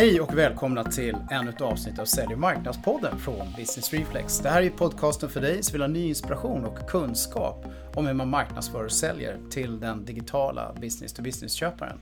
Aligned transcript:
Hej 0.00 0.20
och 0.20 0.38
välkomna 0.38 0.84
till 0.84 1.16
ännu 1.30 1.50
ett 1.50 1.60
avsnitt 1.60 1.98
av 1.98 2.04
Sälj 2.04 2.32
och 2.32 2.38
marknadspodden 2.38 3.18
från 3.18 3.52
Business 3.56 3.92
Reflex. 3.92 4.38
Det 4.38 4.48
här 4.48 4.62
är 4.62 4.70
podcasten 4.70 5.28
för 5.28 5.40
dig 5.40 5.62
som 5.62 5.72
vill 5.72 5.80
ha 5.80 5.88
ny 5.88 6.08
inspiration 6.08 6.64
och 6.64 6.88
kunskap 6.88 7.64
om 7.94 8.06
hur 8.06 8.14
man 8.14 8.28
marknadsför 8.28 8.84
och 8.84 8.92
säljer 8.92 9.38
till 9.50 9.80
den 9.80 10.04
digitala 10.04 10.72
business-to-business-köparen. 10.80 12.00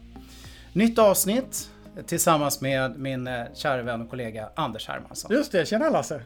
Nytt 0.72 0.98
avsnitt 0.98 1.70
tillsammans 2.06 2.60
med 2.60 2.98
min 2.98 3.26
eh, 3.26 3.44
kära 3.54 3.82
vän 3.82 4.02
och 4.02 4.10
kollega 4.10 4.50
Anders 4.54 4.88
Hermansson. 4.88 5.32
Just 5.32 5.52
det, 5.52 5.68
tjena 5.68 5.90
Lasse. 5.90 6.22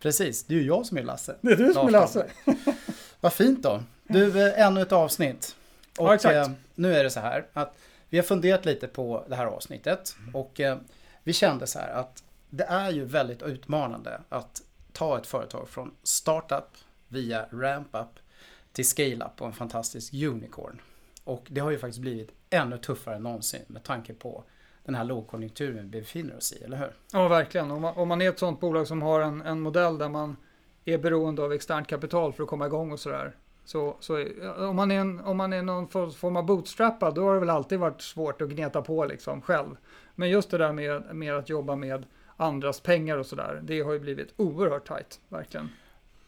Precis, 0.00 0.44
det 0.44 0.54
är 0.54 0.58
ju 0.58 0.66
jag 0.66 0.86
som 0.86 0.98
är 0.98 1.02
Lasse. 1.02 1.36
Det 1.40 1.52
är 1.52 1.56
du 1.56 1.72
som 1.72 1.86
är 1.86 1.92
Lasse. 1.92 2.26
Vad 3.20 3.32
fint 3.32 3.62
då. 3.62 3.82
Du, 4.04 4.46
eh, 4.46 4.66
ännu 4.66 4.82
ett 4.82 4.92
avsnitt. 4.92 5.56
Och 5.98 6.08
ja, 6.08 6.14
exakt. 6.14 6.34
Eh, 6.34 6.50
nu 6.74 6.94
är 6.94 7.04
det 7.04 7.10
så 7.10 7.20
här 7.20 7.46
att 7.52 7.76
vi 8.08 8.18
har 8.18 8.24
funderat 8.24 8.64
lite 8.64 8.88
på 8.88 9.24
det 9.28 9.36
här 9.36 9.46
avsnittet 9.46 10.16
och 10.32 10.60
eh, 10.60 10.78
vi 11.24 11.32
kände 11.32 11.66
så 11.66 11.78
här 11.78 11.92
att 11.92 12.24
det 12.50 12.64
är 12.64 12.90
ju 12.90 13.04
väldigt 13.04 13.42
utmanande 13.42 14.20
att 14.28 14.62
ta 14.92 15.18
ett 15.18 15.26
företag 15.26 15.68
från 15.68 15.94
startup 16.02 16.68
via 17.08 17.46
ramp-up 17.50 18.18
till 18.72 18.88
scale-up 18.88 19.40
och 19.40 19.46
en 19.46 19.52
fantastisk 19.52 20.14
unicorn. 20.14 20.80
Och 21.24 21.46
det 21.48 21.60
har 21.60 21.70
ju 21.70 21.78
faktiskt 21.78 22.00
blivit 22.00 22.30
ännu 22.50 22.78
tuffare 22.78 23.16
än 23.16 23.22
någonsin 23.22 23.62
med 23.66 23.82
tanke 23.82 24.14
på 24.14 24.44
den 24.84 24.94
här 24.94 25.04
lågkonjunkturen 25.04 25.90
vi 25.90 26.00
befinner 26.00 26.36
oss 26.36 26.52
i, 26.52 26.64
eller 26.64 26.76
hur? 26.76 26.92
Ja, 27.12 27.28
verkligen. 27.28 27.70
Om 27.70 27.82
man, 27.82 27.94
om 27.96 28.08
man 28.08 28.22
är 28.22 28.28
ett 28.28 28.38
sådant 28.38 28.60
bolag 28.60 28.86
som 28.86 29.02
har 29.02 29.20
en, 29.20 29.42
en 29.42 29.60
modell 29.60 29.98
där 29.98 30.08
man 30.08 30.36
är 30.84 30.98
beroende 30.98 31.42
av 31.42 31.52
externt 31.52 31.88
kapital 31.88 32.32
för 32.32 32.42
att 32.42 32.48
komma 32.48 32.66
igång 32.66 32.92
och 32.92 33.00
sådär. 33.00 33.36
Så, 33.64 33.96
så 34.00 34.26
om, 34.58 34.76
man 34.76 34.90
är 34.90 35.00
en, 35.00 35.20
om 35.20 35.36
man 35.36 35.52
är 35.52 35.62
någon 35.62 35.88
form 35.88 36.36
av 36.36 36.46
bootstrappad, 36.46 37.14
då 37.14 37.24
har 37.24 37.34
det 37.34 37.40
väl 37.40 37.50
alltid 37.50 37.78
varit 37.78 38.02
svårt 38.02 38.42
att 38.42 38.48
gneta 38.48 38.82
på 38.82 39.04
liksom 39.04 39.42
själv. 39.42 39.76
Men 40.14 40.30
just 40.30 40.50
det 40.50 40.58
där 40.58 40.72
med, 40.72 41.14
med 41.14 41.34
att 41.34 41.48
jobba 41.48 41.76
med 41.76 42.06
andras 42.36 42.80
pengar 42.80 43.16
och 43.16 43.26
sådär, 43.26 43.60
det 43.62 43.80
har 43.80 43.92
ju 43.92 43.98
blivit 43.98 44.34
oerhört 44.36 44.88
tajt, 44.88 45.20
verkligen. 45.28 45.68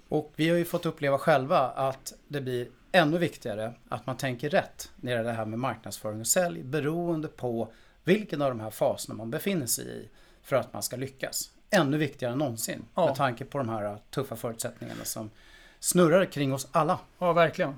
Och 0.08 0.32
vi 0.36 0.48
har 0.48 0.56
ju 0.56 0.64
fått 0.64 0.86
uppleva 0.86 1.18
själva 1.18 1.58
att 1.58 2.12
det 2.28 2.40
blir 2.40 2.68
ännu 2.92 3.18
viktigare 3.18 3.74
att 3.88 4.06
man 4.06 4.16
tänker 4.16 4.50
rätt 4.50 4.90
när 4.96 5.12
det 5.12 5.18
är 5.18 5.24
det 5.24 5.32
här 5.32 5.46
med 5.46 5.58
marknadsföring 5.58 6.20
och 6.20 6.26
sälj 6.26 6.62
beroende 6.62 7.28
på 7.28 7.68
vilken 8.04 8.42
av 8.42 8.48
de 8.48 8.60
här 8.60 8.70
faserna 8.70 9.14
man 9.14 9.30
befinner 9.30 9.66
sig 9.66 9.84
i 9.84 10.08
för 10.42 10.56
att 10.56 10.72
man 10.72 10.82
ska 10.82 10.96
lyckas. 10.96 11.50
Ännu 11.70 11.98
viktigare 11.98 12.32
än 12.32 12.38
någonsin 12.38 12.84
ja. 12.94 13.06
med 13.06 13.14
tanke 13.14 13.44
på 13.44 13.58
de 13.58 13.68
här 13.68 13.98
tuffa 14.10 14.36
förutsättningarna 14.36 15.04
som 15.04 15.30
snurrar 15.80 16.24
kring 16.24 16.54
oss 16.54 16.68
alla. 16.72 16.98
Ja, 17.18 17.32
verkligen. 17.32 17.74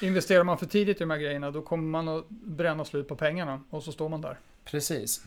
Investerar 0.00 0.44
man 0.44 0.58
för 0.58 0.66
tidigt 0.66 0.96
i 0.96 1.00
de 1.00 1.10
här 1.10 1.18
grejerna 1.18 1.50
då 1.50 1.62
kommer 1.62 1.84
man 1.84 2.08
att 2.08 2.28
bränna 2.28 2.84
slut 2.84 3.08
på 3.08 3.16
pengarna 3.16 3.62
och 3.70 3.82
så 3.82 3.92
står 3.92 4.08
man 4.08 4.20
där. 4.20 4.38
Precis. 4.64 5.22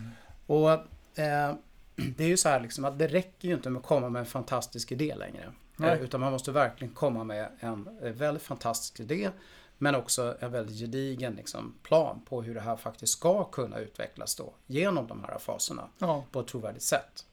Och 0.48 0.72
eh, 0.72 1.54
det 1.96 2.24
är 2.24 2.28
ju 2.28 2.38
så 2.38 2.50
här 2.50 2.60
liksom 2.60 2.86
att 2.86 3.00
det 3.00 3.08
räcker 3.08 3.48
ju 3.48 3.54
inte 3.54 3.70
med 3.70 3.80
att 3.80 3.86
komma 3.86 4.10
med 4.10 4.20
en 4.20 4.26
fantastisk 4.26 4.92
idé 4.92 5.16
längre. 5.16 5.54
Eh, 5.80 6.02
utan 6.02 6.22
man 6.22 6.32
måste 6.32 6.52
verkligen 6.52 6.94
komma 6.94 7.24
med 7.24 7.48
en 7.60 7.90
väldigt 8.02 8.44
fantastisk 8.44 9.00
idé 9.00 9.30
men 9.78 9.96
också 9.96 10.36
en 10.40 10.52
väldigt 10.52 10.80
gedigen 10.80 11.34
liksom, 11.34 11.74
plan 11.84 12.22
på 12.26 12.42
hur 12.42 12.56
det 12.56 12.62
här 12.62 12.76
faktiskt 12.76 13.14
ska 13.14 13.44
kunna 13.44 13.80
utvecklas 13.80 14.36
då 14.36 14.54
genom 14.68 15.08
de 15.08 15.24
här 15.24 15.40
faserna 15.40 15.88
ja. 15.98 16.24
på 16.32 16.40
ett 16.40 16.48
trovärdigt 16.48 16.84
sätt. 16.84 17.26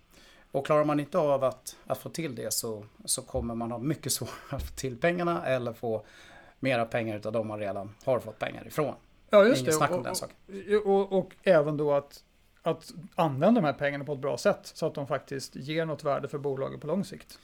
Och 0.53 0.67
klarar 0.67 0.85
man 0.85 1.01
inte 1.01 1.19
av 1.19 1.45
att, 1.45 1.77
att 1.87 1.99
få 1.99 2.09
till 2.09 2.35
det 2.35 2.53
så, 2.53 2.85
så 3.05 3.23
kommer 3.23 3.55
man 3.55 3.71
ha 3.71 3.79
mycket 3.79 4.13
svårare 4.13 4.33
att 4.51 4.63
få 4.63 4.75
till 4.75 4.97
pengarna 4.97 5.47
eller 5.47 5.73
få 5.73 6.05
mera 6.61 6.85
pengar 6.85 7.17
utav 7.17 7.33
de 7.33 7.47
man 7.47 7.59
redan 7.59 7.95
har 8.05 8.21
fått 8.21 8.39
pengar 8.39 8.67
ifrån. 8.67 8.95
Ja, 9.31 9.45
just 9.45 9.61
Ingen 9.61 9.67
det. 9.67 9.73
Snack 9.73 9.91
om 9.91 9.99
och, 9.99 10.05
den 10.05 10.15
saken. 10.15 10.37
Och, 10.85 10.87
och, 10.87 11.19
och, 11.19 11.35
även 11.43 11.77
då 11.77 11.93
att, 11.93 12.25
att 12.63 12.93
använda 13.15 13.61
de 13.61 13.67
här 13.67 13.73
pengarna 13.73 14.05
på 14.05 14.13
ett 14.13 14.19
bra 14.19 14.39
sätt 14.39 14.61
så 14.63 14.87
att 14.87 14.95
de 14.95 15.07
faktiskt 15.07 15.57
ger 15.57 15.87
något 15.87 16.05
värde 16.05 16.29
för 16.29 16.39
bolaget 16.39 16.81
på 16.81 16.87
lång 16.87 17.05
sikt. 17.05 17.39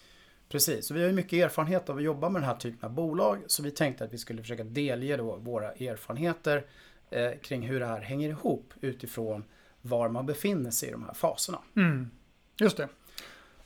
Precis, 0.49 0.91
och 0.91 0.97
vi 0.97 1.01
har 1.01 1.09
ju 1.09 1.15
mycket 1.15 1.33
erfarenhet 1.45 1.91
av 1.91 1.97
att 1.97 2.03
jobba 2.03 2.29
med 2.29 2.43
den 2.43 2.49
här 2.49 2.57
typen 2.57 2.89
av 2.89 2.95
bolag 2.95 3.39
så 3.47 3.63
vi 3.63 3.71
tänkte 3.71 4.05
att 4.05 4.13
vi 4.13 4.19
skulle 4.19 4.43
försöka 4.43 4.65
delge 4.65 5.17
då 5.17 5.37
våra 5.37 5.73
erfarenheter 5.73 6.67
eh, 7.11 7.31
kring 7.43 7.63
hur 7.63 7.81
det 7.81 7.87
här 7.87 8.01
hänger 8.01 8.29
ihop 8.29 8.75
utifrån 8.81 9.45
var 9.83 10.09
man 10.09 10.27
befinner 10.27 10.71
sig 10.71 10.89
i 10.89 10.93
de 10.93 11.03
här 11.03 11.15
faserna. 11.15 11.59
Mm. 11.77 12.11
Just 12.61 12.77
det. 12.77 12.89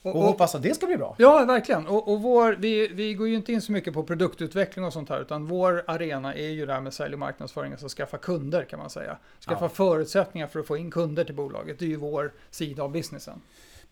Och, 0.02 0.16
och, 0.16 0.22
hoppas 0.22 0.54
att 0.54 0.62
det 0.62 0.74
ska 0.74 0.86
bli 0.86 0.96
bra. 0.96 1.14
Ja, 1.18 1.44
verkligen. 1.44 1.86
Och, 1.86 2.08
och 2.12 2.22
vår, 2.22 2.52
vi, 2.52 2.88
vi 2.88 3.14
går 3.14 3.28
ju 3.28 3.34
inte 3.34 3.52
in 3.52 3.62
så 3.62 3.72
mycket 3.72 3.94
på 3.94 4.02
produktutveckling 4.02 4.84
och 4.84 4.92
sånt 4.92 5.08
här, 5.08 5.20
utan 5.20 5.46
vår 5.46 5.84
arena 5.86 6.34
är 6.34 6.48
ju 6.48 6.66
det 6.66 6.72
här 6.72 6.80
med 6.80 6.94
sälj 6.94 7.12
och 7.12 7.18
marknadsföring, 7.18 7.72
alltså 7.72 7.88
skaffa 7.88 8.18
kunder 8.18 8.64
kan 8.64 8.78
man 8.78 8.90
säga. 8.90 9.18
Skaffa 9.40 9.64
ja. 9.64 9.68
förutsättningar 9.68 10.46
för 10.46 10.60
att 10.60 10.66
få 10.66 10.76
in 10.76 10.90
kunder 10.90 11.24
till 11.24 11.34
bolaget. 11.34 11.78
Det 11.78 11.84
är 11.84 11.88
ju 11.88 11.96
vår 11.96 12.32
sida 12.50 12.82
av 12.82 12.92
businessen. 12.92 13.40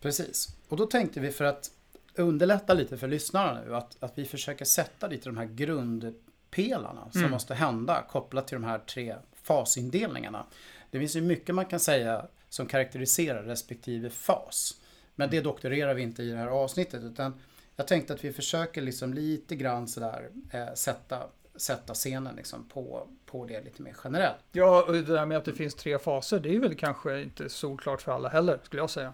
Precis. 0.01 0.49
Och 0.69 0.77
då 0.77 0.85
tänkte 0.85 1.19
vi 1.19 1.31
för 1.31 1.45
att 1.45 1.71
underlätta 2.15 2.73
lite 2.73 2.97
för 2.97 3.07
lyssnarna 3.07 3.61
nu, 3.65 3.75
att, 3.75 3.97
att 3.99 4.17
vi 4.17 4.25
försöker 4.25 4.65
sätta 4.65 5.07
lite 5.07 5.29
de 5.29 5.37
här 5.37 5.45
grundpelarna 5.45 7.07
som 7.11 7.19
mm. 7.19 7.31
måste 7.31 7.53
hända 7.53 8.03
kopplat 8.09 8.47
till 8.47 8.55
de 8.55 8.63
här 8.63 8.79
tre 8.79 9.15
fasindelningarna. 9.43 10.45
Det 10.91 10.99
finns 10.99 11.15
ju 11.15 11.21
mycket 11.21 11.55
man 11.55 11.65
kan 11.65 11.79
säga 11.79 12.25
som 12.49 12.65
karaktäriserar 12.65 13.43
respektive 13.43 14.09
fas. 14.09 14.78
Men 15.19 15.29
det 15.29 15.41
doktorerar 15.41 15.93
vi 15.93 16.01
inte 16.01 16.23
i 16.23 16.29
det 16.29 16.37
här 16.37 16.47
avsnittet 16.47 17.03
utan 17.03 17.33
jag 17.75 17.87
tänkte 17.87 18.13
att 18.13 18.23
vi 18.23 18.33
försöker 18.33 18.81
liksom 18.81 19.13
lite 19.13 19.55
grann 19.55 19.87
sådär 19.87 20.29
eh, 20.51 20.73
sätta, 20.73 21.27
sätta 21.55 21.93
scenen 21.93 22.35
liksom 22.35 22.69
på, 22.69 23.07
på 23.25 23.45
det 23.45 23.61
lite 23.61 23.81
mer 23.81 23.95
generellt. 24.03 24.43
Ja, 24.51 24.83
och 24.87 24.93
det 24.93 25.01
där 25.01 25.25
med 25.25 25.37
att 25.37 25.45
det 25.45 25.53
finns 25.53 25.75
tre 25.75 25.99
faser, 25.99 26.39
det 26.39 26.55
är 26.55 26.59
väl 26.59 26.75
kanske 26.75 27.21
inte 27.21 27.49
solklart 27.49 28.01
för 28.01 28.11
alla 28.11 28.29
heller, 28.29 28.59
skulle 28.63 28.81
jag 28.81 28.89
säga. 28.89 29.13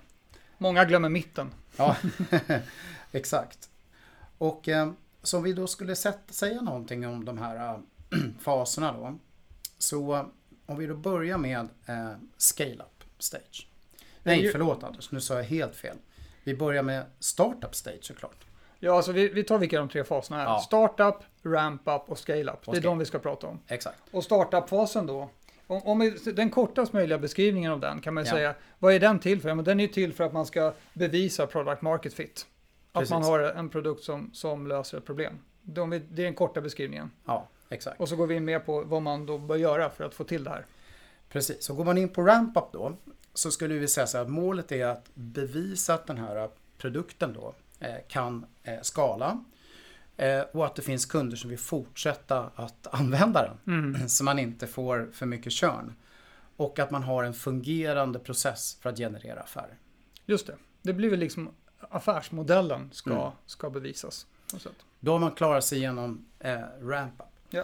Många 0.57 0.85
glömmer 0.85 1.09
mitten. 1.09 1.51
Ja, 1.77 1.97
exakt. 3.11 3.69
Och 4.37 4.69
eh, 4.69 4.91
som 5.21 5.43
vi 5.43 5.53
då 5.53 5.67
skulle 5.67 5.95
sätta, 5.95 6.33
säga 6.33 6.61
någonting 6.61 7.07
om 7.07 7.25
de 7.25 7.37
här 7.37 7.55
äh, 7.55 7.79
faserna 8.39 8.91
då. 8.91 9.19
Så 9.77 10.29
om 10.65 10.77
vi 10.77 10.87
då 10.87 10.95
börjar 10.95 11.37
med 11.37 11.69
eh, 11.85 12.11
scale-up 12.37 13.03
stage. 13.19 13.67
Nej, 14.25 14.49
förlåt 14.51 14.83
Anders, 14.83 15.11
nu 15.11 15.21
sa 15.21 15.35
jag 15.35 15.43
helt 15.43 15.75
fel. 15.75 15.97
Vi 16.43 16.55
börjar 16.55 16.83
med 16.83 17.05
startup 17.19 17.75
stage 17.75 18.03
såklart. 18.03 18.45
Ja, 18.79 18.95
alltså 18.95 19.11
vi, 19.11 19.29
vi 19.29 19.43
tar 19.43 19.57
vilka 19.57 19.79
de 19.79 19.89
tre 19.89 20.03
faserna 20.03 20.41
är. 20.41 20.45
Ja. 20.45 20.59
Startup, 20.59 21.15
ramp-up 21.43 22.01
och 22.07 22.17
scale-up. 22.17 22.59
Det 22.65 22.77
är 22.77 22.81
de 22.81 22.97
vi 22.97 23.05
ska 23.05 23.19
prata 23.19 23.47
om. 23.47 23.59
Exakt. 23.67 24.01
Och 24.11 24.23
startup-fasen 24.23 25.07
då. 25.07 25.29
Om, 25.67 25.81
om 25.83 26.17
den 26.33 26.49
kortast 26.49 26.93
möjliga 26.93 27.17
beskrivningen 27.17 27.71
av 27.71 27.79
den 27.79 28.01
kan 28.01 28.13
man 28.13 28.25
ja. 28.25 28.31
säga, 28.31 28.55
vad 28.79 28.93
är 28.93 28.99
den 28.99 29.19
till 29.19 29.41
för? 29.41 29.49
Ja, 29.49 29.55
men 29.55 29.65
den 29.65 29.79
är 29.79 29.87
till 29.87 30.13
för 30.13 30.23
att 30.23 30.33
man 30.33 30.45
ska 30.45 30.73
bevisa 30.93 31.47
product 31.47 31.81
market 31.81 32.13
fit. 32.13 32.45
Att 32.91 32.99
Precis. 32.99 33.11
man 33.11 33.23
har 33.23 33.39
en 33.39 33.69
produkt 33.69 34.03
som, 34.03 34.29
som 34.33 34.67
löser 34.67 34.97
ett 34.97 35.05
problem. 35.05 35.39
De, 35.61 35.89
det 35.89 35.97
är 35.97 36.25
den 36.25 36.33
korta 36.33 36.61
beskrivningen. 36.61 37.11
Ja, 37.25 37.47
exakt. 37.69 37.99
Och 37.99 38.09
så 38.09 38.15
går 38.15 38.27
vi 38.27 38.35
in 38.35 38.45
mer 38.45 38.59
på 38.59 38.81
vad 38.81 39.01
man 39.01 39.25
då 39.25 39.37
bör 39.37 39.55
göra 39.55 39.89
för 39.89 40.03
att 40.03 40.13
få 40.13 40.23
till 40.23 40.43
det 40.43 40.49
här. 40.49 40.65
Precis, 41.29 41.63
så 41.63 41.73
går 41.73 41.85
man 41.85 41.97
in 41.97 42.09
på 42.09 42.21
ramp-up 42.21 42.71
då 42.71 42.97
så 43.35 43.51
skulle 43.51 43.73
vi 43.73 43.87
säga 43.87 44.07
så 44.07 44.17
här 44.17 44.25
att 44.25 44.31
målet 44.31 44.71
är 44.71 44.85
att 44.85 45.09
bevisa 45.13 45.93
att 45.93 46.07
den 46.07 46.17
här 46.17 46.49
produkten 46.77 47.33
då 47.33 47.55
eh, 47.79 47.95
kan 48.07 48.45
eh, 48.63 48.81
skala 48.81 49.43
eh, 50.17 50.41
och 50.41 50.65
att 50.65 50.75
det 50.75 50.81
finns 50.81 51.05
kunder 51.05 51.37
som 51.37 51.49
vill 51.49 51.59
fortsätta 51.59 52.49
att 52.55 52.87
använda 52.91 53.41
den 53.41 53.75
mm. 53.75 54.09
så 54.09 54.23
man 54.23 54.39
inte 54.39 54.67
får 54.67 55.09
för 55.13 55.25
mycket 55.25 55.53
körn. 55.53 55.93
Och 56.57 56.79
att 56.79 56.91
man 56.91 57.03
har 57.03 57.23
en 57.23 57.33
fungerande 57.33 58.19
process 58.19 58.77
för 58.81 58.89
att 58.89 58.97
generera 58.97 59.41
affärer. 59.41 59.77
Just 60.25 60.47
det, 60.47 60.55
det 60.81 60.93
blir 60.93 61.09
väl 61.09 61.19
liksom 61.19 61.51
affärsmodellen 61.79 62.89
ska, 62.91 63.11
mm. 63.11 63.31
ska 63.45 63.69
bevisas. 63.69 64.27
Då 64.99 65.11
har 65.11 65.19
man 65.19 65.31
klarat 65.31 65.65
sig 65.65 65.77
igenom 65.77 66.25
eh, 66.39 66.59
ramp-up. 66.81 67.27
Ja. 67.49 67.63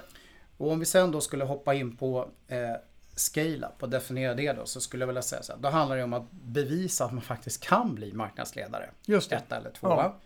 Och 0.57 0.71
om 0.71 0.79
vi 0.79 0.85
sen 0.85 1.11
då 1.11 1.21
skulle 1.21 1.43
hoppa 1.43 1.73
in 1.73 1.97
på 1.97 2.29
eh, 2.47 2.75
scale-up 3.15 3.83
och 3.83 3.89
definiera 3.89 4.33
det 4.33 4.53
då 4.53 4.65
så 4.65 4.81
skulle 4.81 5.01
jag 5.01 5.07
vilja 5.07 5.21
säga 5.21 5.43
så 5.43 5.53
här. 5.53 5.59
Då 5.59 5.69
handlar 5.69 5.97
det 5.97 6.03
om 6.03 6.13
att 6.13 6.31
bevisa 6.31 7.05
att 7.05 7.11
man 7.11 7.21
faktiskt 7.21 7.63
kan 7.63 7.95
bli 7.95 8.13
marknadsledare. 8.13 8.89
Just 9.05 9.29
det. 9.29 9.35
Ett 9.35 9.51
eller 9.51 9.71
två. 9.71 9.87
Ja. 9.87 10.19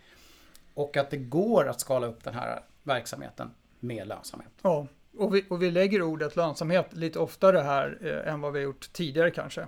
Och 0.74 0.98
att 0.98 1.10
det 1.10 1.18
går 1.18 1.68
att 1.68 1.80
skala 1.80 2.08
upp 2.08 2.24
den 2.24 2.34
här 2.34 2.64
verksamheten 2.84 3.52
med 3.80 4.08
lönsamhet. 4.08 4.52
Ja, 4.62 4.88
och 5.18 5.36
vi, 5.36 5.46
och 5.50 5.62
vi 5.62 5.72
lägger 5.72 6.02
ordet 6.02 6.36
lönsamhet 6.36 6.94
lite 6.94 7.20
oftare 7.20 7.60
här 7.60 7.98
eh, 8.02 8.34
än 8.34 8.42
vad 8.42 8.54
vi 8.54 8.60
har 8.60 8.64
gjort 8.64 8.94
tidigare 8.94 9.32
kanske. 9.32 9.68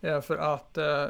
Eh, 0.00 0.20
för 0.20 0.36
att 0.36 0.78
eh, 0.78 1.06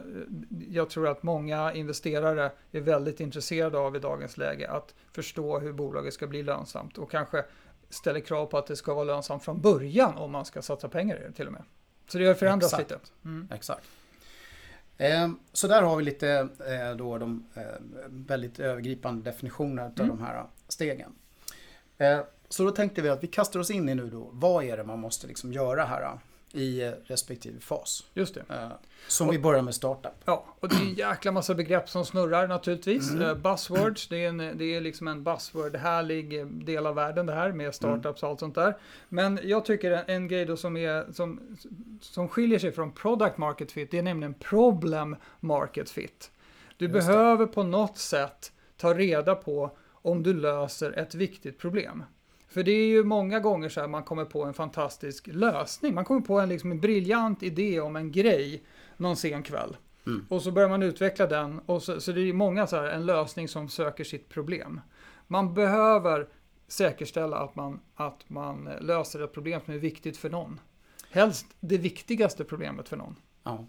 jag 0.68 0.90
tror 0.90 1.08
att 1.08 1.22
många 1.22 1.72
investerare 1.72 2.52
är 2.72 2.80
väldigt 2.80 3.20
intresserade 3.20 3.78
av 3.78 3.96
i 3.96 3.98
dagens 3.98 4.36
läge 4.36 4.70
att 4.70 4.94
förstå 5.12 5.58
hur 5.58 5.72
bolaget 5.72 6.14
ska 6.14 6.26
bli 6.26 6.42
lönsamt 6.42 6.98
och 6.98 7.10
kanske 7.10 7.44
ställer 7.90 8.20
krav 8.20 8.46
på 8.46 8.58
att 8.58 8.66
det 8.66 8.76
ska 8.76 8.94
vara 8.94 9.04
lönsamt 9.04 9.44
från 9.44 9.60
början 9.60 10.16
om 10.16 10.30
man 10.30 10.44
ska 10.44 10.62
satsa 10.62 10.88
pengar 10.88 11.16
i 11.16 11.22
det 11.22 11.32
till 11.32 11.46
och 11.46 11.52
med. 11.52 11.62
Så 12.08 12.18
det 12.18 12.26
har 12.26 12.34
förändrats 12.34 12.72
Exakt. 12.72 12.90
lite. 12.90 13.02
Mm. 13.24 13.48
Exakt. 13.52 13.84
Eh, 14.98 15.28
så 15.52 15.68
där 15.68 15.82
har 15.82 15.96
vi 15.96 16.02
lite 16.02 16.48
eh, 16.66 16.96
då 16.96 17.18
de 17.18 17.46
eh, 17.54 17.62
väldigt 18.06 18.58
övergripande 18.58 19.30
definitionerna 19.30 19.82
av 19.82 19.92
mm. 20.00 20.08
de 20.08 20.22
här 20.22 20.44
stegen. 20.68 21.14
Så 22.48 22.64
då 22.64 22.70
tänkte 22.70 23.02
vi 23.02 23.08
att 23.08 23.22
vi 23.22 23.26
kastar 23.26 23.60
oss 23.60 23.70
in 23.70 23.88
i 23.88 23.94
nu 23.94 24.10
då, 24.10 24.28
vad 24.32 24.64
är 24.64 24.76
det 24.76 24.84
man 24.84 24.98
måste 24.98 25.26
liksom 25.26 25.52
göra 25.52 25.84
här 25.84 26.18
i 26.52 26.92
respektive 27.04 27.60
fas. 27.60 28.04
Just 28.14 28.34
det. 28.34 28.44
Eh, 28.48 28.68
som 29.08 29.28
vi 29.28 29.38
börjar 29.38 29.62
med 29.62 29.74
startup. 29.74 30.12
Ja, 30.24 30.44
och 30.60 30.68
det 30.68 30.74
är 30.74 30.80
en 30.80 30.94
jäkla 30.94 31.32
massa 31.32 31.54
begrepp 31.54 31.88
som 31.88 32.04
snurrar 32.04 32.48
naturligtvis. 32.48 33.10
Mm. 33.10 33.22
Eh, 33.22 33.34
buzzwords, 33.34 34.08
det 34.08 34.24
är, 34.24 34.28
en, 34.28 34.38
det 34.38 34.64
är 34.64 34.80
liksom 34.80 35.08
en 35.08 35.24
buzzword-härlig 35.24 36.46
del 36.46 36.86
av 36.86 36.94
världen 36.94 37.26
det 37.26 37.34
här 37.34 37.52
med 37.52 37.74
startups 37.74 38.22
och 38.22 38.28
allt 38.28 38.40
sånt 38.40 38.54
där. 38.54 38.76
Men 39.08 39.40
jag 39.42 39.64
tycker 39.64 39.90
en, 39.90 40.04
en 40.06 40.28
grej 40.28 40.44
då 40.44 40.56
som, 40.56 40.76
är, 40.76 41.12
som, 41.12 41.40
som 42.00 42.28
skiljer 42.28 42.58
sig 42.58 42.72
från 42.72 42.92
product 42.92 43.38
market 43.38 43.72
fit, 43.72 43.90
det 43.90 43.98
är 43.98 44.02
nämligen 44.02 44.34
problem 44.34 45.16
market 45.40 45.90
fit. 45.90 46.30
Du 46.76 46.84
Just 46.86 46.94
det. 47.06 47.12
behöver 47.12 47.46
på 47.46 47.62
något 47.62 47.98
sätt 47.98 48.52
ta 48.76 48.94
reda 48.94 49.34
på 49.34 49.70
om 50.02 50.22
du 50.22 50.34
löser 50.34 50.98
ett 50.98 51.14
viktigt 51.14 51.58
problem. 51.58 52.04
För 52.48 52.62
det 52.62 52.72
är 52.72 52.86
ju 52.86 53.04
många 53.04 53.40
gånger 53.40 53.68
så 53.68 53.80
här 53.80 53.88
man 53.88 54.02
kommer 54.02 54.24
på 54.24 54.44
en 54.44 54.54
fantastisk 54.54 55.26
lösning. 55.26 55.94
Man 55.94 56.04
kommer 56.04 56.20
på 56.20 56.40
en, 56.40 56.48
liksom 56.48 56.70
en 56.70 56.80
briljant 56.80 57.42
idé 57.42 57.80
om 57.80 57.96
en 57.96 58.12
grej 58.12 58.62
någon 58.96 59.16
sen 59.16 59.42
kväll. 59.42 59.76
Mm. 60.06 60.26
Och 60.28 60.42
så 60.42 60.50
börjar 60.50 60.68
man 60.68 60.82
utveckla 60.82 61.26
den. 61.26 61.58
Och 61.66 61.82
så, 61.82 62.00
så 62.00 62.12
det 62.12 62.20
är 62.20 62.32
många 62.32 62.66
så 62.66 62.76
här, 62.76 62.84
en 62.84 63.06
lösning 63.06 63.48
som 63.48 63.68
söker 63.68 64.04
sitt 64.04 64.28
problem. 64.28 64.80
Man 65.26 65.54
behöver 65.54 66.28
säkerställa 66.68 67.36
att 67.36 67.56
man, 67.56 67.80
att 67.94 68.30
man 68.30 68.68
löser 68.80 69.24
ett 69.24 69.32
problem 69.32 69.60
som 69.64 69.74
är 69.74 69.78
viktigt 69.78 70.16
för 70.16 70.30
någon. 70.30 70.60
Helst 71.10 71.46
det 71.60 71.78
viktigaste 71.78 72.44
problemet 72.44 72.88
för 72.88 72.96
någon. 72.96 73.16
Ja. 73.42 73.66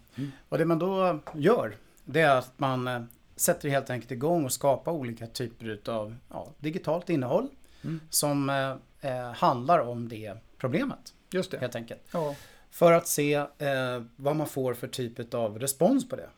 Och 0.48 0.58
det 0.58 0.64
man 0.64 0.78
då 0.78 1.18
gör, 1.34 1.76
det 2.04 2.20
är 2.20 2.36
att 2.36 2.52
man 2.56 2.88
eh, 2.88 3.02
sätter 3.36 3.68
helt 3.68 3.90
enkelt 3.90 4.10
igång 4.10 4.44
och 4.44 4.52
skapar 4.52 4.92
olika 4.92 5.26
typer 5.26 5.80
av 5.90 6.14
ja, 6.28 6.48
digitalt 6.58 7.10
innehåll 7.10 7.48
Mm. 7.84 8.00
som 8.10 8.50
eh, 8.50 8.70
eh, 9.10 9.32
handlar 9.32 9.78
om 9.78 10.08
det 10.08 10.34
problemet 10.58 11.14
Just 11.30 11.50
det. 11.50 11.58
helt 11.58 11.76
enkelt. 11.76 12.00
Ja. 12.12 12.34
För 12.70 12.92
att 12.92 13.08
se 13.08 13.34
eh, 13.34 13.46
vad 14.16 14.36
man 14.36 14.46
får 14.46 14.74
för 14.74 14.88
typ 14.88 15.34
av 15.34 15.58
respons 15.58 16.08
på 16.08 16.16
det. 16.16 16.28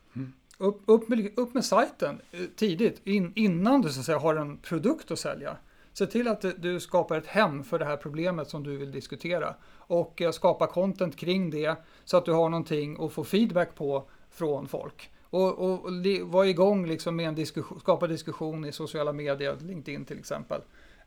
Upp, 0.59 0.83
upp, 0.87 1.09
med, 1.09 1.39
upp 1.39 1.55
med 1.55 1.65
sajten 1.65 2.21
eh, 2.33 2.41
tidigt, 2.57 3.01
in, 3.07 3.33
innan 3.35 3.83
du 3.83 3.89
så 3.91 4.01
att 4.01 4.07
säga, 4.07 4.19
har 4.19 4.35
en 4.37 4.57
produkt 4.57 5.11
att 5.11 5.19
sälja. 5.19 5.57
Se 5.93 6.07
till 6.07 6.29
att 6.29 6.45
du- 6.59 6.81
skapar 6.81 7.19
ett 7.19 7.27
hem 7.27 7.65
för 7.65 7.79
det 7.79 7.85
här 7.85 7.97
problemet 7.97 8.49
som 8.49 8.63
du 8.65 8.77
vill 8.77 8.93
diskutera. 8.93 9.55
Och 9.77 10.23
eh, 10.23 10.31
skapa 10.31 10.67
content 10.67 11.17
kring 11.17 11.51
det 11.51 11.77
så 12.05 12.17
att 12.17 12.25
du 12.25 12.33
har 12.33 12.49
någonting 12.49 13.05
att 13.05 13.13
få 13.13 13.25
feedback 13.25 13.75
på 13.75 14.09
från 14.31 14.69
folk. 14.69 15.11
Och, 15.31 15.59
och, 15.59 15.85
och 15.85 15.93
vara 16.23 16.47
igång 16.47 16.87
liksom 16.87 17.17
med 17.17 17.29
en 17.29 17.35
diskussion, 17.35 17.81
skapa 17.81 18.07
diskussion 18.07 18.65
i 18.65 18.73
sociala 18.73 19.13
medier, 19.13 19.57
LinkedIn 19.61 20.05
till 20.05 20.19
exempel, 20.19 20.61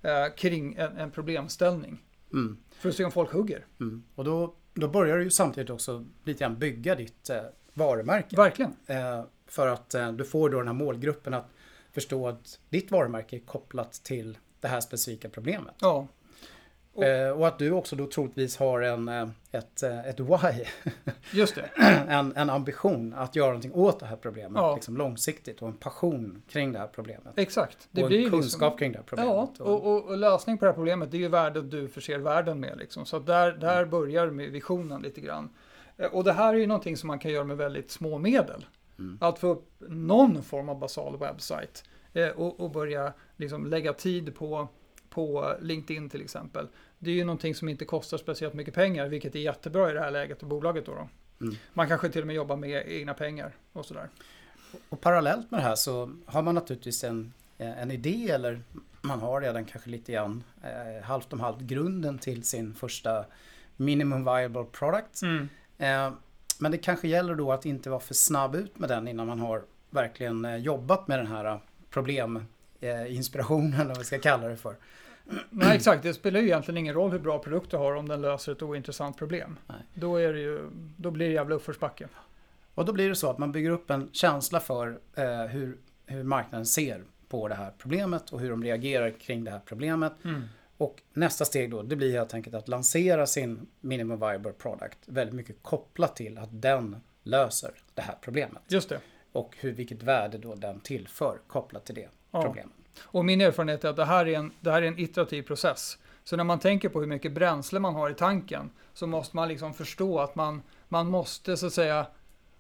eh, 0.06 0.34
kring 0.36 0.74
en, 0.74 0.98
en 0.98 1.12
problemställning. 1.12 2.04
Mm. 2.34 2.58
För 2.72 2.90
att 2.90 2.96
se 2.96 3.06
om 3.06 3.12
folk 3.12 3.32
hugger. 3.32 3.66
Mm. 3.80 4.04
Och 4.16 4.24
då, 4.24 4.56
då 4.74 4.88
börjar 4.88 5.18
du 5.18 5.24
ju 5.24 5.30
samtidigt 5.30 5.70
också 5.70 6.06
lite 6.24 6.40
grann 6.40 6.60
bygga 6.60 6.96
ditt 6.96 7.30
eh, 7.30 7.42
varumärke. 7.74 8.36
Verkligen. 8.36 8.76
Eh, 8.88 9.24
för 9.48 9.68
att 9.68 9.94
eh, 9.94 10.12
du 10.12 10.26
får 10.26 10.50
då 10.50 10.58
den 10.58 10.68
här 10.68 10.74
målgruppen 10.74 11.34
att 11.34 11.50
förstå 11.92 12.28
att 12.28 12.60
ditt 12.70 12.92
varumärke 12.92 13.36
är 13.36 13.40
kopplat 13.40 13.94
till 13.94 14.38
det 14.60 14.68
här 14.68 14.82
specifika 14.82 15.30
problemet. 15.30 15.76
Ja, 15.80 16.08
Och- 16.96 17.04
Eh, 17.04 17.32
och 17.32 17.48
att 17.48 17.60
du 17.60 17.72
också 17.72 17.96
då 17.96 18.08
troligtvis 18.08 18.58
har 18.58 18.82
en, 18.82 19.08
eh, 19.08 19.28
ett, 19.52 19.84
eh, 19.84 20.06
ett 20.10 20.20
why, 20.20 20.66
just 21.34 21.56
det. 21.56 21.70
en, 22.08 22.34
en 22.36 22.50
ambition 22.50 23.14
att 23.14 23.36
göra 23.36 23.48
någonting 23.48 23.74
åt 23.74 24.00
det 24.00 24.06
här 24.06 24.16
problemet 24.16 24.52
Ja. 24.56 24.76
liksom 24.76 24.98
långsiktigt 24.98 25.62
och 25.62 25.68
en 25.68 25.74
passion 25.78 26.42
kring 26.50 26.72
det 26.74 26.80
här 26.80 26.88
problemet. 26.88 27.34
Exakt. 27.36 27.88
Det 27.92 28.02
och 28.04 28.08
blir 28.08 28.18
en 28.18 28.24
liksom- 28.24 28.40
kunskap 28.42 28.80
kring 28.80 28.92
det 28.92 28.98
här 28.98 29.04
Ja, 29.04 29.08
problemet. 29.10 29.60
och, 29.60 29.96
och, 29.96 30.06
och 30.06 30.18
lösning 30.18 30.58
på 30.58 30.66
det 30.66 30.72
här 30.72 30.76
problemet 30.76 31.12
det 31.12 31.18
är 31.18 31.20
ju 31.20 31.28
värdet 31.28 31.72
du 31.72 31.88
förser 31.88 32.18
världen 32.20 32.60
med. 32.60 32.78
Liksom. 32.78 33.06
Så 33.06 33.20
där, 33.20 33.52
där 33.52 33.86
börjar 33.86 34.28
med 34.30 34.50
visionen 34.52 35.02
lite 35.02 35.22
grann. 35.22 35.50
Och 36.12 36.24
det 36.24 36.34
här 36.34 36.54
är 36.54 36.58
ju 36.58 36.68
någonting 36.68 36.98
som 36.98 37.08
man 37.08 37.20
kan 37.20 37.32
göra 37.32 37.44
med 37.44 37.58
väldigt 37.58 37.92
små 37.92 38.18
medel. 38.18 38.66
Mm. 39.00 39.18
Att 39.22 39.40
få 39.40 39.48
upp 39.48 39.70
någon 39.90 40.44
form 40.44 40.70
av 40.70 40.80
basal 40.80 41.18
webbsite 41.20 41.80
eh, 42.14 42.28
och, 42.30 42.60
och 42.60 42.72
börja 42.72 43.14
liksom 43.38 43.66
lägga 43.66 43.94
tid 43.94 44.36
på, 44.36 44.68
på 45.16 45.56
LinkedIn 45.62 46.10
till 46.10 46.22
exempel. 46.22 46.68
Det 47.00 47.10
är 47.10 47.16
ju 47.16 47.24
någonting 47.24 47.56
som 47.56 47.70
inte 47.70 47.86
kostar 47.86 48.18
speciellt 48.18 48.54
mycket 48.54 48.74
pengar, 48.74 49.08
vilket 49.08 49.36
är 49.36 49.40
jättebra 49.40 49.92
i 49.92 49.94
det 49.94 50.00
här 50.00 50.12
läget 50.12 50.42
och 50.42 50.48
bolaget 50.48 50.86
då. 50.86 50.92
då. 50.92 51.10
Mm. 51.46 51.56
Man 51.74 51.88
kanske 51.88 52.10
till 52.10 52.22
och 52.22 52.28
med 52.28 52.36
jobbar 52.36 52.56
med 52.56 52.84
egna 52.88 53.14
pengar 53.14 53.52
och 53.74 53.86
sådär. 53.86 54.10
Och 54.90 55.02
parallellt 55.02 55.52
med 55.52 55.60
det 55.60 55.64
här 55.64 55.76
så 55.76 56.12
har 56.26 56.42
man 56.42 56.56
naturligtvis 56.56 57.04
en, 57.04 57.34
eh, 57.58 57.82
en 57.82 57.92
idé 57.92 58.30
eller 58.32 58.62
man 59.02 59.20
har 59.20 59.42
redan 59.42 59.66
kanske 59.66 59.90
lite 59.90 60.12
grann 60.12 60.44
eh, 60.64 61.04
halvt 61.04 61.34
om 61.34 61.40
halvt 61.40 61.62
grunden 61.62 62.20
till 62.20 62.44
sin 62.44 62.74
första 62.74 63.26
minimum 63.78 64.26
viable 64.26 64.64
product. 64.64 65.22
Eh, 65.78 66.12
men 66.60 66.72
det 66.72 66.78
kanske 66.78 67.08
gäller 67.08 67.36
då 67.36 67.52
att 67.52 67.66
inte 67.66 67.90
vara 67.90 68.00
för 68.00 68.14
snabb 68.14 68.56
ut 68.56 68.80
med 68.80 68.90
den 68.90 69.08
innan 69.08 69.28
man 69.28 69.40
har 69.40 69.64
verkligen 69.90 70.46
eh, 70.46 70.56
jobbat 70.56 71.08
med 71.08 71.20
den 71.20 71.28
här 71.28 71.46
eh, 71.46 71.58
probleminspirationen, 71.90 73.74
eller 73.74 73.90
vad 73.90 73.98
vi 73.98 74.04
ska 74.04 74.20
kalla 74.20 74.48
det 74.48 74.58
för. 74.58 74.76
Nej, 75.50 75.76
exakt. 75.76 76.04
Det 76.04 76.14
spelar 76.14 76.40
ju 76.40 76.46
egentligen 76.46 76.78
ingen 76.78 76.94
roll 76.94 77.12
hur 77.12 77.20
bra 77.20 77.40
produkt 77.40 77.72
du 77.72 77.78
har 77.78 77.96
om 77.96 78.08
den 78.08 78.22
löser 78.22 78.52
ett 78.52 78.62
ointressant 78.62 79.18
problem. 79.18 79.58
Nej. 79.68 79.78
Då, 79.94 80.16
är 80.16 80.34
det 80.34 80.40
ju, 80.40 80.70
då 80.98 81.12
blir 81.12 81.28
det 81.28 81.34
jävla 81.34 81.56
uppförsbacke. 81.56 82.08
Och 82.76 82.86
då 82.86 82.94
blir 82.94 83.10
det 83.10 83.16
så 83.16 83.30
att 83.30 83.38
man 83.38 83.52
bygger 83.52 83.70
upp 83.70 83.90
en 83.90 84.10
känsla 84.12 84.60
för 84.60 85.00
eh, 85.16 85.46
hur, 85.46 85.78
hur 86.06 86.24
marknaden 86.24 86.66
ser 86.66 87.04
på 87.30 87.48
det 87.48 87.56
här 87.56 87.74
problemet 87.78 88.30
och 88.34 88.40
hur 88.40 88.50
de 88.50 88.64
reagerar 88.64 89.10
kring 89.10 89.44
det 89.44 89.52
här 89.52 89.62
problemet. 89.66 90.14
Och 90.78 91.02
nästa 91.14 91.46
steg 91.46 91.72
då, 91.72 91.82
det 91.82 91.96
blir 91.96 92.12
helt 92.12 92.34
enkelt 92.34 92.56
att 92.56 92.68
lansera 92.68 93.26
sin 93.26 93.68
minimum 93.82 94.20
viable 94.20 94.52
product 94.52 94.98
väldigt 95.06 95.36
mycket 95.36 95.56
kopplat 95.62 96.16
till 96.16 96.38
att 96.38 96.62
den 96.62 96.96
löser 97.24 97.72
det 97.94 98.02
här 98.02 98.16
problemet. 98.22 98.62
Just 98.68 98.90
det. 98.90 99.00
Och 99.32 99.56
hur, 99.60 99.72
vilket 99.72 100.04
värde 100.04 100.38
då 100.38 100.56
den 100.56 100.80
tillför 100.80 101.40
kopplat 101.48 101.86
till 101.86 101.96
det 101.96 102.10
Ja. 102.32 102.42
problemet. 102.44 102.74
Och 103.02 103.26
min 103.26 103.42
erfarenhet 103.42 103.84
är 103.84 103.90
att 103.90 103.96
det 103.96 104.06
här 104.06 104.28
är, 104.28 104.38
en, 104.38 104.52
det 104.62 104.72
här 104.72 104.82
är 104.82 104.88
en 104.88 105.00
iterativ 105.00 105.42
process. 105.42 105.98
Så 106.24 106.36
när 106.36 106.44
man 106.44 106.60
tänker 106.60 106.90
på 106.90 107.00
hur 107.00 107.08
mycket 107.08 107.32
bränsle 107.32 107.80
man 107.80 107.96
har 107.96 108.10
i 108.10 108.14
tanken 108.14 108.70
så 108.94 109.08
måste 109.08 109.36
man 109.36 109.48
liksom 109.48 109.74
förstå 109.74 110.20
att 110.20 110.36
man, 110.36 110.62
man 110.88 111.08
måste 111.08 111.58
så 111.58 111.68
att 111.68 111.74
säga 111.74 112.08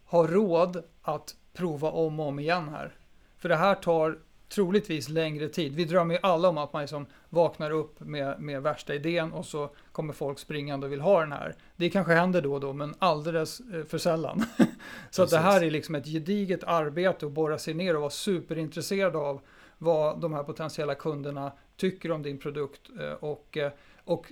ha 0.05 0.27
råd 0.27 0.83
att 1.01 1.35
prova 1.53 1.91
om 1.91 2.19
och 2.19 2.27
om 2.27 2.39
igen 2.39 2.69
här. 2.69 2.91
För 3.37 3.49
det 3.49 3.55
här 3.55 3.75
tar 3.75 4.17
troligtvis 4.49 5.09
längre 5.09 5.47
tid. 5.47 5.75
Vi 5.75 5.85
drömmer 5.85 6.13
ju 6.13 6.19
alla 6.23 6.49
om 6.49 6.57
att 6.57 6.73
man 6.73 6.81
liksom 6.81 7.05
vaknar 7.29 7.71
upp 7.71 7.99
med, 7.99 8.39
med 8.39 8.61
värsta 8.61 8.95
idén 8.95 9.33
och 9.33 9.45
så 9.45 9.69
kommer 9.91 10.13
folk 10.13 10.39
springande 10.39 10.85
och 10.85 10.91
vill 10.91 11.01
ha 11.01 11.19
den 11.19 11.31
här. 11.31 11.55
Det 11.75 11.89
kanske 11.89 12.13
händer 12.13 12.41
då 12.41 12.53
och 12.53 12.59
då, 12.59 12.73
men 12.73 12.95
alldeles 12.99 13.59
eh, 13.59 13.83
för 13.83 13.97
sällan. 13.97 14.45
så 15.09 15.23
att 15.23 15.29
det 15.29 15.37
här 15.37 15.63
är 15.63 15.71
liksom 15.71 15.95
ett 15.95 16.05
gediget 16.05 16.63
arbete 16.63 17.25
att 17.25 17.31
borra 17.31 17.57
sig 17.57 17.73
ner 17.73 17.95
och 17.95 18.01
vara 18.01 18.11
superintresserad 18.11 19.15
av 19.15 19.41
vad 19.85 20.21
de 20.21 20.33
här 20.33 20.43
potentiella 20.43 20.95
kunderna 20.95 21.51
tycker 21.77 22.11
om 22.11 22.23
din 22.23 22.37
produkt 22.37 22.81
eh, 22.99 23.11
och, 23.11 23.57
eh, 23.57 23.71
och 24.03 24.31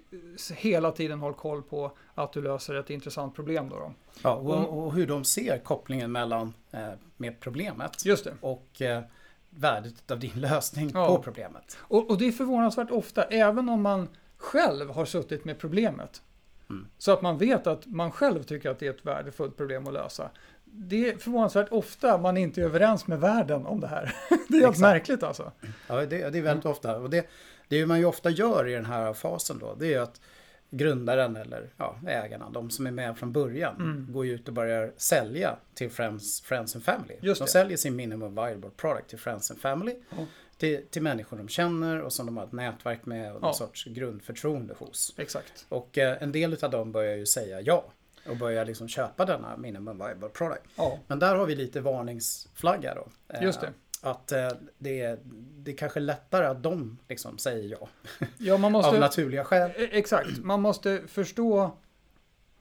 hela 0.55 0.91
tiden 0.91 1.19
håll 1.19 1.33
koll 1.33 1.61
på 1.63 1.97
att 2.13 2.33
du 2.33 2.41
löser 2.41 2.75
ett 2.75 2.89
intressant 2.89 3.35
problem. 3.35 3.69
Då, 3.69 3.75
då. 3.75 3.93
Ja, 4.23 4.35
och, 4.35 4.83
och 4.85 4.93
hur 4.93 5.07
de 5.07 5.23
ser 5.23 5.57
kopplingen 5.57 6.11
mellan 6.11 6.53
eh, 6.71 6.89
med 7.17 7.39
problemet 7.39 8.03
och 8.41 8.81
värdet 9.49 10.11
av 10.11 10.19
din 10.19 10.31
lösning 10.35 10.91
Ja. 10.93 11.07
på 11.07 11.23
problemet. 11.23 11.77
Och, 11.79 12.09
och 12.09 12.17
det 12.17 12.27
är 12.27 12.31
förvånansvärt 12.31 12.91
ofta, 12.91 13.23
även 13.23 13.69
om 13.69 13.81
man 13.81 14.07
själv 14.37 14.89
har 14.89 15.05
suttit 15.05 15.45
med 15.45 15.59
problemet. 15.59 16.21
Mm. 16.69 16.87
Så 16.97 17.11
att 17.11 17.21
man 17.21 17.37
vet 17.37 17.67
att 17.67 17.85
man 17.85 18.11
själv 18.11 18.43
tycker 18.43 18.69
att 18.69 18.79
det 18.79 18.87
är 18.87 18.89
ett 18.89 19.05
värdefullt 19.05 19.57
problem 19.57 19.87
att 19.87 19.93
lösa. 19.93 20.29
Det 20.75 21.09
är 21.09 21.17
förvånansvärt 21.17 21.67
ofta 21.71 22.17
man 22.17 22.37
inte 22.37 22.61
är 22.61 22.65
överens 22.65 23.07
med 23.07 23.19
världen 23.19 23.65
om 23.65 23.79
det 23.79 23.87
här. 23.87 24.15
Det 24.49 24.57
är 24.57 24.61
helt 24.61 24.79
märkligt 24.79 25.23
alltså. 25.23 25.51
Ja, 25.87 25.95
det, 26.05 26.29
det 26.29 26.37
är 26.37 26.41
väldigt 26.41 26.65
ofta. 26.65 26.97
Och 26.97 27.09
det, 27.09 27.27
det 27.67 27.85
man 27.85 27.99
ju 27.99 28.05
ofta 28.05 28.29
gör 28.29 28.67
i 28.67 28.73
den 28.73 28.85
här 28.85 29.13
fasen 29.13 29.59
då, 29.59 29.75
det 29.79 29.93
är 29.93 29.99
att 29.99 30.21
grundaren 30.69 31.35
eller 31.35 31.69
ja, 31.77 31.95
ägarna, 32.07 32.49
de 32.49 32.69
som 32.69 32.87
är 32.87 32.91
med 32.91 33.17
från 33.17 33.31
början, 33.31 33.75
Mm. 33.75 34.07
går 34.13 34.27
ut 34.27 34.47
och 34.47 34.53
börjar 34.53 34.91
sälja 34.97 35.55
till 35.73 35.89
Friends, 35.89 36.41
friends 36.41 36.75
and 36.75 36.83
Family. 36.83 37.15
Just 37.21 37.39
de 37.41 37.45
det. 37.45 37.51
säljer 37.51 37.77
sin 37.77 37.95
minimum 37.95 38.35
viable 38.35 38.69
product 38.77 39.09
till 39.09 39.19
Friends 39.19 39.51
and 39.51 39.59
Family. 39.59 39.95
Ja. 40.09 40.25
Till, 40.57 40.85
till 40.89 41.01
människor 41.01 41.37
de 41.37 41.47
känner 41.47 42.01
och 42.01 42.13
som 42.13 42.25
de 42.25 42.37
har 42.37 42.43
ett 42.45 42.51
nätverk 42.51 43.05
med 43.05 43.35
och 43.35 43.41
någon 43.41 43.47
Ja. 43.49 43.53
sorts 43.53 43.85
grundförtroende 43.85 44.73
hos. 44.79 45.13
Exakt. 45.17 45.65
Och 45.69 45.97
eh, 45.97 46.17
en 46.23 46.31
del 46.31 46.57
av 46.63 46.71
dem 46.71 46.91
börjar 46.91 47.15
ju 47.15 47.25
säga 47.25 47.61
ja 47.61 47.85
och 48.29 48.37
börjar 48.37 48.65
liksom 48.65 48.87
köpa 48.87 49.25
denna 49.25 49.57
minimum 49.57 49.97
viable 49.97 50.29
product. 50.29 50.63
Ja, 50.75 50.99
Men 51.07 51.19
där 51.19 51.35
har 51.35 51.45
vi 51.45 51.55
lite 51.55 51.81
varningsflagga 51.81 52.95
då. 52.95 53.07
Eh, 53.27 53.43
just 53.43 53.61
det. 53.61 53.73
Att 54.01 54.31
eh, 54.31 54.47
det, 54.77 55.01
är, 55.01 55.19
det 55.57 55.71
är 55.71 55.77
kanske 55.77 55.99
lättare 55.99 56.45
att 56.45 56.63
de 56.63 56.97
liksom 57.09 57.37
säger 57.37 57.77
ja. 57.79 57.87
Ja, 58.37 58.57
man 58.57 58.75
Av 58.75 58.81
måste... 58.81 58.99
naturliga 58.99 59.43
skäl. 59.43 59.71
E- 59.75 59.89
Exakt, 59.91 60.37
man 60.37 60.61
måste 60.61 61.01
förstå 61.07 61.77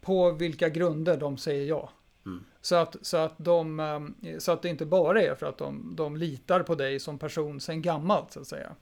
på 0.00 0.30
vilka 0.30 0.68
grunder 0.68 1.16
de 1.16 1.38
säger 1.38 1.66
ja. 1.66 1.90
Mm. 2.26 2.44
Så, 2.60 2.74
att, 2.76 2.96
så, 3.02 3.16
att 3.16 3.34
de, 3.36 3.80
ehm, 3.80 4.14
så 4.38 4.52
att 4.52 4.62
det 4.62 4.68
inte 4.68 4.86
bara 4.86 5.22
är 5.22 5.34
för 5.34 5.46
att 5.46 5.58
de, 5.58 5.92
de 5.96 6.16
litar 6.16 6.62
på 6.62 6.74
dig 6.74 7.00
som 7.00 7.18
person 7.18 7.60
sen 7.60 7.82
gammalt 7.82 8.32
så 8.32 8.40
att 8.40 8.46
säga. 8.46 8.76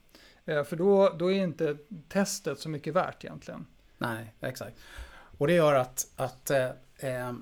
Eh, 0.45 0.63
För 0.63 0.75
då, 0.75 1.09
då 1.19 1.31
är 1.31 1.43
inte 1.43 1.77
testet 2.09 2.59
så 2.59 2.69
mycket 2.69 2.93
värt 2.93 3.23
egentligen. 3.25 3.65
Nej, 3.97 4.33
exakt. 4.39 4.79
Och 5.41 5.47
det 5.47 5.53
gör 5.53 5.73
att, 5.73 6.07
att 6.15 6.49
eh, 6.49 6.69
eh, 6.97 7.33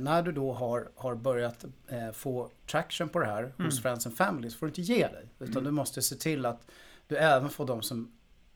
när 0.00 0.22
du 0.22 0.32
då 0.32 0.52
har, 0.52 0.88
har 0.96 1.14
börjat 1.14 1.64
eh, 1.88 2.12
få 2.12 2.50
traction 2.70 3.08
på 3.08 3.18
det 3.18 3.26
här 3.26 3.42
mm. 3.42 3.52
hos 3.58 3.82
Friends 3.82 4.06
and 4.06 4.16
Family 4.16 4.50
så 4.50 4.58
får 4.58 4.66
du 4.66 4.70
inte 4.70 4.82
ge 4.82 5.06
dig. 5.06 5.28
Utan 5.38 5.52
mm. 5.52 5.64
du 5.64 5.70
måste 5.70 6.02
se 6.02 6.16
till 6.16 6.46
att 6.46 6.60
du 7.08 7.16
även 7.16 7.50
får 7.50 7.66
de 7.66 7.82
som 7.82 8.12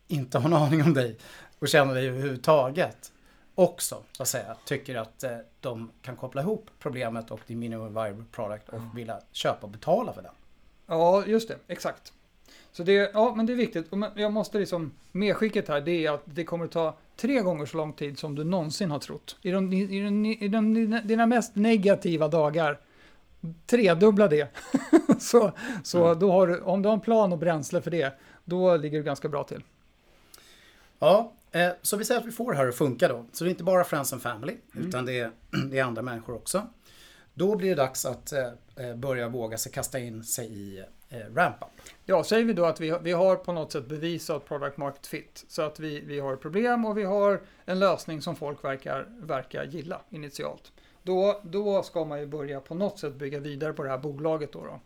inte 0.08 0.38
har 0.38 0.48
en 0.48 0.56
aning 0.56 0.82
om 0.82 0.94
dig 0.94 1.18
och 1.58 1.68
känner 1.68 1.94
dig 1.94 2.08
överhuvudtaget 2.08 3.12
också 3.54 4.02
så 4.12 4.22
att 4.22 4.28
säga, 4.28 4.56
tycker 4.64 4.94
att 4.94 5.22
eh, 5.22 5.38
de 5.60 5.90
kan 6.02 6.16
koppla 6.16 6.42
ihop 6.42 6.70
problemet 6.78 7.30
och 7.30 7.40
din 7.46 7.58
minimum 7.58 7.94
viable 7.94 8.24
product 8.32 8.68
och 8.68 8.78
mm. 8.78 8.94
vilja 8.94 9.20
köpa 9.32 9.66
och 9.66 9.72
betala 9.72 10.12
för 10.12 10.22
den. 10.22 10.34
Ja, 10.86 11.26
just 11.26 11.48
det. 11.48 11.58
Exakt. 11.66 12.12
Så 12.72 12.82
det, 12.82 13.10
ja, 13.14 13.34
men 13.34 13.46
det 13.46 13.52
är 13.52 13.56
viktigt. 13.56 13.86
Jag 14.16 14.32
måste 14.32 14.58
liksom, 14.58 14.92
medskicket 15.12 15.68
här 15.68 15.80
det 15.80 16.06
är 16.06 16.10
att 16.10 16.22
det 16.24 16.44
kommer 16.44 16.64
att 16.64 16.72
ta 16.72 16.96
tre 17.16 17.40
gånger 17.40 17.66
så 17.66 17.76
lång 17.76 17.92
tid 17.92 18.18
som 18.18 18.34
du 18.34 18.44
någonsin 18.44 18.90
har 18.90 18.98
trott. 18.98 19.36
I, 19.42 19.50
de, 19.50 19.72
i, 19.72 20.00
de, 20.00 20.26
i 20.26 20.48
de, 20.48 21.00
dina 21.04 21.26
mest 21.26 21.56
negativa 21.56 22.28
dagar, 22.28 22.80
tredubbla 23.66 24.28
det. 24.28 24.48
så 25.18 25.52
så 25.82 26.06
mm. 26.06 26.18
då 26.18 26.32
har 26.32 26.46
du, 26.46 26.60
om 26.60 26.82
du 26.82 26.88
har 26.88 26.94
en 26.94 27.00
plan 27.00 27.32
och 27.32 27.38
bränsle 27.38 27.80
för 27.80 27.90
det, 27.90 28.18
då 28.44 28.76
ligger 28.76 28.98
du 28.98 29.04
ganska 29.04 29.28
bra 29.28 29.44
till. 29.44 29.62
Ja, 30.98 31.32
eh, 31.52 31.70
så 31.82 31.96
vi 31.96 32.04
säger 32.04 32.20
att 32.20 32.26
vi 32.26 32.32
får 32.32 32.52
det 32.52 32.58
här 32.58 32.68
att 32.68 32.76
funka 32.76 33.08
då. 33.08 33.24
Så 33.32 33.44
det 33.44 33.48
är 33.48 33.50
inte 33.50 33.64
bara 33.64 33.84
Friends 33.84 34.12
and 34.12 34.22
Family, 34.22 34.56
mm. 34.74 34.88
utan 34.88 35.06
det 35.06 35.20
är, 35.20 35.30
det 35.70 35.78
är 35.78 35.84
andra 35.84 36.02
människor 36.02 36.34
också. 36.34 36.66
Då 37.34 37.56
blir 37.56 37.68
det 37.68 37.74
dags 37.74 38.06
att 38.06 38.32
eh, 38.32 38.46
eh 38.76 38.96
börja 38.96 39.28
våga 39.28 39.58
sig 39.58 39.72
kasta 39.72 39.98
in 39.98 40.24
sig 40.24 40.46
i 40.52 40.84
ramp-up. 41.34 41.68
Ja, 42.04 42.24
säger 42.24 42.44
vi 42.44 42.52
då 42.52 42.64
att 42.64 42.80
vi, 42.80 42.98
vi 43.02 43.12
har 43.12 43.36
på 43.36 43.52
något 43.52 43.72
sätt 43.72 43.86
bevisat 43.86 44.48
product 44.48 44.76
market 44.76 45.06
fit. 45.06 45.44
Så 45.48 45.62
att 45.62 45.80
vi, 45.80 46.00
vi 46.00 46.20
har 46.20 46.34
ett 46.34 46.40
problem 46.40 46.84
och 46.84 46.98
vi 46.98 47.04
har 47.04 47.40
en 47.64 47.78
lösning 47.78 48.22
som 48.22 48.36
folk 48.36 48.64
verkar, 48.64 49.06
verkar 49.08 49.64
gilla 49.64 50.00
initialt. 50.10 50.72
Då, 51.02 51.40
då 51.42 51.82
ska 51.82 52.04
man 52.04 52.20
ju 52.20 52.26
börja 52.26 52.60
på 52.60 52.74
något 52.74 52.98
sätt 52.98 53.14
bygga 53.14 53.40
vidare 53.40 53.72
på 53.72 53.82
det 53.82 53.88
här 53.88 53.98
bolaget 53.98 54.52
då. 54.52 54.64
då. 54.64 54.80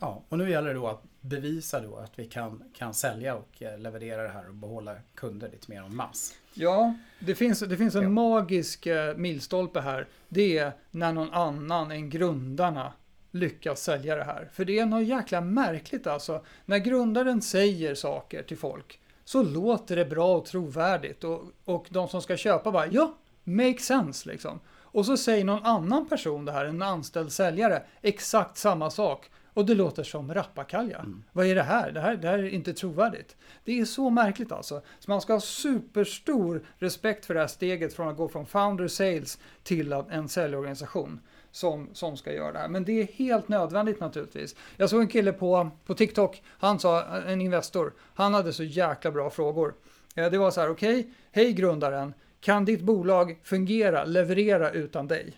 Ja, 0.00 0.22
och 0.28 0.38
nu 0.38 0.50
gäller 0.50 0.68
det 0.68 0.74
då 0.74 0.86
att 0.86 1.02
bevisa 1.20 1.80
då 1.80 1.96
att 1.96 2.18
vi 2.18 2.24
kan, 2.24 2.62
kan 2.74 2.94
sälja 2.94 3.34
och 3.34 3.62
eh, 3.62 3.78
leverera 3.78 4.22
det 4.22 4.28
här 4.28 4.48
och 4.48 4.54
behålla 4.54 4.94
kunder 5.14 5.48
lite 5.48 5.70
mer 5.70 5.82
en 5.82 5.96
mass. 5.96 6.34
Ja, 6.54 6.94
det 7.18 7.34
finns, 7.34 7.60
det 7.60 7.76
finns 7.76 7.94
en 7.94 8.02
ja. 8.02 8.08
magisk 8.08 8.86
eh, 8.86 9.16
milstolpe 9.16 9.80
här. 9.80 10.06
Det 10.28 10.58
är 10.58 10.72
när 10.90 11.12
någon 11.12 11.32
annan 11.32 11.90
än 11.90 12.10
grundarna 12.10 12.92
lyckas 13.30 13.82
sälja 13.82 14.16
det 14.16 14.24
här. 14.24 14.48
För 14.52 14.64
det 14.64 14.78
är 14.78 14.86
något 14.86 15.06
jäkla 15.06 15.40
märkligt 15.40 16.06
alltså. 16.06 16.44
När 16.64 16.78
grundaren 16.78 17.42
säger 17.42 17.94
saker 17.94 18.42
till 18.42 18.58
folk 18.58 19.00
så 19.24 19.42
låter 19.42 19.96
det 19.96 20.04
bra 20.04 20.36
och 20.36 20.44
trovärdigt 20.44 21.24
och, 21.24 21.42
och 21.64 21.86
de 21.88 22.08
som 22.08 22.22
ska 22.22 22.36
köpa 22.36 22.70
bara 22.72 22.86
ja, 22.86 23.14
make 23.44 23.78
sense 23.78 24.28
liksom. 24.28 24.60
Och 24.90 25.06
så 25.06 25.16
säger 25.16 25.44
någon 25.44 25.64
annan 25.64 26.08
person 26.08 26.44
det 26.44 26.52
här, 26.52 26.64
en 26.64 26.82
anställd 26.82 27.32
säljare, 27.32 27.82
exakt 28.02 28.56
samma 28.56 28.90
sak. 28.90 29.30
Och 29.54 29.66
det 29.66 29.74
låter 29.74 30.02
som 30.02 30.34
rappakalja. 30.34 30.98
Mm. 30.98 31.24
Vad 31.32 31.46
är 31.46 31.54
det 31.54 31.62
här? 31.62 31.90
det 31.92 32.00
här? 32.00 32.16
Det 32.16 32.28
här 32.28 32.38
är 32.38 32.48
inte 32.48 32.72
trovärdigt. 32.72 33.36
Det 33.64 33.80
är 33.80 33.84
så 33.84 34.10
märkligt 34.10 34.52
alltså. 34.52 34.82
Så 34.98 35.10
man 35.10 35.20
ska 35.20 35.32
ha 35.32 35.40
superstor 35.40 36.64
respekt 36.76 37.26
för 37.26 37.34
det 37.34 37.40
här 37.40 37.46
steget 37.46 37.94
från 37.94 38.08
att 38.08 38.16
gå 38.16 38.28
från 38.28 38.46
founder 38.46 38.88
sales 38.88 39.38
till 39.62 39.92
en 39.92 40.28
säljorganisation 40.28 41.20
som, 41.50 41.88
som 41.92 42.16
ska 42.16 42.32
göra 42.32 42.52
det 42.52 42.58
här. 42.58 42.68
Men 42.68 42.84
det 42.84 43.00
är 43.00 43.06
helt 43.06 43.48
nödvändigt 43.48 44.00
naturligtvis. 44.00 44.56
Jag 44.76 44.90
såg 44.90 45.00
en 45.00 45.08
kille 45.08 45.32
på, 45.32 45.70
på 45.86 45.94
TikTok, 45.94 46.42
han 46.46 46.78
sa, 46.78 47.00
eh, 47.00 47.32
en 47.32 47.40
Investor, 47.40 47.92
han 48.14 48.34
hade 48.34 48.52
så 48.52 48.64
jäkla 48.64 49.10
bra 49.10 49.30
frågor. 49.30 49.74
Eh, 50.14 50.30
det 50.30 50.38
var 50.38 50.50
så 50.50 50.60
här, 50.60 50.70
okej, 50.70 51.00
okay, 51.00 51.10
hej 51.32 51.52
grundaren, 51.52 52.14
kan 52.40 52.64
ditt 52.64 52.80
bolag 52.80 53.40
fungera, 53.42 54.04
leverera 54.04 54.70
utan 54.70 55.08
dig? 55.08 55.36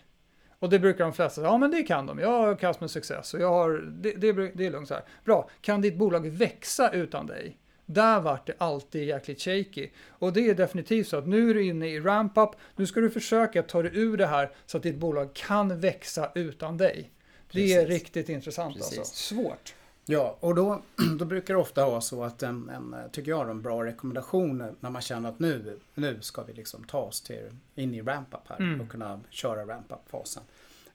Och 0.59 0.69
det 0.69 0.79
brukar 0.79 1.03
de 1.03 1.13
flesta 1.13 1.35
säga, 1.35 1.47
ja 1.47 1.57
men 1.57 1.71
det 1.71 1.83
kan 1.83 2.05
de, 2.05 2.19
jag 2.19 2.29
har 2.29 2.55
Customer 2.55 2.87
Success 2.87 3.33
och 3.33 3.39
jag 3.39 3.49
har, 3.49 3.69
det, 4.01 4.11
det, 4.11 4.51
det 4.53 4.65
är 4.65 4.71
lugnt 4.71 4.87
så 4.87 4.93
här. 4.93 5.03
Bra, 5.25 5.49
kan 5.61 5.81
ditt 5.81 5.97
bolag 5.97 6.27
växa 6.29 6.91
utan 6.91 7.27
dig? 7.27 7.57
Där 7.93 8.19
vart 8.19 8.47
det 8.47 8.53
alltid 8.57 9.07
jäkligt 9.07 9.41
shaky. 9.41 9.89
Och 10.09 10.33
det 10.33 10.49
är 10.49 10.55
definitivt 10.55 11.07
så 11.07 11.17
att 11.17 11.27
nu 11.27 11.49
är 11.49 11.53
du 11.53 11.63
inne 11.63 11.87
i 11.87 11.99
ramp-up, 11.99 12.49
nu 12.75 12.85
ska 12.85 12.99
du 12.99 13.09
försöka 13.09 13.63
ta 13.63 13.81
dig 13.81 13.91
ur 13.93 14.17
det 14.17 14.27
här 14.27 14.51
så 14.65 14.77
att 14.77 14.83
ditt 14.83 14.97
bolag 14.97 15.33
kan 15.33 15.79
växa 15.79 16.31
utan 16.35 16.77
dig. 16.77 17.11
Det 17.51 17.73
är 17.73 17.87
riktigt 17.87 18.29
intressant 18.29 18.75
alltså. 18.75 18.89
Precis. 18.89 18.99
alltså. 18.99 19.35
Svårt. 19.35 19.75
Ja, 20.05 20.37
och 20.39 20.55
då, 20.55 20.81
då 21.19 21.25
brukar 21.25 21.53
det 21.53 21.59
ofta 21.59 21.85
vara 21.85 22.01
så 22.01 22.23
att 22.23 22.43
en, 22.43 22.69
en, 22.69 22.95
tycker 23.11 23.31
jag, 23.31 23.49
en 23.49 23.61
bra 23.61 23.85
rekommendation 23.85 24.75
när 24.79 24.89
man 24.89 25.01
känner 25.01 25.29
att 25.29 25.39
nu, 25.39 25.79
nu 25.93 26.17
ska 26.21 26.43
vi 26.43 26.53
liksom 26.53 26.83
ta 26.83 26.99
oss 26.99 27.21
till, 27.21 27.49
in 27.75 27.93
i 27.93 28.01
ramp-up 28.01 28.47
här 28.47 28.59
mm. 28.59 28.81
och 28.81 28.89
kunna 28.89 29.19
köra 29.29 29.65
ramp-up-fasen. 29.65 30.43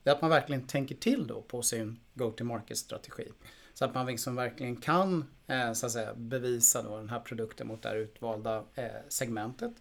Det 0.03 0.11
är 0.11 0.15
att 0.15 0.21
man 0.21 0.31
verkligen 0.31 0.67
tänker 0.67 0.95
till 0.95 1.26
då 1.26 1.43
på 1.43 1.62
sin 1.62 2.00
go-to-market-strategi. 2.15 3.29
Så 3.78 3.85
att 3.85 3.95
man 3.95 4.06
liksom 4.06 4.37
verkligen 4.37 4.76
kan 4.76 5.25
eh, 5.47 5.73
så 5.73 5.87
att 5.87 5.92
säga, 5.92 6.14
bevisa 6.14 6.83
då 6.83 6.97
den 6.97 7.09
här 7.09 7.21
produkten 7.21 7.66
mot 7.66 7.83
det 7.83 7.88
här 7.88 7.97
utvalda 7.97 8.64
eh, 8.75 8.85
segmentet. 9.09 9.73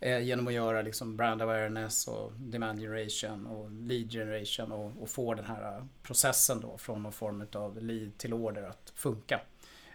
Eh, 0.00 0.20
genom 0.20 0.46
att 0.46 0.52
göra 0.52 0.82
liksom 0.82 1.16
brand 1.16 1.42
awareness 1.42 2.08
och 2.08 2.32
demand 2.32 2.80
generation 2.80 3.46
och 3.46 3.70
lead 3.70 4.12
generation 4.12 4.72
och, 4.72 5.02
och 5.02 5.08
få 5.08 5.34
den 5.34 5.44
här 5.44 5.86
processen 6.02 6.60
då 6.60 6.78
från 6.78 7.02
någon 7.02 7.12
form 7.12 7.46
av 7.52 7.82
lead 7.82 8.18
till 8.18 8.34
order 8.34 8.62
att 8.62 8.92
funka. 8.94 9.40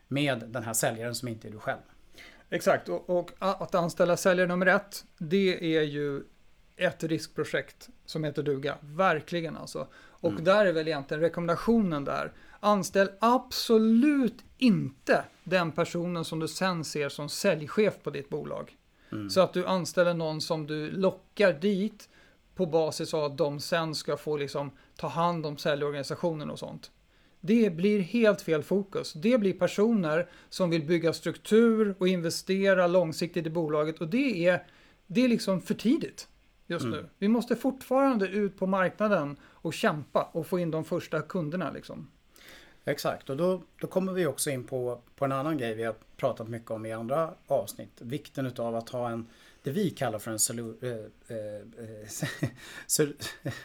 Med 0.08 0.44
den 0.48 0.64
här 0.64 0.74
säljaren 0.74 1.16
som 1.16 1.28
inte 1.28 1.48
är 1.48 1.52
du 1.52 1.60
själv. 1.60 1.82
Exakt, 2.50 2.90
och, 2.90 3.10
och 3.10 3.32
att 3.40 3.76
anställa 3.76 4.18
säljare 4.18 4.48
nummer 4.48 4.66
ett, 4.66 5.06
det 5.18 5.78
är 5.78 5.84
ju 5.84 6.24
ett 6.76 7.04
riskprojekt 7.04 7.90
som 8.06 8.24
heter 8.24 8.44
duga. 8.44 8.78
Verkligen 8.82 9.58
alltså. 9.58 9.88
Och 9.96 10.32
mm. 10.32 10.44
där 10.44 10.66
är 10.66 10.74
väl 10.74 10.88
egentligen 10.88 11.22
rekommendationen 11.22 12.06
där. 12.06 12.32
Anställ 12.64 13.10
absolut 13.20 14.44
inte 14.58 15.24
den 15.44 15.72
personen 15.72 16.26
som 16.26 16.40
du 16.40 16.48
sen 16.48 16.84
ser 16.84 17.10
som 17.10 17.30
säljchef 17.30 17.94
på 18.04 18.10
ditt 18.10 18.30
bolag. 18.30 18.78
Mm. 19.12 19.30
Så 19.30 19.42
att 19.42 19.54
du 19.54 19.66
anställer 19.66 20.14
någon 20.14 20.42
som 20.42 20.68
du 20.68 20.92
lockar 20.92 21.54
dit 21.54 22.10
på 22.56 22.66
basis 22.66 23.14
av 23.14 23.24
att 23.24 23.38
de 23.38 23.60
sen 23.60 23.96
ska 23.96 24.18
få 24.18 24.38
liksom 24.38 24.72
ta 24.96 25.08
hand 25.08 25.46
om 25.46 25.58
säljorganisationen 25.58 26.50
och 26.50 26.60
sånt. 26.60 26.92
Det 27.42 27.70
blir 27.70 28.00
helt 28.00 28.42
fel 28.42 28.64
fokus. 28.64 29.14
Det 29.14 29.38
blir 29.38 29.54
personer 29.54 30.30
som 30.50 30.70
vill 30.70 30.86
bygga 30.86 31.14
struktur 31.14 31.96
och 31.98 32.08
investera 32.08 32.88
långsiktigt 32.88 33.48
i 33.48 33.50
bolaget 33.50 34.02
och 34.02 34.08
det 34.08 34.48
är, 34.48 34.64
det 35.08 35.22
är 35.22 35.28
liksom 35.28 35.62
för 35.62 35.74
tidigt 35.74 36.28
just 36.68 36.86
mm. 36.86 36.98
nu. 36.98 37.10
Vi 37.18 37.28
måste 37.28 37.56
fortfarande 37.56 38.28
ut 38.28 38.58
på 38.58 38.68
marknaden 38.68 39.38
och 39.44 39.74
kämpa 39.74 40.30
och 40.32 40.48
få 40.48 40.60
in 40.60 40.72
de 40.72 40.86
första 40.86 41.22
kunderna 41.22 41.72
liksom. 41.72 42.08
Exakt, 42.86 43.30
och 43.30 43.38
då, 43.38 43.62
då 43.80 43.88
kommer 43.88 44.14
vi 44.14 44.26
också 44.26 44.50
in 44.50 44.64
på, 44.64 45.02
på 45.16 45.26
en 45.26 45.32
annan 45.32 45.58
grej 45.58 45.76
vi 45.76 45.84
har 45.84 45.96
pratat 46.18 46.48
mycket 46.48 46.72
om 46.72 46.86
i 46.86 46.92
andra 46.92 47.34
avsnitt. 47.48 48.02
Vikten 48.02 48.46
utav 48.46 48.76
att 48.76 48.90
ha 48.90 49.10
en, 49.10 49.28
det 49.64 49.72
vi 49.72 49.90
kallar 49.90 50.20
för 50.20 50.32
en 50.32 50.40
solu, 50.40 50.76
äh, 51.28 51.36
äh, 53.00 53.10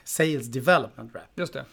Sales 0.05 0.47
Development 0.47 1.15
Rep. 1.15 1.23
Just 1.35 1.53
det. 1.53 1.65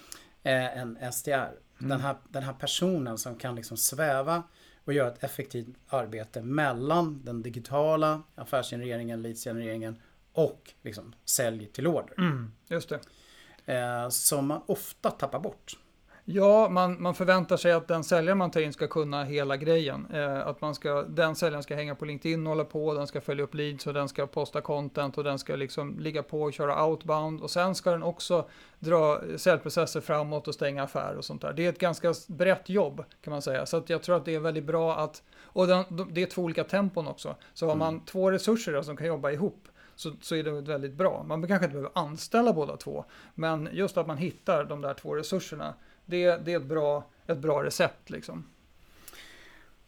Äh, 0.43 0.77
en 0.77 1.11
SDR. 1.11 1.31
Mm. 1.31 1.89
Den, 1.89 1.99
här, 1.99 2.15
den 2.29 2.43
här 2.43 2.53
personen 2.53 3.17
som 3.17 3.35
kan 3.35 3.55
liksom 3.55 3.77
sväva 3.77 4.43
och 4.83 4.93
göra 4.93 5.07
ett 5.07 5.23
effektivt 5.23 5.75
arbete 5.87 6.41
mellan 6.41 7.21
den 7.25 7.41
digitala 7.41 8.23
affärsgenereringen, 8.35 9.21
leadsgenereringen 9.21 10.01
och 10.31 10.73
liksom 10.81 11.15
sälj 11.25 11.65
till 11.67 11.87
order. 11.87 12.13
Mm, 12.17 12.51
just 12.67 12.89
det. 12.89 14.11
som 14.11 14.47
man 14.47 14.61
ofta 14.65 15.11
tappar 15.11 15.39
bort. 15.39 15.77
Ja, 16.27 16.69
man, 16.69 17.01
man 17.01 17.15
förväntar 17.15 17.57
sig 17.57 17.71
att 17.71 17.87
den 17.87 18.03
säljare 18.03 18.35
man 18.35 18.51
tar 18.51 18.61
in 18.61 18.73
ska 18.73 18.87
kunna 18.87 19.23
hela 19.23 19.57
grejen. 19.57 20.07
Eh, 20.13 20.47
att 20.47 20.61
man 20.61 20.75
ska, 20.75 21.01
den 21.01 21.35
säljaren 21.35 21.63
ska 21.63 21.75
hänga 21.75 21.95
på 21.95 22.05
LinkedIn 22.05 22.47
och 22.47 22.49
hålla 22.49 22.65
på, 22.65 22.93
den 22.93 23.07
ska 23.07 23.21
följa 23.21 23.43
upp 23.43 23.53
leads 23.53 23.87
och 23.87 23.93
den 23.93 24.09
ska 24.09 24.27
posta 24.27 24.61
content 24.61 25.17
och 25.17 25.23
den 25.23 25.39
ska 25.39 25.55
liksom 25.55 25.99
ligga 25.99 26.23
på 26.23 26.41
och 26.41 26.53
köra 26.53 26.85
outbound. 26.85 27.41
Och 27.41 27.51
sen 27.51 27.75
ska 27.75 27.91
den 27.91 28.03
också 28.03 28.49
dra 28.79 29.21
säljprocesser 29.37 30.01
framåt 30.01 30.47
och 30.47 30.53
stänga 30.53 30.83
affärer 30.83 31.17
och 31.17 31.25
sånt 31.25 31.41
där. 31.41 31.53
Det 31.53 31.65
är 31.65 31.69
ett 31.69 31.79
ganska 31.79 32.13
brett 32.27 32.69
jobb 32.69 33.03
kan 33.21 33.31
man 33.31 33.41
säga. 33.41 33.65
Så 33.65 33.83
jag 33.87 34.03
tror 34.03 34.15
att 34.15 34.25
det 34.25 34.35
är 34.35 34.39
väldigt 34.39 34.65
bra 34.65 34.97
att, 34.97 35.23
och 35.43 35.67
den, 35.67 35.83
det 36.11 36.21
är 36.21 36.25
två 36.25 36.41
olika 36.41 36.63
tempon 36.63 37.07
också. 37.07 37.35
Så 37.53 37.65
har 37.65 37.73
mm. 37.73 37.79
man 37.79 38.05
två 38.05 38.31
resurser 38.31 38.81
som 38.81 38.97
kan 38.97 39.07
jobba 39.07 39.31
ihop 39.31 39.67
så, 39.95 40.11
så 40.21 40.35
är 40.35 40.43
det 40.43 40.51
väldigt 40.51 40.93
bra. 40.93 41.23
Man 41.23 41.47
kanske 41.47 41.65
inte 41.65 41.73
behöver 41.73 41.91
anställa 41.99 42.53
båda 42.53 42.77
två, 42.77 43.05
men 43.35 43.69
just 43.71 43.97
att 43.97 44.07
man 44.07 44.17
hittar 44.17 44.63
de 44.63 44.81
där 44.81 44.93
två 44.93 45.15
resurserna 45.15 45.73
det, 46.05 46.37
det 46.37 46.53
är 46.53 46.57
ett 46.57 46.65
bra, 46.65 47.03
ett 47.27 47.37
bra 47.37 47.63
recept 47.63 48.09
liksom. 48.09 48.49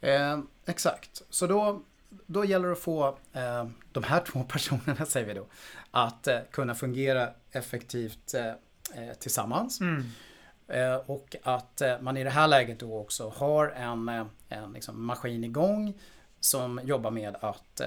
Eh, 0.01 0.39
exakt, 0.65 1.21
så 1.29 1.47
då, 1.47 1.81
då 2.25 2.45
gäller 2.45 2.67
det 2.67 2.73
att 2.73 2.79
få 2.79 3.17
eh, 3.33 3.67
de 3.91 4.03
här 4.03 4.19
två 4.31 4.43
personerna, 4.43 5.05
säger 5.05 5.27
vi 5.27 5.33
då, 5.33 5.45
att 5.91 6.27
eh, 6.27 6.39
kunna 6.51 6.75
fungera 6.75 7.29
effektivt 7.51 8.33
eh, 8.33 8.47
eh, 9.03 9.13
tillsammans. 9.19 9.81
Mm. 9.81 10.03
Eh, 10.67 10.95
och 10.95 11.35
att 11.43 11.81
man 12.01 12.17
i 12.17 12.23
det 12.23 12.29
här 12.29 12.47
läget 12.47 12.79
då 12.79 12.97
också 12.97 13.29
har 13.29 13.67
en, 13.67 14.09
en 14.49 14.73
liksom 14.73 15.05
maskin 15.05 15.43
igång 15.43 15.99
som 16.39 16.79
jobbar 16.83 17.11
med 17.11 17.35
att 17.41 17.81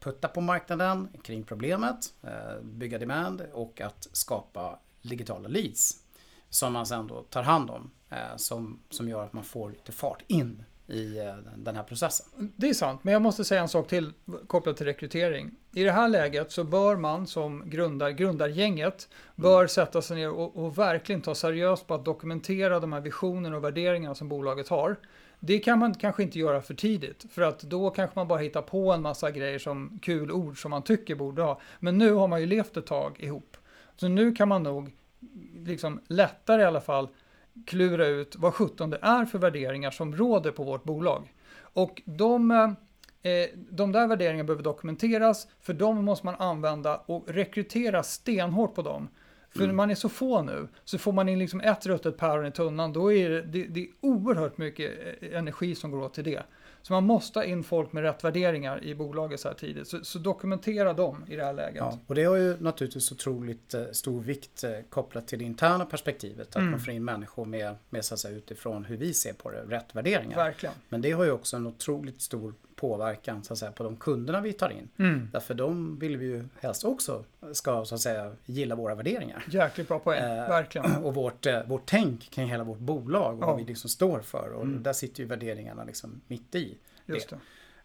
putta 0.00 0.28
på 0.28 0.40
marknaden 0.40 1.08
kring 1.22 1.44
problemet, 1.44 2.14
bygga 2.62 2.98
demand 2.98 3.42
och 3.52 3.80
att 3.80 4.08
skapa 4.12 4.78
digitala 5.02 5.48
leads 5.48 6.05
som 6.50 6.72
man 6.72 6.86
sen 6.86 7.06
då 7.06 7.22
tar 7.22 7.42
hand 7.42 7.70
om 7.70 7.90
som, 8.36 8.78
som 8.90 9.08
gör 9.08 9.24
att 9.24 9.32
man 9.32 9.44
får 9.44 9.70
lite 9.70 9.92
fart 9.92 10.22
in 10.26 10.64
i 10.86 11.18
eh, 11.18 11.34
den 11.56 11.76
här 11.76 11.82
processen. 11.82 12.52
Det 12.56 12.68
är 12.68 12.74
sant, 12.74 13.00
men 13.04 13.12
jag 13.12 13.22
måste 13.22 13.44
säga 13.44 13.60
en 13.60 13.68
sak 13.68 13.88
till 13.88 14.12
kopplat 14.46 14.76
till 14.76 14.86
rekrytering. 14.86 15.50
I 15.72 15.84
det 15.84 15.90
här 15.90 16.08
läget 16.08 16.52
så 16.52 16.64
bör 16.64 16.96
man 16.96 17.26
som 17.26 17.62
grundar, 17.70 18.10
grundargänget 18.10 19.08
bör 19.34 19.58
mm. 19.58 19.68
sätta 19.68 20.02
sig 20.02 20.16
ner 20.16 20.30
och, 20.30 20.64
och, 20.64 20.78
verkligen 20.78 21.22
ta 21.22 21.34
seriöst 21.34 21.86
på 21.86 21.94
att 21.94 22.04
dokumentera 22.04 22.80
de 22.80 22.92
här 22.92 23.00
visionerna 23.00 23.56
och 23.56 23.64
värderingarna 23.64 24.14
som 24.14 24.28
bolaget 24.28 24.68
har. 24.68 24.96
Det 25.40 25.58
kan 25.58 25.78
man 25.78 25.94
kanske 25.94 26.22
inte 26.22 26.38
göra 26.38 26.62
för 26.62 26.74
tidigt, 26.74 27.24
för 27.30 27.42
att 27.42 27.60
då 27.60 27.90
kanske 27.90 28.18
man 28.18 28.28
bara 28.28 28.38
hittar 28.38 28.62
på 28.62 28.92
en 28.92 29.02
massa 29.02 29.30
grejer 29.30 29.58
som 29.58 29.98
kul 30.02 30.32
ord 30.32 30.62
som 30.62 30.70
man 30.70 30.82
tycker 30.82 31.14
borde 31.14 31.42
ha. 31.42 31.60
Men 31.78 31.98
nu 31.98 32.12
har 32.12 32.28
man 32.28 32.40
ju 32.40 32.46
levt 32.46 32.76
ett 32.76 32.86
tag 32.86 33.20
ihop. 33.20 33.56
Så 33.96 34.08
nu 34.08 34.34
kan 34.34 34.48
man 34.48 34.62
nog 34.62 34.96
liksom 35.54 36.00
lättare 36.08 36.62
i 36.62 36.64
alla 36.64 36.80
fall 36.80 37.08
klura 37.66 38.06
ut 38.06 38.36
vad 38.36 38.54
sjutton 38.54 38.90
det 38.90 38.98
är 39.02 39.24
för 39.24 39.38
värderingar 39.38 39.90
som 39.90 40.16
råder 40.16 40.50
på 40.50 40.64
vårt 40.64 40.84
bolag. 40.84 41.32
Och 41.58 42.02
de, 42.04 42.50
eh, 42.50 43.48
de 43.70 43.92
där 43.92 44.06
värderingarna 44.06 44.46
behöver 44.46 44.64
dokumenteras, 44.64 45.48
för 45.60 45.74
de 45.74 46.04
måste 46.04 46.26
man 46.26 46.34
använda 46.34 46.96
och 46.96 47.24
rekrytera 47.28 48.02
stenhårt 48.02 48.74
på 48.74 48.82
dem. 48.82 49.08
För 49.50 49.58
mm. 49.58 49.68
när 49.68 49.74
man 49.74 49.90
är 49.90 49.94
så 49.94 50.08
få 50.08 50.42
nu, 50.42 50.68
så 50.84 50.98
får 50.98 51.12
man 51.12 51.28
in 51.28 51.38
liksom 51.38 51.60
ett 51.60 51.86
ruttet 51.86 52.16
päron 52.16 52.46
i 52.46 52.52
tunnan, 52.52 52.92
då 52.92 53.12
är 53.12 53.30
det, 53.30 53.42
det, 53.42 53.64
det 53.64 53.80
är 53.80 53.88
oerhört 54.00 54.58
mycket 54.58 54.92
eh, 55.20 55.38
energi 55.38 55.74
som 55.74 55.90
går 55.90 56.02
åt 56.02 56.14
till 56.14 56.24
det. 56.24 56.42
Så 56.86 56.92
man 56.92 57.04
måste 57.04 57.38
ha 57.38 57.44
in 57.44 57.64
folk 57.64 57.92
med 57.92 58.02
rätt 58.02 58.24
värderingar 58.24 58.84
i 58.84 58.94
bolaget 58.94 59.40
så 59.40 59.48
här 59.48 59.54
tidigt. 59.54 59.88
Så, 59.88 60.04
så 60.04 60.18
dokumentera 60.18 60.92
dem 60.92 61.24
i 61.28 61.36
det 61.36 61.44
här 61.44 61.52
läget. 61.52 61.76
Ja, 61.76 61.98
och 62.06 62.14
det 62.14 62.24
har 62.24 62.36
ju 62.36 62.56
naturligtvis 62.60 63.12
otroligt 63.12 63.74
eh, 63.74 63.84
stor 63.92 64.20
vikt 64.20 64.64
eh, 64.64 64.70
kopplat 64.88 65.28
till 65.28 65.38
det 65.38 65.44
interna 65.44 65.86
perspektivet. 65.86 66.48
Att 66.48 66.56
mm. 66.56 66.70
man 66.70 66.80
får 66.80 66.94
in 66.94 67.04
människor 67.04 67.44
med, 67.44 67.74
med 67.90 68.04
så 68.04 68.14
att 68.14 68.20
säga, 68.20 68.36
utifrån 68.36 68.84
hur 68.84 68.96
vi 68.96 69.14
ser 69.14 69.32
på 69.32 69.50
det, 69.50 69.62
rätt 69.68 69.94
värderingar. 69.94 70.36
Verkligen. 70.36 70.74
Men 70.88 71.02
det 71.02 71.12
har 71.12 71.24
ju 71.24 71.30
också 71.30 71.56
en 71.56 71.66
otroligt 71.66 72.20
stor 72.20 72.54
påverkan 72.76 73.44
så 73.44 73.52
att 73.52 73.58
säga, 73.58 73.72
på 73.72 73.82
de 73.82 73.96
kunderna 73.96 74.40
vi 74.40 74.52
tar 74.52 74.70
in. 74.70 74.88
Mm. 74.98 75.28
Därför 75.32 75.54
de 75.54 75.98
vill 75.98 76.16
vi 76.16 76.26
ju 76.26 76.44
helst 76.60 76.84
också 76.84 77.24
ska 77.52 77.84
så 77.84 77.94
att 77.94 78.00
säga 78.00 78.32
gilla 78.44 78.74
våra 78.74 78.94
värderingar. 78.94 79.44
Jäkligt 79.50 79.88
bra 79.88 79.98
poäng, 79.98 80.22
eh, 80.22 80.48
verkligen. 80.48 81.04
Och 81.04 81.14
vårt, 81.14 81.46
eh, 81.46 81.62
vårt 81.66 81.86
tänk 81.86 82.30
kring 82.30 82.48
hela 82.48 82.64
vårt 82.64 82.78
bolag 82.78 83.36
och 83.36 83.42
ja. 83.42 83.46
vad 83.46 83.56
vi 83.56 83.64
liksom 83.64 83.90
står 83.90 84.20
för. 84.20 84.52
Och 84.52 84.62
mm. 84.62 84.82
där 84.82 84.92
sitter 84.92 85.20
ju 85.20 85.26
värderingarna 85.26 85.84
liksom 85.84 86.20
mitt 86.26 86.54
i. 86.54 86.78
Just 87.06 87.28
det. 87.28 87.38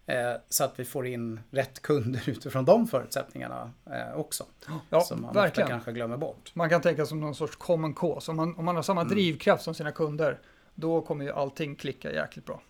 Eh, 0.05 0.36
så 0.50 0.63
att 0.63 0.79
vi 0.79 0.86
får 0.86 1.07
in 1.07 1.39
rätt 1.51 1.81
kunder 1.81 2.24
utifrån 2.29 2.65
de 2.65 2.88
förutsättningarna 2.88 3.71
eh, 3.86 4.19
också. 4.19 4.45
Ja, 4.89 5.01
som 5.01 5.21
man 5.21 5.33
verkligen. 5.33 5.65
ofta 5.65 5.74
kanske 5.74 5.91
glömmer 5.91 6.17
bort. 6.17 6.51
Man 6.53 6.69
kan 6.69 6.81
tänka 6.81 7.05
som 7.05 7.19
någon 7.19 7.36
sorts 7.36 7.55
common 7.55 7.93
cause. 7.93 8.31
Om 8.31 8.38
man, 8.38 8.55
om 8.55 8.65
man 8.65 8.75
har 8.75 8.83
samma 8.83 9.01
mm. 9.01 9.13
drivkraft 9.13 9.63
som 9.63 9.74
sina 9.74 9.91
kunder, 9.91 10.39
då 10.75 11.01
kommer 11.01 11.25
ju 11.25 11.31
allting 11.31 11.75
klicka 11.75 12.13
jäkligt 12.13 12.45
bra. 12.45 12.62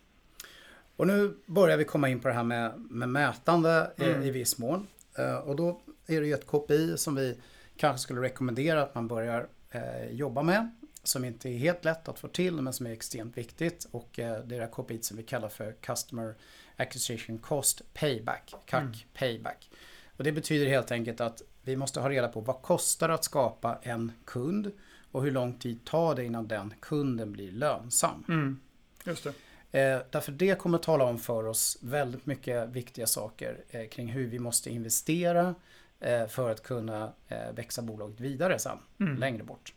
Och 0.96 1.08
nu 1.08 1.38
börjar 1.46 1.78
vi 1.78 1.86
komma 1.86 2.10
in 2.10 2.20
på 2.20 2.28
det 2.28 2.34
här 2.34 2.44
med, 2.44 2.80
med 2.90 3.10
mätande 3.10 3.92
mm. 3.98 4.24
i, 4.24 4.28
i 4.28 4.32
viss 4.32 4.58
mån. 4.58 4.88
Uh, 5.20 5.36
och 5.36 5.56
då 5.56 5.82
är 6.08 6.22
det 6.22 6.28
ju 6.28 6.34
ett 6.34 6.48
KPI 6.48 6.98
som 6.98 7.16
vi 7.16 7.38
kanske 7.78 8.04
skulle 8.04 8.22
rekommendera 8.22 8.84
att 8.84 8.96
man 8.96 9.08
börjar 9.08 9.48
uh, 9.76 10.12
jobba 10.12 10.44
med. 10.44 10.72
Som 11.04 11.26
inte 11.26 11.50
är 11.50 11.58
helt 11.58 11.86
lätt 11.86 12.08
att 12.08 12.20
få 12.20 12.28
till 12.28 12.62
men 12.62 12.74
som 12.74 12.86
är 12.88 12.92
extremt 12.92 13.38
viktigt. 13.38 13.88
Och 13.92 14.20
uh, 14.20 14.26
det 14.26 14.26
är 14.26 14.44
det 14.44 14.60
här 14.60 14.68
KPI 14.68 15.02
som 15.02 15.18
vi 15.18 15.24
kallar 15.24 15.50
för 15.50 15.72
Customer 15.72 16.36
Acquisition 16.76 17.38
Cost 17.38 17.94
Payback. 17.94 18.54
CAC 18.66 18.82
mm. 18.82 18.94
Payback. 19.14 19.70
Och 20.18 20.24
det 20.24 20.32
betyder 20.32 20.66
helt 20.66 20.92
enkelt 20.92 21.22
att 21.22 21.42
vi 21.62 21.76
måste 21.76 22.00
ha 22.00 22.10
reda 22.10 22.28
på 22.28 22.42
vad 22.42 22.62
kostar 22.62 23.08
det 23.08 23.14
att 23.14 23.24
skapa 23.24 23.80
en 23.82 24.12
kund 24.26 24.72
och 25.12 25.24
hur 25.24 25.32
lång 25.32 25.60
tid 25.60 25.86
tar 25.86 26.16
det 26.16 26.26
innan 26.26 26.48
den 26.48 26.74
kunden 26.80 27.32
blir 27.32 27.52
lönsam. 27.52 28.24
Mm. 28.28 28.60
Just 29.04 29.24
det. 29.24 29.34
Eh, 29.72 30.00
därför 30.10 30.32
det 30.32 30.58
kommer 30.58 30.78
att 30.78 30.84
tala 30.84 31.04
om 31.04 31.18
för 31.18 31.46
oss 31.46 31.78
väldigt 31.82 32.26
mycket 32.26 32.70
viktiga 32.70 33.08
saker 33.08 33.58
eh, 33.70 33.88
kring 33.88 34.08
hur 34.08 34.28
vi 34.28 34.40
måste 34.40 34.70
investera 34.70 35.56
eh, 36.00 36.28
för 36.28 36.50
att 36.50 36.64
kunna 36.64 37.12
växa 37.54 37.82
bolaget 37.82 38.20
vidare 38.20 38.60
sen, 38.60 38.78
mm. 39.00 39.18
längre 39.18 39.44
bort. 39.44 39.74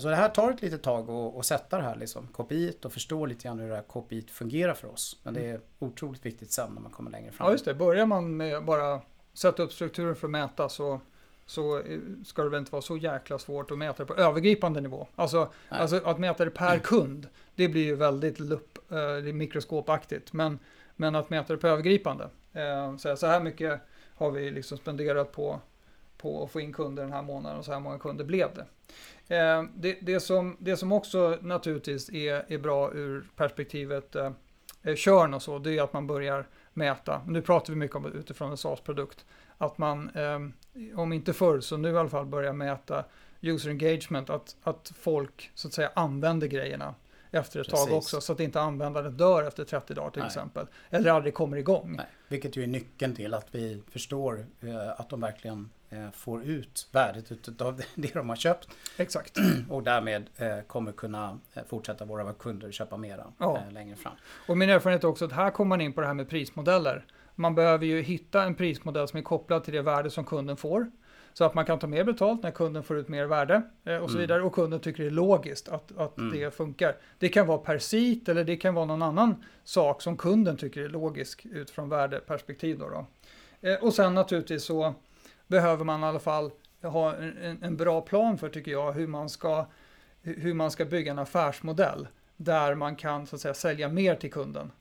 Så 0.00 0.08
det 0.08 0.16
här 0.16 0.28
tar 0.28 0.50
ett 0.50 0.62
litet 0.62 0.82
tag 0.82 1.10
att 1.10 1.46
sätta 1.46 1.76
det 1.76 1.82
här 1.82 1.96
liksom, 1.96 2.26
KPI 2.26 2.76
och 2.84 2.92
förstå 2.92 3.26
lite 3.26 3.44
grann 3.44 3.58
hur 3.58 3.68
det 3.68 3.74
här 3.74 3.82
KPI 3.82 4.26
fungerar 4.30 4.74
för 4.74 4.88
oss. 4.88 5.20
Men 5.22 5.34
det 5.34 5.50
är 5.50 5.60
otroligt 5.78 6.26
viktigt 6.26 6.52
sen 6.52 6.74
när 6.74 6.80
man 6.80 6.92
kommer 6.92 7.10
längre 7.10 7.32
fram. 7.32 7.46
Ja 7.46 7.52
just 7.52 7.64
det, 7.64 7.74
börjar 7.74 8.06
man 8.06 8.36
med 8.36 8.64
bara 8.64 9.00
sätta 9.32 9.62
upp 9.62 9.72
strukturen 9.72 10.16
för 10.16 10.26
att 10.26 10.30
mäta 10.30 10.68
så 10.68 11.00
så 11.50 11.82
ska 12.24 12.42
det 12.42 12.48
väl 12.48 12.58
inte 12.58 12.72
vara 12.72 12.82
så 12.82 12.96
jäkla 12.96 13.38
svårt 13.38 13.70
att 13.70 13.78
mäta 13.78 14.02
det 14.02 14.06
på 14.06 14.14
övergripande 14.14 14.80
nivå. 14.80 15.06
Alltså, 15.16 15.52
alltså 15.68 16.00
att 16.04 16.18
mäta 16.18 16.44
det 16.44 16.50
per 16.50 16.78
kund, 16.78 17.28
det 17.54 17.68
blir 17.68 17.84
ju 17.84 17.94
väldigt 17.94 18.40
lupp, 18.40 18.69
eh, 18.90 19.32
mikroskopaktigt. 19.32 20.32
Men, 20.32 20.58
men 20.96 21.14
att 21.14 21.30
mäta 21.30 21.52
det 21.52 21.58
på 21.58 21.68
övergripande, 21.68 22.30
eh, 22.52 22.96
så, 22.96 23.16
så 23.16 23.26
här 23.26 23.40
mycket 23.40 23.80
har 24.14 24.30
vi 24.30 24.50
liksom 24.50 24.78
spenderat 24.78 25.32
på, 25.32 25.60
på 26.16 26.44
att 26.44 26.50
få 26.50 26.60
in 26.60 26.72
kunder 26.72 27.02
den 27.02 27.12
här 27.12 27.22
månaden 27.22 27.58
och 27.58 27.64
så 27.64 27.72
här 27.72 27.80
många 27.80 27.98
kunder 27.98 28.24
blev 28.24 28.48
det. 28.54 28.66
Eh, 29.36 29.64
det, 29.74 29.98
det, 30.00 30.20
som, 30.20 30.56
det 30.60 30.76
som 30.76 30.92
också 30.92 31.38
naturligtvis 31.40 32.10
är, 32.10 32.52
är 32.52 32.58
bra 32.58 32.92
ur 32.92 33.28
perspektivet 33.36 34.16
eh, 34.16 34.32
körn 34.96 35.34
och 35.34 35.42
så, 35.42 35.58
det 35.58 35.78
är 35.78 35.82
att 35.82 35.92
man 35.92 36.06
börjar 36.06 36.46
mäta. 36.72 37.22
Nu 37.26 37.42
pratar 37.42 37.72
vi 37.72 37.78
mycket 37.78 37.96
om 37.96 38.06
utifrån 38.06 38.50
en 38.50 38.56
SaaS-produkt 38.56 39.24
att 39.58 39.78
man, 39.78 40.10
om 40.94 41.12
inte 41.12 41.32
förr, 41.32 41.60
så 41.60 41.76
nu 41.76 41.90
i 41.90 41.96
alla 41.96 42.08
fall 42.08 42.26
börjar 42.26 42.52
mäta 42.52 43.04
user 43.40 43.70
engagement, 43.70 44.30
att, 44.30 44.56
att 44.62 44.92
folk 45.00 45.50
så 45.54 45.68
att 45.68 45.74
säga 45.74 45.90
använder 45.94 46.46
grejerna 46.46 46.94
efter 47.30 47.60
ett 47.60 47.70
Precis. 47.70 47.86
tag 47.86 47.96
också, 47.96 48.20
så 48.20 48.32
att 48.32 48.40
inte 48.40 48.60
användaren 48.60 49.16
dör 49.16 49.44
efter 49.44 49.64
30 49.64 49.94
dagar 49.94 50.10
till 50.10 50.20
Nej. 50.20 50.26
exempel. 50.26 50.66
Eller 50.90 51.10
aldrig 51.10 51.34
kommer 51.34 51.56
igång. 51.56 51.94
Nej. 51.96 52.06
Vilket 52.28 52.56
ju 52.56 52.62
är 52.62 52.66
nyckeln 52.66 53.14
till 53.14 53.34
att 53.34 53.46
vi 53.50 53.82
förstår 53.90 54.46
eh, 54.60 55.00
att 55.00 55.08
de 55.08 55.20
verkligen 55.20 55.70
eh, 55.90 56.10
får 56.10 56.44
ut 56.44 56.88
värdet 56.92 57.60
av 57.60 57.82
det 57.94 58.14
de 58.14 58.28
har 58.28 58.36
köpt. 58.36 58.68
Exakt. 58.96 59.38
Och 59.70 59.82
därmed 59.82 60.30
eh, 60.36 60.60
kommer 60.60 60.92
kunna 60.92 61.38
eh, 61.54 61.62
fortsätta 61.68 62.04
våra 62.04 62.32
kunder 62.32 62.72
köpa 62.72 62.96
mera 62.96 63.26
ja. 63.38 63.58
Eh, 63.66 63.72
längre 63.72 63.96
fram. 63.96 64.14
Och 64.48 64.58
min 64.58 64.70
erfarenhet 64.70 65.04
är 65.04 65.08
också 65.08 65.24
att 65.24 65.32
här 65.32 65.50
kommer 65.50 65.68
man 65.68 65.80
in 65.80 65.92
på 65.92 66.00
det 66.00 66.06
här 66.06 66.14
med 66.14 66.28
prismodeller. 66.28 67.04
Man 67.34 67.54
behöver 67.54 67.86
ju 67.86 68.02
hitta 68.02 68.42
en 68.42 68.54
prismodell 68.54 69.08
som 69.08 69.18
är 69.18 69.22
kopplad 69.22 69.64
till 69.64 69.74
det 69.74 69.82
värde 69.82 70.10
som 70.10 70.24
kunden 70.24 70.56
får. 70.56 70.90
Så 71.32 71.44
att 71.44 71.54
man 71.54 71.64
kan 71.64 71.78
ta 71.78 71.86
mer 71.86 72.04
betalt 72.04 72.42
när 72.42 72.50
kunden 72.50 72.82
får 72.82 72.98
ut 72.98 73.08
mer 73.08 73.24
värde 73.24 73.62
eh, 73.84 73.96
och 73.96 74.10
så 74.10 74.16
mm. 74.16 74.20
vidare. 74.20 74.42
Och 74.42 74.54
kunden 74.54 74.80
tycker 74.80 75.02
det 75.02 75.08
är 75.08 75.10
logiskt 75.10 75.68
att, 75.68 75.98
att 75.98 76.18
mm. 76.18 76.38
det 76.38 76.54
funkar. 76.54 76.96
Det 77.18 77.28
kan 77.28 77.46
vara 77.46 77.58
per 77.58 77.78
sit 77.78 78.28
eller 78.28 78.44
det 78.44 78.56
kan 78.56 78.74
vara 78.74 78.84
någon 78.84 79.02
annan 79.02 79.44
sak 79.64 80.02
som 80.02 80.16
kunden 80.16 80.56
tycker 80.56 80.80
är 80.80 80.88
logisk 80.88 81.46
utifrån 81.52 81.88
värdeperspektiv. 81.88 82.78
Då, 82.78 82.88
då. 82.88 83.06
Eh, 83.68 83.84
och 83.84 83.94
sen 83.94 84.14
naturligtvis 84.14 84.64
så 84.64 84.94
behöver 85.46 85.84
man 85.84 86.00
i 86.00 86.04
alla 86.04 86.18
fall 86.18 86.50
ha 86.82 87.14
en, 87.14 87.58
en 87.62 87.76
bra 87.76 88.00
plan 88.00 88.38
för, 88.38 88.48
tycker 88.48 88.70
jag, 88.70 88.92
hur 88.92 89.06
man 89.06 89.28
ska, 89.28 89.66
hur 90.22 90.54
man 90.54 90.70
ska 90.70 90.84
bygga 90.84 91.10
en 91.10 91.18
affärsmodell 91.18 92.08
där 92.36 92.74
man 92.74 92.96
kan 92.96 93.26
så 93.26 93.36
att 93.36 93.42
säga, 93.42 93.54
sälja 93.54 93.88
mer 93.88 94.14
till 94.14 94.32
kunden. 94.32 94.72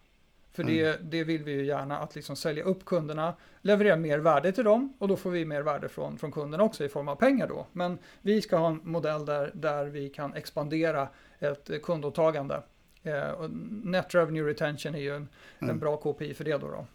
För 0.51 0.63
mm. 0.63 0.75
det, 0.75 0.97
det 1.01 1.23
vill 1.23 1.43
vi 1.43 1.51
ju 1.51 1.65
gärna, 1.65 1.99
att 1.99 2.15
liksom 2.15 2.35
sälja 2.35 2.63
upp 2.63 2.85
kunderna, 2.85 3.33
leverera 3.61 3.95
mer 3.95 4.19
värde 4.19 4.51
till 4.51 4.63
dem 4.63 4.93
och 4.99 5.07
då 5.07 5.17
får 5.17 5.31
vi 5.31 5.45
mer 5.45 5.61
värde 5.61 5.89
från, 5.89 6.17
från 6.17 6.31
kunderna 6.31 6.63
också 6.63 6.85
i 6.85 6.89
form 6.89 7.07
av 7.07 7.15
pengar 7.15 7.47
då. 7.47 7.67
Men 7.71 7.97
vi 8.21 8.41
ska 8.41 8.57
ha 8.57 8.67
en 8.67 8.81
modell 8.83 9.25
där, 9.25 9.51
där 9.53 9.85
vi 9.85 10.09
kan 10.09 10.33
expandera 10.33 11.07
ett 11.39 11.69
kundåtagande. 11.83 12.63
Eh, 13.03 13.49
net 13.83 14.15
revenue 14.15 14.49
retention 14.49 14.95
är 14.95 14.99
ju 14.99 15.15
en, 15.15 15.27
mm. 15.59 15.69
en 15.69 15.79
bra 15.79 15.97
KPI 15.97 16.33
för 16.33 16.43
det 16.43 16.57
då, 16.57 16.67
då. 16.67 16.85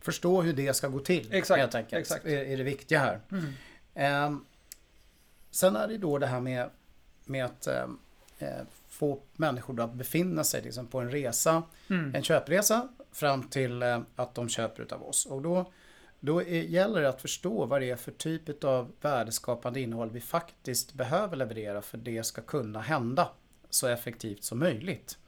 Förstå 0.00 0.42
hur 0.42 0.52
det 0.52 0.74
ska 0.74 0.88
gå 0.88 0.98
till 0.98 1.32
exakt, 1.32 1.60
helt 1.60 1.74
enkelt. 1.74 2.00
Exakt. 2.00 2.26
Är, 2.26 2.44
är 2.44 2.56
det 2.56 2.62
viktiga 2.62 2.98
här. 2.98 3.20
Mm. 3.32 4.34
Eh, 4.34 4.38
sen 5.50 5.76
är 5.76 5.88
det 5.88 5.98
då 5.98 6.18
det 6.18 6.26
här 6.26 6.40
med, 6.40 6.70
med 7.24 7.44
att 7.44 7.66
ehm, 7.66 7.98
eh, 8.38 8.48
få 8.98 9.22
människor 9.36 9.80
att 9.80 9.94
befinna 9.94 10.44
sig 10.44 10.62
liksom 10.62 10.86
på 10.86 11.00
en 11.00 11.10
resa, 11.10 11.62
mm. 11.90 12.14
en 12.14 12.22
köpresa 12.22 12.88
fram 13.12 13.42
till 13.42 13.82
eh, 13.82 14.00
att 14.16 14.34
de 14.34 14.48
köper 14.48 14.94
av 14.94 15.02
oss. 15.02 15.26
Och 15.26 15.42
då, 15.42 15.72
då 16.20 16.42
är, 16.42 16.62
gäller 16.62 17.00
det 17.02 17.08
att 17.08 17.20
förstå 17.20 17.66
vad 17.66 17.80
det 17.80 17.90
är 17.90 17.96
för 17.96 18.12
typ 18.12 18.64
av 18.64 18.92
värdeskapande 19.00 19.80
innehåll 19.80 20.10
vi 20.10 20.20
faktiskt 20.20 20.92
behöver 20.92 21.36
leverera 21.36 21.82
för 21.82 21.98
det 21.98 22.24
ska 22.24 22.42
kunna 22.42 22.80
hända 22.80 23.28
så 23.70 23.86
effektivt 23.86 24.44
som 24.44 24.58
möjligt. 24.58 25.18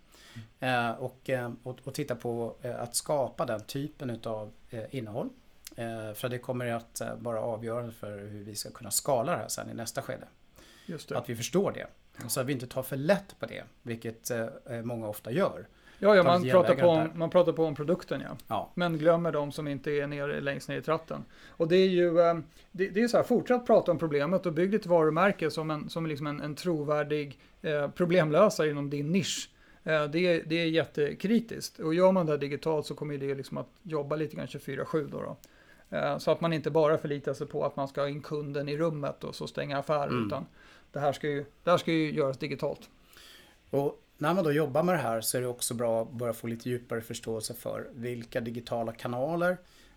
Mm. 0.61 0.91
Eh, 0.91 0.97
och, 0.97 1.31
eh, 1.31 1.53
och, 1.63 1.79
och, 1.85 1.95
titta 1.95 2.15
på 2.15 2.57
eh, 2.63 2.81
att 2.81 2.97
skapa 2.97 3.47
den 3.47 3.61
typen 3.61 4.21
av 4.25 4.53
eh, 4.71 4.95
innehåll. 4.95 5.29
Eh, 5.77 6.13
för 6.15 6.29
det 6.29 6.39
kommer 6.39 6.67
att 6.67 7.03
vara 7.19 7.41
avgörande 7.41 7.93
för 7.93 8.19
hur 8.19 8.45
vi 8.45 8.55
ska 8.55 8.71
kunna 8.71 8.91
skala 8.91 9.33
det 9.33 9.39
här 9.39 9.49
sen 9.49 9.71
i 9.71 9.75
nästa 9.75 10.03
skede. 10.03 10.27
Att 11.15 11.29
vi 11.29 11.37
förstår 11.37 11.73
det. 11.73 11.87
Så 12.29 12.41
att 12.41 12.47
vi 12.47 12.53
inte 12.53 12.67
tar 12.67 12.83
för 12.83 12.97
lätt 12.97 13.37
på 13.39 13.47
det, 13.47 13.63
vilket 13.83 14.31
många 14.85 15.09
ofta 15.09 15.31
gör. 15.31 15.67
Ja, 16.01 16.17
ja 16.17 16.23
man, 16.23 16.43
pratar 16.43 16.75
på 16.75 16.87
om, 16.87 17.11
man 17.15 17.31
pratar 17.31 17.53
på 17.53 17.65
om 17.65 17.75
produkten 17.75 18.21
ja. 18.21 18.37
Ja. 18.49 18.71
Men 18.75 18.99
glömmer 18.99 19.33
de 19.33 19.53
som 19.53 19.69
inte 19.69 19.91
är 19.91 20.07
nere, 20.07 20.41
längst 20.41 20.69
ner 20.69 20.79
i 20.79 20.83
tratten. 20.83 21.25
Och 21.49 21.69
det 21.69 21.77
är 21.77 21.89
ju, 21.89 22.21
eh, 22.21 22.39
det, 22.73 22.89
det 22.89 23.03
är 23.03 23.09
så 23.09 23.17
här, 23.17 23.25
fortsätt 23.25 23.67
prata 23.67 23.93
om 23.93 23.99
problemet 23.99 24.47
och 24.47 24.53
bygg 24.53 24.71
ditt 24.71 24.87
varumärke 24.87 25.51
som 25.51 25.71
en, 25.71 25.91
som 25.91 26.07
liksom 26.07 26.27
en, 26.27 26.41
en 26.41 26.55
trovärdig 26.55 27.39
eh, 27.63 27.89
problemlösare 27.91 28.71
inom 28.71 28.91
din 28.91 29.13
nisch. 29.13 29.51
Eh, 29.85 30.05
det, 30.05 30.19
är, 30.19 30.43
det 30.47 30.55
är 30.55 30.67
jättekritiskt. 30.67 31.79
Och 31.79 31.95
gör 31.95 32.13
man 32.13 32.27
det 32.27 32.33
här 32.33 32.39
digitalt 32.39 32.87
så 32.87 32.95
kommer 32.95 33.19
det 33.19 33.35
liksom 33.35 33.59
att 33.59 33.69
jobba 33.83 34.17
lite 34.17 34.37
grann 34.37 34.47
24-7 34.47 35.09
då. 35.11 35.23
då. 35.23 35.37
Eh, 35.97 36.19
Så 36.19 36.31
att 36.31 36.41
man 36.41 36.53
inte 36.53 36.71
bara 36.71 36.99
förlitar 36.99 37.35
sig 37.35 37.47
på 37.47 37.65
att 37.65 37.77
man 37.77 37.89
ska 37.89 38.01
ha 38.01 38.09
in 38.09 38.23
kunden 38.23 38.69
i 38.69 38.77
rummet 38.77 39.25
och 39.25 39.35
så 39.35 39.47
stänga 39.47 39.79
affärer. 39.79 40.09
Mm. 40.09 40.27
Utan 40.27 40.47
det 40.93 41.01
här, 41.01 41.13
ska 41.13 41.29
ju, 41.29 41.45
det 41.65 41.71
här 41.71 41.79
ska 41.79 41.93
ju 41.93 42.13
göras 42.13 42.39
digitalt. 42.39 42.91
Och 43.71 44.03
när 44.19 44.35
man 44.35 44.45
då 44.45 44.53
jobbar 44.53 44.83
med 44.83 44.95
det 44.95 44.99
här 44.99 45.21
så 45.21 45.37
är 45.39 45.41
det 45.43 45.47
också 45.49 45.75
bra 45.75 46.03
att 46.03 46.11
börja 46.13 46.33
få 46.33 46.47
lite 46.47 46.69
djupare 46.69 47.01
förståelse 47.01 47.55
för 47.55 47.89
vilka 47.93 48.41
digitala 48.41 48.93
kanaler 48.93 49.57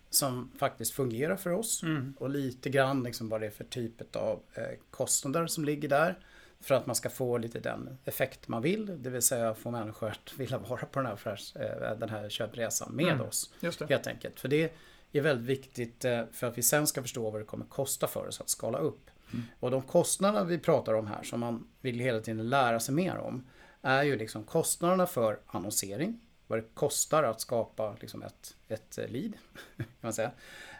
som 0.09 0.51
faktiskt 0.59 0.93
fungerar 0.93 1.35
för 1.35 1.49
oss. 1.49 1.83
Mm. 1.83 2.13
Och 2.19 2.29
lite 2.29 2.69
grann 2.69 3.03
liksom 3.03 3.29
vad 3.29 3.41
det 3.41 3.47
är 3.47 3.51
för 3.51 3.63
typ 3.63 4.15
av 4.15 4.39
eh, 4.53 4.63
kostnader 4.91 5.47
som 5.47 5.65
ligger 5.65 5.89
där. 5.89 6.19
För 6.61 6.75
att 6.75 6.85
man 6.85 6.95
ska 6.95 7.09
få 7.09 7.37
lite 7.37 7.59
den 7.59 7.97
effekt 8.05 8.47
man 8.47 8.61
vill. 8.61 9.03
Det 9.03 9.09
vill 9.09 9.21
säga 9.21 9.53
få 9.53 9.71
människor 9.71 10.09
att 10.09 10.33
vilja 10.37 10.57
vara 10.57 10.85
på 10.85 10.99
den 10.99 11.05
här, 11.05 11.13
affärs, 11.13 11.55
eh, 11.55 11.97
den 11.97 12.09
här 12.09 12.29
köpresan 12.29 12.95
med 12.95 13.13
Mm. 13.13 13.27
oss. 13.27 13.53
Just 13.59 13.79
det. 13.79 13.85
Helt 13.89 14.07
enkelt. 14.07 14.39
För 14.39 14.47
det 14.47 14.73
är 15.11 15.21
väldigt 15.21 15.47
viktigt 15.47 16.05
eh, 16.05 16.23
för 16.31 16.47
att 16.47 16.57
vi 16.57 16.61
sen 16.61 16.87
ska 16.87 17.01
förstå 17.01 17.29
vad 17.29 17.41
det 17.41 17.45
kommer 17.45 17.65
kosta 17.65 18.07
för 18.07 18.27
oss 18.27 18.41
att 18.41 18.49
skala 18.49 18.77
upp. 18.77 19.09
Mm. 19.33 19.45
Och 19.59 19.71
de 19.71 19.81
kostnader 19.81 20.45
vi 20.45 20.59
pratar 20.59 20.93
om 20.93 21.07
här 21.07 21.23
som 21.23 21.39
man 21.39 21.67
vill 21.81 21.99
hela 21.99 22.19
tiden 22.19 22.49
lära 22.49 22.79
sig 22.79 22.95
mer 22.95 23.17
om 23.17 23.47
är 23.81 24.03
ju 24.03 24.17
liksom 24.17 24.43
kostnaderna 24.43 25.07
för 25.07 25.39
annonsering. 25.47 26.19
Vad 26.47 26.59
det 26.59 26.65
kostar 26.73 27.23
att 27.23 27.41
skapa 27.41 27.95
liksom 27.99 28.23
ett, 28.23 28.55
ett 28.67 28.99
lead. 29.11 29.33
Kan 29.77 29.85
man 30.01 30.13
säga. 30.13 30.31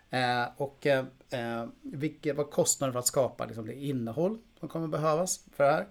Eh, 0.10 0.50
och 0.58 0.86
eh, 0.86 1.06
vilka, 1.82 2.34
vad 2.34 2.50
kostnaden 2.52 2.94
för 2.94 3.00
att 3.00 3.08
skapa 3.08 3.46
liksom, 3.46 3.66
det 3.66 3.74
innehåll 3.74 4.38
som 4.60 4.70
kommer 4.70 4.88
behövas 4.88 5.46
för 5.56 5.64
det 5.64 5.72
här. 5.72 5.88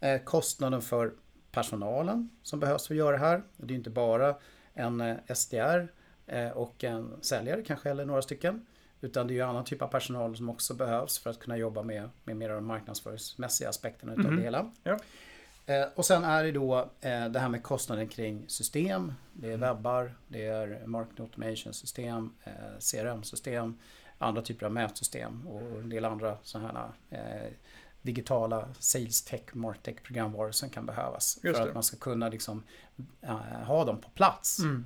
Eh, 0.00 0.22
kostnaden 0.22 0.82
för 0.82 1.12
personalen 1.52 2.30
som 2.42 2.60
behövs 2.60 2.86
för 2.86 2.94
att 2.94 2.98
göra 2.98 3.12
det 3.12 3.22
här. 3.22 3.42
Det 3.56 3.66
är 3.66 3.68
ju 3.68 3.76
inte 3.76 3.90
bara 3.90 4.34
en 4.74 5.00
eh, 5.00 5.16
SDR 5.34 5.88
eh, 6.26 6.48
och 6.48 6.84
en 6.84 7.14
säljare 7.20 7.62
kanske 7.62 7.90
eller 7.90 8.04
några 8.04 8.22
stycken. 8.22 8.66
Utan 9.00 9.26
det 9.26 9.32
är 9.32 9.34
ju 9.36 9.42
annan 9.42 9.64
typ 9.64 9.82
av 9.82 9.86
personal 9.88 10.36
som 10.36 10.48
också 10.50 10.74
behövs 10.74 11.18
för 11.18 11.30
att 11.30 11.38
kunna 11.38 11.56
jobba 11.56 11.82
med, 11.82 12.10
med 12.24 12.36
mer 12.36 12.50
av 12.50 12.54
de 12.56 12.66
marknadsföringsmässiga 12.66 13.68
aspekterna 13.68 14.12
utav 14.12 14.24
Mhm. 14.24 14.36
det 14.36 14.42
hela. 14.42 14.70
Ja. 14.82 14.98
Eh, 15.66 15.86
och 15.94 16.04
sen 16.06 16.24
är 16.24 16.44
det 16.44 16.52
då 16.52 16.78
eh, 17.00 17.24
det 17.28 17.38
här 17.38 17.48
med 17.48 17.62
kostnaden 17.62 18.08
kring 18.08 18.44
system. 18.48 19.12
Det 19.32 19.46
är 19.48 19.54
Mm. 19.54 19.60
webbar, 19.60 20.14
det 20.28 20.46
är 20.46 20.86
marketing 20.86 21.24
automation 21.24 21.72
system, 21.74 22.32
eh, 22.44 22.52
CRM-system, 22.78 23.78
andra 24.18 24.42
typer 24.42 24.66
av 24.66 24.72
mätsystem 24.72 25.46
och 25.48 25.60
en 25.62 25.88
del 25.88 26.04
andra 26.04 26.36
sådana 26.42 26.92
här 27.10 27.18
eh, 27.46 27.52
digitala 28.02 28.68
sales 28.78 29.22
tech, 29.24 29.40
martech 29.52 30.02
programvaror 30.02 30.50
som 30.52 30.70
kan 30.70 30.86
behövas. 30.86 31.38
Just 31.42 31.56
för 31.58 31.64
det. 31.64 31.68
att 31.70 31.74
man 31.74 31.82
ska 31.82 31.96
kunna 31.96 32.28
liksom, 32.28 32.62
eh, 33.20 33.36
ha 33.66 33.84
dem 33.84 34.00
på 34.00 34.08
plats. 34.10 34.58
Mm. 34.58 34.84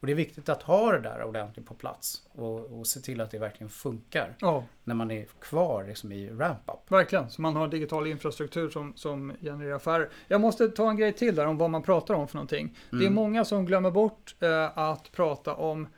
Och 0.00 0.06
det 0.06 0.12
är 0.12 0.16
viktigt 0.16 0.48
att 0.48 0.62
ha 0.62 0.92
det 0.92 1.00
där 1.00 1.22
ordentligt 1.24 1.66
på 1.66 1.74
plats 1.74 2.22
och, 2.32 2.78
och 2.78 2.86
se 2.86 3.00
till 3.00 3.20
att 3.20 3.30
det 3.30 3.38
verkligen 3.38 3.70
funkar 3.70 4.36
Ja, 4.40 4.64
när 4.84 4.94
man 4.94 5.10
är 5.10 5.24
kvar 5.40 5.84
liksom, 5.88 6.12
i 6.12 6.30
ramp-up. 6.30 6.90
verkligen. 6.92 7.30
Så 7.30 7.42
man 7.42 7.56
har 7.56 7.68
digital 7.68 8.06
infrastruktur 8.06 8.70
som, 8.70 8.92
som 8.96 9.32
genererar 9.40 9.76
affärer. 9.76 10.08
Jag 10.28 10.40
måste 10.40 10.68
ta 10.68 10.90
en 10.90 10.96
grej 10.96 11.12
till 11.12 11.34
där 11.34 11.46
om 11.46 11.58
vad 11.58 11.70
man 11.70 11.82
pratar 11.82 12.14
om 12.14 12.28
för 12.28 12.34
någonting. 12.36 12.76
Det 12.90 12.96
är 12.96 13.00
Mm. 13.00 13.14
många 13.14 13.44
som 13.44 13.64
glömmer 13.66 13.90
bort 13.90 14.34
eh, 14.40 14.78
att 14.78 15.12
prata 15.12 15.54
om 15.54 15.88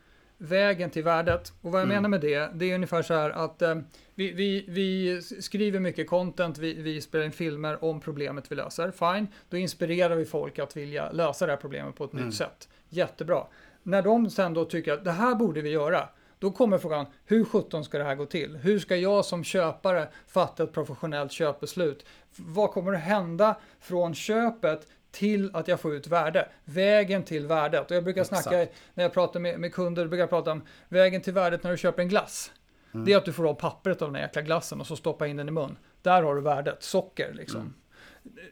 vägen 0.42 0.90
till 0.90 1.04
värdet. 1.04 1.52
Och 1.60 1.72
vad 1.72 1.80
jag 1.80 1.84
Mm. 1.86 1.96
menar 1.96 2.08
med 2.08 2.20
det, 2.20 2.50
det 2.54 2.70
är 2.70 2.74
ungefär 2.74 3.02
så 3.02 3.14
här 3.14 3.30
att 3.30 3.62
eh, 3.62 3.74
vi, 4.14 4.32
vi, 4.32 4.64
vi 4.68 5.22
skriver 5.22 5.80
mycket 5.80 6.08
content, 6.08 6.58
vi, 6.58 6.74
vi 6.74 7.00
spelar 7.00 7.24
in 7.24 7.32
filmer 7.32 7.84
om 7.84 8.00
problemet 8.00 8.52
vi 8.52 8.56
löser. 8.56 8.90
Fine, 8.90 9.26
då 9.48 9.56
inspirerar 9.56 10.16
vi 10.16 10.24
folk 10.24 10.58
att 10.58 10.76
vilja 10.76 11.10
lösa 11.12 11.46
det 11.46 11.52
här 11.52 11.56
problemet 11.60 11.94
på 11.96 12.04
ett 12.04 12.12
Mm. 12.12 12.26
nytt 12.26 12.34
sätt. 12.34 12.68
Jättebra. 12.88 13.46
När 13.82 14.02
de 14.02 14.30
sen 14.30 14.54
då 14.54 14.64
tycker 14.64 14.92
att 14.92 15.04
det 15.04 15.10
här 15.12 15.34
borde 15.34 15.60
vi 15.60 15.70
göra, 15.70 16.08
då 16.38 16.50
kommer 16.50 16.78
frågan, 16.78 17.06
hur 17.26 17.44
sjutton 17.44 17.84
ska 17.84 17.98
det 17.98 18.04
här 18.04 18.14
gå 18.14 18.26
till? 18.26 18.56
Hur 18.56 18.78
ska 18.78 18.96
jag 18.96 19.24
som 19.24 19.44
köpare 19.44 20.08
fatta 20.26 20.62
ett 20.62 20.72
professionellt 20.72 21.32
köpbeslut? 21.32 22.06
Vad 22.36 22.70
kommer 22.70 22.92
att 22.92 23.00
hända 23.00 23.56
från 23.80 24.14
köpet 24.14 24.86
till 25.12 25.50
att 25.52 25.68
jag 25.68 25.80
får 25.80 25.94
ut 25.94 26.06
värde? 26.06 26.48
Vägen 26.64 27.22
till 27.22 27.46
värdet. 27.46 27.90
Och 27.90 27.96
jag 27.96 28.04
brukar 28.04 28.20
Exakt. 28.20 28.42
snacka, 28.42 28.66
när 28.94 29.04
jag 29.04 29.12
pratar 29.12 29.40
med, 29.40 29.60
med 29.60 29.74
kunder, 29.74 30.06
brukar 30.06 30.22
jag 30.22 30.30
prata 30.30 30.52
om 30.52 30.62
vägen 30.88 31.20
till 31.20 31.32
värdet 31.32 31.62
när 31.62 31.70
du 31.70 31.76
köper 31.76 32.02
en 32.02 32.08
glass. 32.08 32.52
Mm. 32.94 33.06
Det 33.06 33.12
är 33.12 33.16
att 33.16 33.24
du 33.24 33.32
får 33.32 33.48
av 33.48 33.54
pappret 33.54 34.02
av 34.02 34.08
den 34.08 34.14
här 34.14 34.22
jäkla 34.22 34.42
glassen 34.42 34.80
och 34.80 34.86
så 34.86 34.96
stoppa 34.96 35.26
in 35.26 35.36
den 35.36 35.48
i 35.48 35.50
mun. 35.50 35.76
Där 36.02 36.22
har 36.22 36.34
du 36.34 36.40
värdet, 36.40 36.82
socker 36.82 37.32
liksom. 37.34 37.60
Mm. 37.60 37.72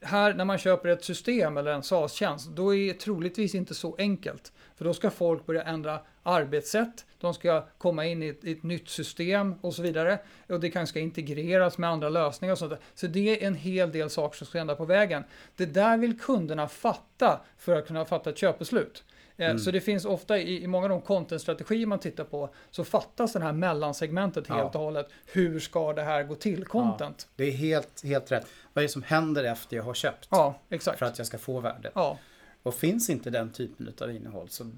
Här 0.02 0.34
när 0.34 0.44
man 0.44 0.58
köper 0.58 0.88
ett 0.88 1.04
system 1.04 1.56
eller 1.56 1.72
en 1.72 1.82
SaaS-tjänst, 1.82 2.48
då 2.50 2.74
är 2.74 2.92
det 2.92 3.00
troligtvis 3.00 3.54
inte 3.54 3.74
så 3.74 3.96
enkelt. 3.98 4.52
För 4.76 4.84
då 4.84 4.94
ska 4.94 5.10
folk 5.10 5.46
börja 5.46 5.62
ändra 5.62 6.00
arbetssätt, 6.22 7.06
de 7.20 7.34
ska 7.34 7.64
komma 7.78 8.06
in 8.06 8.22
i 8.22 8.28
ett, 8.28 8.44
i 8.44 8.52
ett 8.52 8.62
nytt 8.62 8.88
system 8.88 9.54
och 9.60 9.74
så 9.74 9.82
vidare. 9.82 10.18
Och 10.48 10.60
det 10.60 10.70
kanske 10.70 10.90
ska 10.92 11.00
integreras 11.00 11.78
med 11.78 11.90
andra 11.90 12.08
lösningar 12.08 12.52
och 12.52 12.58
sånt. 12.58 12.72
Så 12.94 13.06
det 13.06 13.42
är 13.42 13.46
en 13.46 13.54
hel 13.54 13.92
del 13.92 14.10
saker 14.10 14.36
som 14.38 14.46
ska 14.46 14.58
hända 14.58 14.74
på 14.76 14.84
vägen. 14.84 15.24
Det 15.56 15.66
där 15.66 15.98
vill 15.98 16.18
kunderna 16.18 16.68
fatta 16.68 17.40
för 17.58 17.76
att 17.76 17.86
kunna 17.86 18.04
fatta 18.04 18.30
ett 18.30 18.38
köpbeslut. 18.38 19.04
Eh, 19.36 19.46
Mm. 19.46 19.58
Så 19.58 19.70
det 19.70 19.80
finns 19.80 20.04
ofta 20.04 20.38
i, 20.38 20.62
i 20.62 20.66
många 20.66 20.84
av 20.84 20.90
de 20.90 21.00
content-strategier 21.00 21.86
man 21.86 21.98
tittar 21.98 22.24
på 22.24 22.54
så 22.70 22.84
fattas 22.84 23.32
det 23.32 23.40
här 23.40 23.52
mellansegmentet 23.52 24.44
Ja. 24.48 24.54
helt 24.54 24.74
och 24.74 24.80
hållet. 24.80 25.08
Hur 25.26 25.60
ska 25.60 25.92
det 25.92 26.02
här 26.02 26.22
gå 26.22 26.34
till? 26.34 26.64
Content. 26.64 27.28
Det 27.36 27.44
är 27.44 27.52
helt, 27.52 28.04
helt 28.04 28.32
rätt. 28.32 28.46
Vad 28.72 28.84
är 28.84 28.88
det 28.88 28.92
som 28.92 29.02
händer 29.02 29.44
efter 29.44 29.76
jag 29.76 29.84
har 29.84 29.94
köpt? 29.94 30.28
Ja, 30.30 30.54
exakt. 30.68 30.98
För 30.98 31.06
att 31.06 31.18
jag 31.18 31.26
ska 31.26 31.38
få 31.38 31.60
värdet. 31.60 31.92
Ja. 31.94 32.18
Och 32.62 32.74
finns 32.74 33.10
inte 33.10 33.30
den 33.30 33.50
typen 33.52 33.92
av 34.00 34.10
innehåll 34.10 34.48
så 34.48 34.70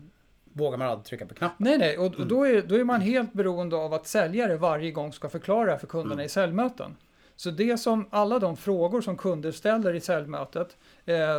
vågar 0.52 0.78
man 0.78 0.88
aldrig 0.88 1.04
trycka 1.04 1.26
på 1.26 1.34
knappen. 1.34 1.56
Nej, 1.58 1.78
nej, 1.78 1.98
och, 1.98 2.06
Mm. 2.06 2.20
och 2.20 2.26
då, 2.26 2.44
är, 2.46 2.62
då 2.62 2.74
är 2.74 2.84
man 2.84 3.00
helt 3.00 3.32
beroende 3.32 3.76
av 3.76 3.94
att 3.94 4.06
säljare 4.06 4.56
varje 4.56 4.90
gång 4.90 5.12
ska 5.12 5.28
förklara 5.28 5.78
för 5.78 5.86
kunderna 5.86 6.12
Mm. 6.14 6.26
i 6.26 6.28
säljmöten. 6.28 6.96
Så 7.36 7.50
det 7.50 7.78
som 7.78 8.06
alla 8.10 8.38
de 8.38 8.56
frågor 8.56 9.00
som 9.00 9.16
kunder 9.16 9.52
ställer 9.52 9.94
i 9.94 10.00
säljmötet, 10.00 10.76
eh, 11.04 11.36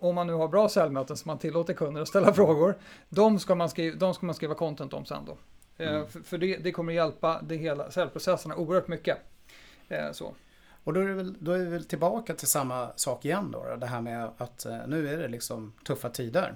om 0.00 0.14
man 0.14 0.26
nu 0.26 0.32
har 0.32 0.48
bra 0.48 0.68
säljmöten 0.68 1.16
som 1.16 1.28
man 1.28 1.38
tillåter 1.38 1.74
kunder 1.74 2.02
att 2.02 2.08
ställa 2.08 2.32
frågor, 2.34 2.74
de 3.08 3.38
ska 3.38 3.54
man 3.54 3.68
skriva, 3.68 3.96
de 3.96 4.14
ska 4.14 4.26
man 4.26 4.34
skriva 4.34 4.54
content 4.54 4.92
om 4.92 5.04
sen 5.04 5.24
då. 5.26 5.36
Eh, 5.84 5.90
Mm. 5.94 6.06
För, 6.06 6.20
för 6.20 6.38
det, 6.38 6.56
det 6.56 6.72
kommer 6.72 6.92
hjälpa 6.92 7.40
det 7.42 7.56
hela 7.56 7.90
säljprocesserna 7.90 8.56
oerhört 8.56 8.88
mycket. 8.88 9.18
Eh, 9.88 10.12
så. 10.12 10.34
Och 10.84 10.92
då 10.92 11.00
är, 11.00 11.04
väl, 11.06 11.34
då 11.38 11.52
är 11.52 11.58
vi 11.58 11.64
väl 11.64 11.84
tillbaka 11.84 12.34
till 12.34 12.48
samma 12.48 12.88
sak 12.96 13.24
igen 13.24 13.50
då. 13.52 13.64
då. 13.70 13.76
Det 13.76 13.86
här 13.86 14.00
med 14.00 14.30
att 14.38 14.66
eh, 14.66 14.76
nu 14.86 15.08
är 15.08 15.18
det 15.18 15.28
liksom 15.28 15.72
tuffa 15.86 16.08
tider. 16.08 16.54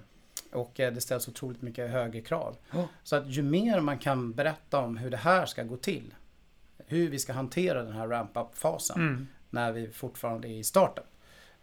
Och 0.53 0.81
eh, 0.81 0.93
det 0.93 1.01
ställs 1.01 1.29
otroligt 1.29 1.63
mycket 1.63 1.91
högre 1.91 2.21
krav. 2.21 2.57
Ja. 2.71 2.89
Så 3.03 3.17
att 3.17 3.27
ju 3.27 3.43
mer 3.43 3.81
man 3.81 3.99
kan 3.99 4.33
berätta 4.33 4.79
om 4.79 4.97
hur 4.97 5.11
det 5.11 5.17
här 5.17 5.47
ska 5.47 5.63
gå 5.63 5.77
till. 5.77 6.15
Hur 6.87 7.11
vi 7.11 7.19
ska 7.19 7.33
hantera 7.33 7.83
den 7.83 7.93
här 7.93 8.09
ramp-up-fasen. 8.09 9.01
Mm. 9.01 9.27
När 9.51 9.73
vi 9.73 9.89
fortfarande 9.89 10.49
är 10.49 10.53
i 10.53 10.65
startup. 10.65 11.05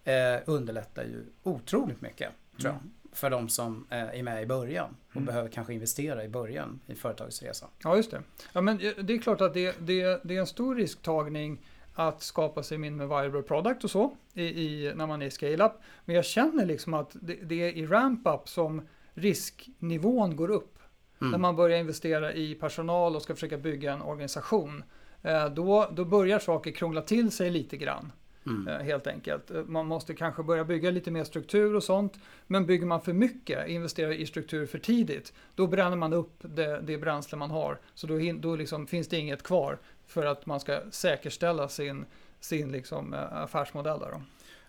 Eh, 0.04 0.14
underlättar 0.46 1.04
ju 1.04 1.26
otroligt 1.44 2.02
mycket. 2.02 2.30
Tror 2.62 2.74
jag. 2.74 2.80
För 3.12 3.30
de 3.30 3.50
som 3.50 3.88
eh, 3.90 3.98
är 4.20 4.24
med 4.24 4.44
i 4.44 4.46
början. 4.46 4.96
Och 5.10 5.16
Mm. 5.16 5.26
behöver 5.26 5.50
kanske 5.50 5.74
investera 5.74 6.24
i 6.24 6.30
början 6.30 6.80
i 6.88 6.96
företagets 6.96 7.42
resa. 7.42 7.68
Ja, 7.84 7.96
just 7.96 8.12
det. 8.12 8.22
Ja, 8.54 8.62
men 8.62 8.80
eh, 8.80 8.92
det 9.04 9.14
är 9.14 9.18
klart 9.18 9.42
att 9.42 9.54
det, 9.54 9.76
det, 9.80 10.22
det 10.24 10.36
är 10.36 10.40
en 10.40 10.48
stor 10.48 10.76
risktagning 10.76 11.60
att 11.94 12.22
skapa 12.22 12.64
sig 12.64 12.78
min 12.78 12.96
med 12.96 13.10
viable 13.10 13.42
product 13.42 13.84
och 13.84 13.92
så 13.92 14.18
i, 14.34 14.44
i, 14.44 14.94
när 14.96 15.08
man 15.08 15.22
är 15.22 15.26
i 15.26 15.32
scale-up. 15.32 15.72
Men 16.06 16.16
jag 16.16 16.26
känner 16.26 16.66
liksom 16.66 16.94
att 16.94 17.16
det, 17.22 17.36
det 17.36 17.64
är 17.64 17.72
i 17.72 17.86
ramp-up 17.86 18.50
som 18.50 18.82
risknivån 19.14 20.36
går 20.36 20.52
upp. 20.52 20.80
Mm. 21.22 21.32
När 21.32 21.38
man 21.38 21.56
börjar 21.56 21.80
investera 21.80 22.34
i 22.34 22.56
personal 22.56 23.16
och 23.16 23.22
ska 23.22 23.34
försöka 23.34 23.58
bygga 23.58 23.94
en 23.94 24.02
organisation. 24.02 24.84
Eh, 25.22 25.46
då, 25.50 25.90
då 25.92 26.06
börjar 26.06 26.40
saker 26.40 26.72
krångla 26.72 27.02
till 27.02 27.32
sig 27.32 27.50
lite 27.50 27.78
grann. 27.78 28.12
Mm. 28.46 28.68
eh, 28.68 28.78
Helt 28.86 29.08
enkelt. 29.08 29.52
Eh, 29.52 29.64
Man 29.64 29.86
måste 29.86 30.14
kanske 30.14 30.44
börja 30.44 30.64
bygga 30.64 30.92
lite 30.92 31.12
mer 31.12 31.24
struktur 31.24 31.76
och 31.76 31.84
sånt. 31.84 32.14
Men 32.48 32.66
bygger 32.66 32.86
man 32.86 33.02
för 33.02 33.14
mycket, 33.14 33.68
investerar 33.68 34.12
i 34.12 34.26
struktur 34.26 34.66
för 34.66 34.80
tidigt, 34.80 35.34
då 35.56 35.68
bränner 35.68 35.96
man 35.98 36.14
upp 36.14 36.34
det, 36.42 36.82
det 36.82 36.98
bränsle 36.98 37.38
man 37.38 37.52
har. 37.52 37.80
Så 37.94 38.08
då, 38.08 38.20
då 38.40 38.56
liksom 38.56 38.88
finns 38.88 39.08
det 39.08 39.18
inget 39.18 39.44
kvar 39.44 39.78
för 40.08 40.26
att 40.26 40.46
man 40.46 40.60
ska 40.60 40.80
säkerställa 40.92 41.70
sin, 41.70 42.06
sin 42.40 42.72
liksom, 42.72 43.14
eh, 43.14 43.34
affärsmodell. 43.34 44.00
Då. 44.00 44.22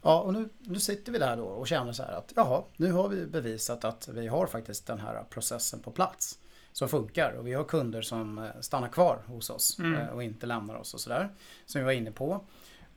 Ja, 0.02 0.20
och 0.20 0.32
nu, 0.32 0.48
nu 0.58 0.78
sitter 0.80 1.12
vi 1.12 1.18
där 1.18 1.36
då 1.36 1.44
och 1.44 1.66
känner 1.66 1.92
så 1.92 2.02
här 2.02 2.12
att 2.12 2.32
jaha, 2.36 2.62
nu 2.76 2.92
har 2.92 3.08
vi 3.08 3.26
bevisat 3.26 3.84
att 3.84 4.08
vi 4.12 4.26
har 4.26 4.46
faktiskt 4.46 4.86
den 4.86 4.98
här 5.00 5.24
processen 5.30 5.80
på 5.80 5.90
plats 5.90 6.38
som 6.72 6.88
funkar 6.88 7.32
och 7.32 7.46
vi 7.46 7.52
har 7.52 7.64
kunder 7.64 8.02
som 8.02 8.48
stannar 8.60 8.88
kvar 8.88 9.18
hos 9.26 9.50
oss 9.50 9.78
Mm. 9.78 10.08
och 10.08 10.22
inte 10.22 10.46
lämnar 10.46 10.74
oss 10.74 10.94
och 10.94 11.00
sådär. 11.00 11.28
Som 11.66 11.80
vi 11.80 11.84
var 11.84 11.92
inne 11.92 12.12
på. 12.12 12.44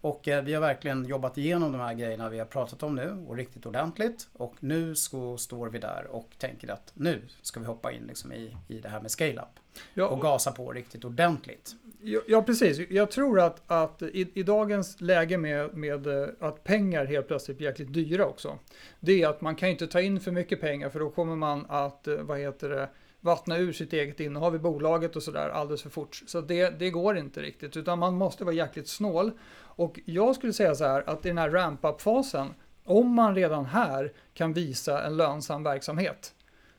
Och 0.02 0.28
eh, 0.28 0.44
vi 0.44 0.54
har 0.54 0.62
verkligen 0.62 1.06
jobbat 1.06 1.38
igenom 1.38 1.72
de 1.72 1.82
här 1.82 1.94
grejerna 1.94 2.30
vi 2.30 2.40
har 2.40 2.46
pratat 2.46 2.84
om 2.84 2.96
nu 2.96 3.26
och 3.28 3.36
riktigt 3.36 3.66
ordentligt. 3.66 4.28
Och 4.34 4.56
nu 4.60 4.96
så 4.96 5.38
står 5.38 5.70
vi 5.70 5.80
där 5.80 6.08
och 6.10 6.30
tänker 6.38 6.72
att 6.72 6.92
nu 6.94 7.22
ska 7.42 7.60
vi 7.60 7.66
hoppa 7.66 7.92
in 7.92 8.04
liksom 8.08 8.34
i, 8.34 8.58
i 8.68 8.80
det 8.80 8.90
här 8.90 9.02
med 9.02 9.12
scale-up. 9.12 9.60
Ja, 9.94 10.08
Och 10.08 10.22
gasa 10.22 10.52
på 10.52 10.72
riktigt 10.72 11.06
ordentligt. 11.06 11.76
Ja, 12.02 12.20
ja, 12.28 12.42
precis. 12.42 12.90
Jag 12.90 13.12
tror 13.12 13.40
att, 13.40 13.72
att 13.72 14.02
i, 14.02 14.32
i 14.34 14.44
dagens 14.44 15.02
läge 15.02 15.38
med, 15.38 15.74
med 15.74 16.08
eh, 16.08 16.28
att 16.40 16.64
pengar 16.64 17.06
helt 17.06 17.28
plötsligt 17.28 17.58
blir 17.58 17.68
jäkligt 17.68 17.94
dyra 17.94 18.26
också. 18.26 18.60
Det 19.00 19.22
är 19.22 19.28
att 19.28 19.42
man 19.42 19.56
kan 19.56 19.70
inte 19.70 19.88
ta 19.88 20.02
in 20.02 20.20
för 20.20 20.32
mycket 20.32 20.62
pengar 20.62 20.90
för 20.90 21.00
då 21.00 21.10
kommer 21.10 21.36
man 21.36 21.66
att, 21.70 22.08
eh, 22.08 22.16
vad 22.16 22.40
heter 22.40 22.70
det, 22.70 22.90
vattna 23.22 23.58
ur 23.58 23.74
sitt 23.74 23.94
eget 23.94 24.20
innehav 24.20 24.56
i 24.56 24.60
bolaget 24.60 25.16
och 25.16 25.24
sådär 25.24 25.50
alldeles 25.50 25.82
för 25.82 25.90
fort. 25.90 26.24
Så 26.28 26.42
det, 26.42 26.80
det 26.80 26.90
går 26.90 27.18
inte 27.18 27.42
riktigt 27.42 27.78
utan 27.78 28.00
man 28.00 28.18
måste 28.18 28.46
vara 28.46 28.56
jäkligt 28.56 28.88
snål. 28.88 29.32
Och 29.60 30.00
jag 30.06 30.36
skulle 30.36 30.54
säga 30.54 30.76
så 30.76 30.84
här 30.84 31.10
att 31.10 31.26
i 31.26 31.28
den 31.28 31.38
här 31.38 31.50
ramp-up-fasen, 31.50 32.54
om 32.84 33.14
man 33.14 33.36
redan 33.36 33.66
här 33.66 34.14
kan 34.34 34.54
visa 34.54 35.04
en 35.04 35.18
lönsam 35.18 35.64
verksamhet, 35.64 36.34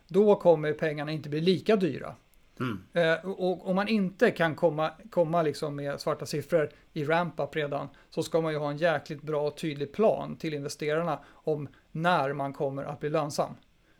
då 0.08 0.36
kommer 0.36 0.72
pengarna 0.72 1.12
inte 1.12 1.28
bli 1.28 1.40
lika 1.40 1.76
dyra. 1.76 2.14
Mm. 2.60 2.80
Eh, 2.92 3.30
och 3.30 3.68
om 3.68 3.76
man 3.76 3.88
inte 3.88 4.30
kan 4.30 4.54
komma, 4.54 4.90
komma 5.10 5.42
liksom 5.42 5.76
med 5.76 6.00
svarta 6.00 6.26
siffror 6.26 6.70
i 6.92 7.04
ramp-up 7.04 7.56
redan 7.56 7.88
så 8.10 8.22
ska 8.22 8.40
man 8.40 8.52
ju 8.52 8.58
ha 8.58 8.70
en 8.70 8.76
jäkligt 8.76 9.22
bra 9.22 9.46
och 9.46 9.56
tydlig 9.56 9.92
plan 9.92 10.36
till 10.36 10.54
investerarna 10.54 11.18
om 11.32 11.68
när 11.92 12.32
man 12.32 12.52
kommer 12.52 12.84
att 12.84 13.00
bli 13.00 13.10
lönsam. 13.10 13.54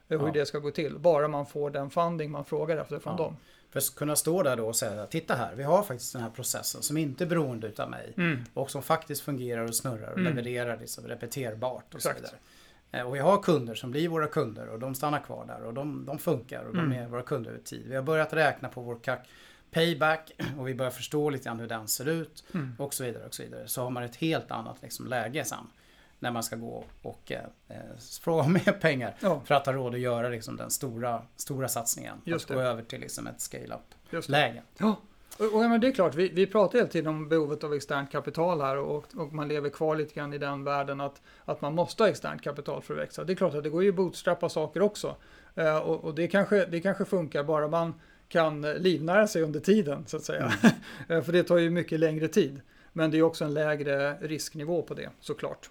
Hur 0.09 0.19
Ja. 0.27 0.31
det 0.33 0.47
ska 0.47 0.59
gå 0.59 0.71
till. 0.71 0.99
Bara 0.99 1.29
man 1.29 1.47
får 1.47 1.71
den 1.71 1.91
funding 1.91 2.31
man 2.31 2.45
frågar 2.45 2.77
efter 2.77 2.99
från 2.99 3.13
Ja. 3.19 3.25
dem. 3.25 3.37
För 3.71 3.79
att 3.79 3.95
kunna 3.95 4.17
stå 4.17 4.43
där 4.43 4.57
då 4.57 4.67
och 4.67 4.77
säga 4.77 5.07
titta 5.07 5.35
här, 5.35 5.55
vi 5.55 5.63
har 5.63 5.83
faktiskt 5.83 6.13
den 6.13 6.23
här 6.23 6.31
processen 6.31 6.83
som 6.83 6.97
inte 6.97 7.25
är 7.25 7.29
beroende 7.29 7.67
utav 7.67 7.91
mig. 7.91 8.13
Mm. 8.17 8.45
Och 8.55 8.71
som 8.71 8.83
faktiskt 8.83 9.21
fungerar 9.23 9.65
och 9.65 9.75
snurrar 9.75 10.11
och 10.13 10.19
Mm. 10.19 10.35
levererar 10.37 10.79
liksom 10.81 11.07
repeterbart 11.07 11.85
och 11.89 11.95
Exakt. 11.95 12.17
så 12.19 12.23
vidare. 12.23 12.37
Eh, 12.93 13.07
Och 13.09 13.15
vi 13.15 13.19
har 13.19 13.43
kunder 13.43 13.75
som 13.75 13.91
blir 13.91 14.09
våra 14.09 14.27
kunder 14.27 14.69
och 14.69 14.79
de 14.79 14.95
stannar 14.95 15.21
kvar 15.21 15.45
där 15.47 15.63
och 15.65 15.75
de, 15.75 16.05
de 16.07 16.19
funkar 16.19 16.65
och 16.65 16.75
Mm. 16.75 16.91
de 16.91 16.97
är 16.97 17.07
våra 17.09 17.23
kunder 17.23 17.51
över 17.51 17.61
tid. 17.61 17.83
Vi 17.89 17.97
har 17.97 18.03
börjat 18.03 18.33
räkna 18.33 18.69
på 18.69 18.81
vår 18.81 18.99
CAC 19.03 19.19
payback 19.71 20.31
och 20.59 20.69
vi 20.69 20.75
börjar 20.75 20.91
förstå 20.91 21.31
lite 21.31 21.45
grann 21.45 21.61
hur 21.61 21.69
den 21.69 21.89
ser 21.89 22.09
ut 22.09 22.45
Mm. 22.55 22.75
och 22.79 22.95
så 22.95 23.05
vidare. 23.05 23.27
och 23.27 23.35
Så 23.35 23.43
vidare. 23.43 23.69
Så 23.69 23.83
har 23.83 23.91
man 23.91 24.03
ett 24.03 24.17
helt 24.17 24.51
annat 24.51 24.77
liksom, 24.83 25.07
läge 25.07 25.45
sen 25.45 25.67
när 26.19 26.31
man 26.31 26.43
ska 26.43 26.57
gå 26.57 26.85
och 27.03 27.33
eh, 27.33 27.41
eh, 27.69 27.77
fråga 28.21 28.43
om 28.43 28.53
mer 28.53 28.73
pengar 28.73 29.15
Ja, 29.21 29.43
för 29.45 29.55
att 29.55 29.67
ha 29.67 29.73
råd 29.73 29.95
att 29.95 30.01
göra 30.01 30.29
liksom, 30.29 30.57
den 30.57 30.71
stora, 30.71 31.23
stora 31.37 31.69
satsningen. 31.69 32.17
Just 32.25 32.51
att 32.51 32.57
gå 32.57 32.63
över 32.63 32.83
till 32.83 33.01
liksom, 33.01 33.27
ett 33.27 33.41
scale-up-läge. 33.41 34.63
Ja. 34.79 34.97
Och, 35.39 35.55
och 35.55 35.65
ja, 35.65 35.69
men 35.69 35.81
det 35.81 35.89
är 35.89 35.93
klart, 35.93 36.15
vi, 36.15 36.29
vi 36.29 36.47
pratar 36.47 36.79
hela 36.79 36.91
tiden 36.91 37.07
om 37.07 37.29
behovet 37.29 37.65
av 37.65 37.75
externt 37.75 38.13
kapital 38.13 38.61
här 38.61 38.77
och, 38.77 39.05
och 39.17 39.33
man 39.33 39.49
lever 39.49 39.71
kvar 39.71 39.97
lite 39.97 40.15
grann 40.15 40.33
i 40.33 40.39
den 40.39 40.65
världen 40.65 41.01
att, 41.01 41.23
att 41.45 41.61
man 41.61 41.75
måste 41.75 42.03
ha 42.03 42.09
externt 42.09 42.43
kapital 42.43 42.83
för 42.83 42.95
att 42.95 43.01
växa. 43.01 43.25
Det 43.25 43.33
är 43.33 43.35
klart 43.35 43.55
att 43.55 43.63
det 43.63 43.71
går 43.71 43.83
ju 43.83 43.89
att 43.89 43.95
bootstrappa 43.95 44.49
saker 44.49 44.83
också. 44.83 45.17
Eh, 45.55 45.79
och 45.79 46.05
och 46.05 46.15
det, 46.15 46.29
kanske, 46.29 46.67
det 46.67 46.81
kanske 46.81 47.05
funkar 47.05 47.45
bara 47.45 47.69
man 47.69 47.95
kan 48.29 48.63
livnära 48.63 49.27
sig 49.27 49.43
under 49.43 49.61
tiden 49.61 50.05
så 50.07 50.17
att 50.17 50.25
säga. 50.25 50.53
Eh, 51.09 51.23
för 51.23 51.33
det 51.33 51.43
tar 51.43 51.57
ju 51.57 51.71
mycket 51.71 52.01
längre 52.01 52.29
tid. 52.29 52.61
Men 52.93 53.11
det 53.11 53.19
är 53.19 53.23
också 53.23 53.45
en 53.45 53.55
lägre 53.55 54.15
risknivå 54.21 54.83
på 54.83 54.95
det 54.95 55.11
såklart. 55.21 55.71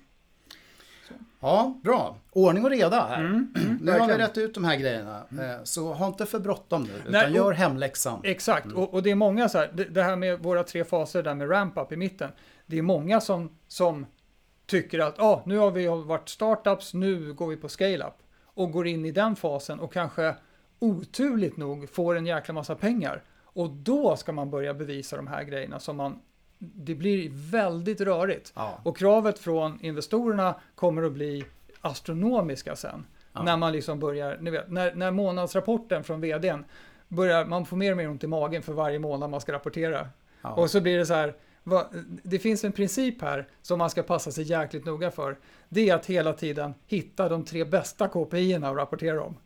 Ja, 1.39 1.79
bra. 1.83 2.17
Ordning 2.31 2.63
och 2.63 2.69
reda 2.69 3.01
här. 3.01 3.19
Mm, 3.19 3.53
mm, 3.55 3.77
Nu 3.81 3.91
har 3.91 4.07
vi 4.07 4.13
rätt 4.17 4.37
ut 4.37 4.53
de 4.53 4.63
här 4.63 4.75
grejerna. 4.75 5.23
Eh, 5.31 5.63
Så 5.63 5.93
ha 5.93 6.07
inte 6.07 6.25
för 6.25 6.39
bråttom 6.39 6.83
nu, 6.83 6.89
utan 6.99 7.11
Nej, 7.11 7.25
och- 7.25 7.35
gör 7.35 7.51
hemläxan. 7.51 8.19
Exakt, 8.23 8.71
och, 8.73 8.93
och 8.93 9.03
det 9.03 9.11
är 9.11 9.15
många 9.15 9.49
så 9.49 9.57
här, 9.57 9.71
det, 9.73 9.83
det 9.83 10.03
här 10.03 10.15
med 10.15 10.39
våra 10.39 10.63
tre 10.63 10.83
faser 10.83 11.23
där 11.23 11.33
med 11.33 11.51
ramp-up 11.51 11.91
i 11.91 11.95
mitten. 11.95 12.31
Det 12.65 12.77
är 12.77 12.81
många 12.81 13.21
som, 13.21 13.49
som 13.67 14.05
tycker 14.65 14.99
att 14.99 15.19
ah, 15.19 15.41
nu 15.45 15.57
har 15.57 15.71
vi 15.71 15.87
varit 15.87 16.29
startups, 16.29 16.93
nu 16.93 17.33
går 17.33 17.47
vi 17.47 17.57
på 17.57 17.69
scale-up. 17.69 18.13
Och 18.45 18.71
går 18.71 18.87
in 18.87 19.05
i 19.05 19.11
den 19.11 19.35
fasen 19.35 19.79
och 19.79 19.93
kanske 19.93 20.35
oturligt 20.79 21.57
nog 21.57 21.89
får 21.89 22.15
en 22.17 22.25
jäkla 22.25 22.53
massa 22.53 22.75
pengar. 22.75 23.23
Och 23.43 23.69
då 23.69 24.15
ska 24.15 24.31
man 24.31 24.49
börja 24.49 24.73
bevisa 24.73 25.15
de 25.15 25.27
här 25.27 25.43
grejerna 25.43 25.79
som 25.79 25.97
man, 25.97 26.19
det 26.57 26.95
blir 26.95 27.29
väldigt 27.51 28.01
rörigt. 28.01 28.53
Ja. 28.55 28.79
Och 28.83 28.97
kravet 28.97 29.39
från 29.39 29.79
investorerna 29.81 30.55
kommer 30.75 31.03
att 31.03 31.11
bli 31.11 31.45
astronomiska 31.81 32.75
sen. 32.75 33.05
Ja. 33.33 33.43
När 33.43 33.57
man 33.57 33.71
liksom 33.71 33.99
börjar, 33.99 34.37
ni 34.41 34.51
vet, 34.51 34.71
när, 34.71 34.95
när 34.95 35.11
månadsrapporten 35.11 36.03
från 36.03 36.21
vdn 36.21 36.65
börjar, 37.07 37.45
man 37.45 37.65
får 37.65 37.77
mer 37.77 37.91
och 37.91 37.97
mer 37.97 38.09
ont 38.09 38.23
i 38.23 38.27
magen 38.27 38.63
för 38.63 38.73
varje 38.73 38.99
månad 38.99 39.29
man 39.29 39.41
ska 39.41 39.53
rapportera. 39.53 40.09
Ja. 40.41 40.53
Och 40.53 40.69
så 40.69 40.81
blir 40.81 40.97
det 40.97 41.05
så 41.05 41.13
här, 41.13 41.35
vad, 41.63 41.85
det 42.23 42.39
finns 42.39 42.63
en 42.63 42.71
princip 42.71 43.21
här 43.21 43.47
som 43.61 43.79
man 43.79 43.89
ska 43.89 44.03
passa 44.03 44.31
sig 44.31 44.43
jäkligt 44.43 44.85
noga 44.85 45.11
för. 45.11 45.37
Det 45.69 45.89
är 45.89 45.95
att 45.95 46.05
hela 46.05 46.33
tiden 46.33 46.73
hitta 46.87 47.29
de 47.29 47.45
tre 47.45 47.63
bästa 47.63 48.07
KPI-erna 48.07 48.69
och 48.69 48.77
rapportera 48.77 49.23
om. 49.23 49.37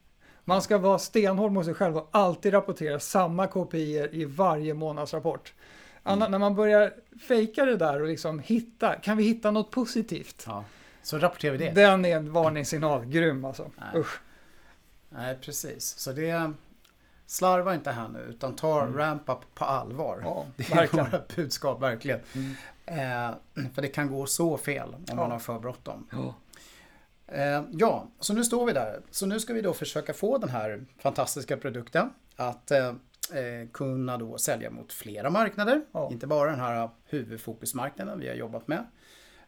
Man 0.46 0.62
ska 0.62 0.78
vara 0.78 1.00
stenhård 1.00 1.52
mot 1.52 1.66
sig 1.66 1.74
själv 1.74 1.98
och 1.98 2.10
alltid 2.12 2.54
rapportera 2.54 3.00
samma 3.00 3.48
KPI 3.48 4.08
i 4.12 4.26
varje 4.26 4.74
månadsrapport. 4.74 5.54
Anna, 6.04 6.28
När 6.28 6.40
man 6.40 6.56
börjar 6.56 6.94
fejka 7.28 7.66
det 7.66 7.78
där 7.78 8.02
och 8.02 8.08
liksom 8.08 8.40
hitta, 8.40 8.96
kan 8.96 9.18
vi 9.18 9.24
hitta 9.24 9.52
något 9.52 9.72
positivt? 9.72 10.44
Ja. 10.48 10.64
Så 11.04 11.18
rapporterar 11.20 11.52
vi 11.52 11.58
det. 11.66 11.72
Den 11.72 12.06
är 12.06 12.16
en 12.16 12.32
varningssignal, 12.34 13.06
grym 13.06 13.46
alltså. 13.46 13.72
Nej. 13.78 14.02
Usch. 14.02 14.20
Nej, 15.10 15.38
precis. 15.42 15.86
Så 15.98 16.12
det... 16.12 16.52
Slarva 17.26 17.74
inte 17.76 17.92
här 17.92 18.08
nu, 18.08 18.20
utan 18.20 18.56
ta 18.56 18.86
ramp-up 18.86 19.38
på 19.56 19.66
allvar. 19.66 20.14
Mm. 20.16 20.26
Ja, 20.28 20.46
Det 20.56 20.72
är 20.72 20.76
verkligen. 20.76 21.12
våra 21.12 21.22
budskap, 21.36 21.82
verkligen. 21.82 22.20
Eh, 22.86 23.32
för 23.74 23.82
det 23.82 23.88
kan 23.88 24.08
gå 24.12 24.26
så 24.26 24.58
fel 24.58 24.94
om 24.96 25.04
Ja. 25.08 25.16
man 25.16 25.32
har 25.32 25.40
för 25.40 25.60
bråttom. 25.60 26.08
Ja. 26.12 26.36
Eh, 27.28 27.64
ja, 27.72 28.08
så 28.20 28.34
nu 28.34 28.44
står 28.44 28.66
vi 28.66 28.74
där. 28.74 29.02
Så 29.12 29.26
nu 29.26 29.40
ska 29.40 29.54
vi 29.54 29.62
då 29.62 29.74
försöka 29.74 30.14
få 30.14 30.38
den 30.38 30.50
här 30.50 30.86
fantastiska 31.00 31.58
produkten 31.58 32.10
att 32.36 32.72
eh, 32.72 32.94
eh, 33.34 33.70
kunna 33.74 34.18
då 34.18 34.38
sälja 34.38 34.70
mot 34.70 34.94
flera 34.94 35.30
marknader. 35.30 35.82
Ja. 35.92 36.12
Inte 36.12 36.28
bara 36.28 36.50
den 36.50 36.60
här 36.60 36.90
huvudfokusmarknaden 37.06 38.20
vi 38.20 38.28
har 38.28 38.36
jobbat 38.36 38.68
med. 38.68 38.86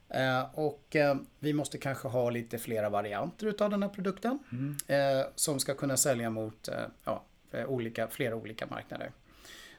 Eh, 0.10 0.46
och 0.54 0.96
eh, 0.96 1.16
vi 1.40 1.54
måste 1.54 1.78
kanske 1.78 2.08
ha 2.08 2.30
lite 2.30 2.58
flera 2.58 2.90
varianter 2.90 3.48
utav 3.48 3.70
den 3.70 3.84
här 3.84 3.90
produkten. 3.90 4.40
Mm. 4.52 4.76
Eh, 4.88 5.26
som 5.36 5.60
ska 5.60 5.74
kunna 5.74 5.98
sälja 5.98 6.30
mot 6.30 6.68
eh, 6.68 6.76
ja, 7.04 7.24
eh, 7.52 7.66
olika, 7.66 8.08
flera 8.08 8.36
olika 8.36 8.66
marknader. 8.66 9.12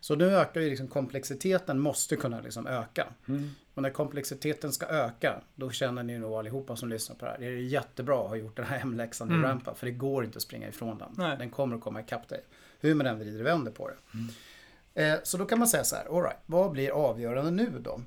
Så 0.01 0.14
nu 0.14 0.37
ökar 0.37 0.61
ju 0.61 0.71
liksom 0.71 0.88
komplexiteten 0.88 1.79
måste 1.79 2.17
kunna 2.17 2.40
liksom 2.40 2.67
öka. 2.67 3.07
Mm. 3.29 3.51
Och 3.75 3.83
när 3.83 3.90
komplexiteten 3.90 4.73
ska 4.73 4.87
öka, 4.87 5.40
då 5.55 5.71
känner 5.71 6.03
ni 6.03 6.19
nog 6.19 6.33
allihopa 6.33 6.77
som 6.77 6.88
lyssnar 6.88 7.17
på 7.17 7.25
det 7.25 7.31
här. 7.31 7.38
Det 7.38 7.47
är 7.47 7.51
jättebra 7.51 8.23
att 8.23 8.29
ha 8.29 8.37
gjort 8.37 8.57
den 8.57 8.64
här 8.64 8.79
hemläxan 8.79 9.31
i 9.31 9.35
Mm. 9.35 9.45
Rampa, 9.45 9.75
för 9.75 9.87
det 9.87 9.93
går 9.93 10.25
inte 10.25 10.37
att 10.37 10.43
springa 10.43 10.69
ifrån 10.69 10.99
den. 10.99 11.09
Nej. 11.17 11.37
Den 11.38 11.51
kommer 11.51 11.77
att 11.77 11.83
komma 11.83 12.01
ikapp 12.01 12.29
dig. 12.29 12.45
Hur 12.85 12.94
man 12.94 13.07
än 13.07 13.18
vrider 13.18 13.40
och 13.40 13.47
vänder 13.47 13.73
på 13.73 13.90
det. 13.90 13.97
Eh, 15.03 15.18
så 15.23 15.37
då 15.37 15.47
kan 15.47 15.59
man 15.59 15.68
säga 15.68 15.85
så 15.85 15.97
här, 15.97 16.16
all 16.16 16.23
right, 16.23 16.38
vad 16.47 16.70
blir 16.70 16.90
avgörande 16.90 17.51
nu 17.51 17.79
då? 17.79 18.01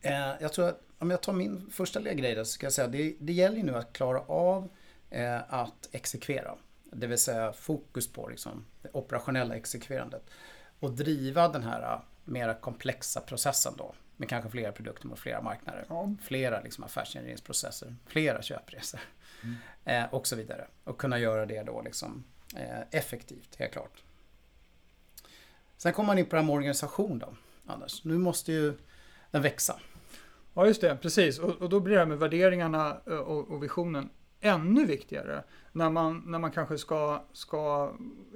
Eh, 0.00 0.32
jag 0.40 0.52
tror 0.52 0.68
att 0.68 0.80
om 0.98 1.10
jag 1.10 1.22
tar 1.22 1.32
min 1.32 1.70
första 1.70 1.98
lilla 1.98 2.14
grej 2.14 2.34
där 2.34 2.44
så 2.44 2.52
ska 2.52 2.66
jag 2.66 2.72
säga 2.72 2.88
det, 2.88 3.16
det 3.20 3.32
gäller 3.32 3.62
nu 3.62 3.76
att 3.76 3.92
klara 3.92 4.20
av 4.20 4.68
eh, 5.10 5.54
att 5.54 5.88
exekvera. 5.92 6.54
Det 6.84 7.06
vill 7.06 7.18
säga 7.18 7.52
fokus 7.52 8.12
på 8.12 8.28
liksom, 8.28 8.66
det 8.82 8.88
operationella 8.92 9.56
exekverandet. 9.56 10.30
Och 10.80 10.92
driva 10.92 11.48
den 11.48 11.62
här 11.62 11.82
eh, 11.82 12.00
mera 12.24 12.54
komplexa 12.54 13.20
processen 13.20 13.72
då. 13.78 13.94
Med 14.16 14.28
kanske 14.28 14.50
flera 14.50 14.72
produkter 14.72 15.06
mot 15.06 15.18
flera 15.18 15.42
marknader. 15.42 15.84
Ja. 15.88 16.14
Flera 16.22 16.60
liksom, 16.60 16.84
affärsgenereringsprocesser. 16.84 17.96
Flera 18.06 18.42
köpresor. 18.42 19.00
Eh, 19.84 20.04
och 20.14 20.26
så 20.26 20.36
vidare. 20.36 20.66
Och 20.84 20.98
kunna 20.98 21.18
göra 21.18 21.46
det 21.46 21.62
då 21.62 21.82
liksom, 21.82 22.24
Eh, 22.56 22.80
effektivt, 22.90 23.56
helt 23.56 23.72
klart. 23.72 24.02
Sen 25.76 25.92
kommer 25.92 26.06
man 26.06 26.18
in 26.18 26.26
på 26.26 26.30
det 26.30 26.40
här 26.42 26.46
med 26.46 26.54
organisation 26.54 27.18
då, 27.18 27.34
Anders. 27.66 28.04
Nu 28.04 28.18
måste 28.18 28.52
ju 28.52 28.74
den 29.30 29.42
växa. 29.42 29.80
Ja, 30.54 30.66
just 30.66 30.80
det, 30.80 30.96
precis. 30.96 31.38
Och, 31.38 31.62
och 31.62 31.68
då 31.68 31.80
blir 31.80 31.94
det 31.94 32.00
här 32.00 32.06
med 32.06 32.18
värderingarna 32.18 32.96
eh, 33.06 33.16
och, 33.16 33.50
och 33.50 33.62
visionen 33.62 34.10
ännu 34.40 34.86
viktigare. 34.86 35.44
När 35.72 35.90
man, 35.90 36.22
när 36.26 36.38
man 36.38 36.50
kanske 36.50 36.78
ska, 36.78 37.24
ska 37.32 37.92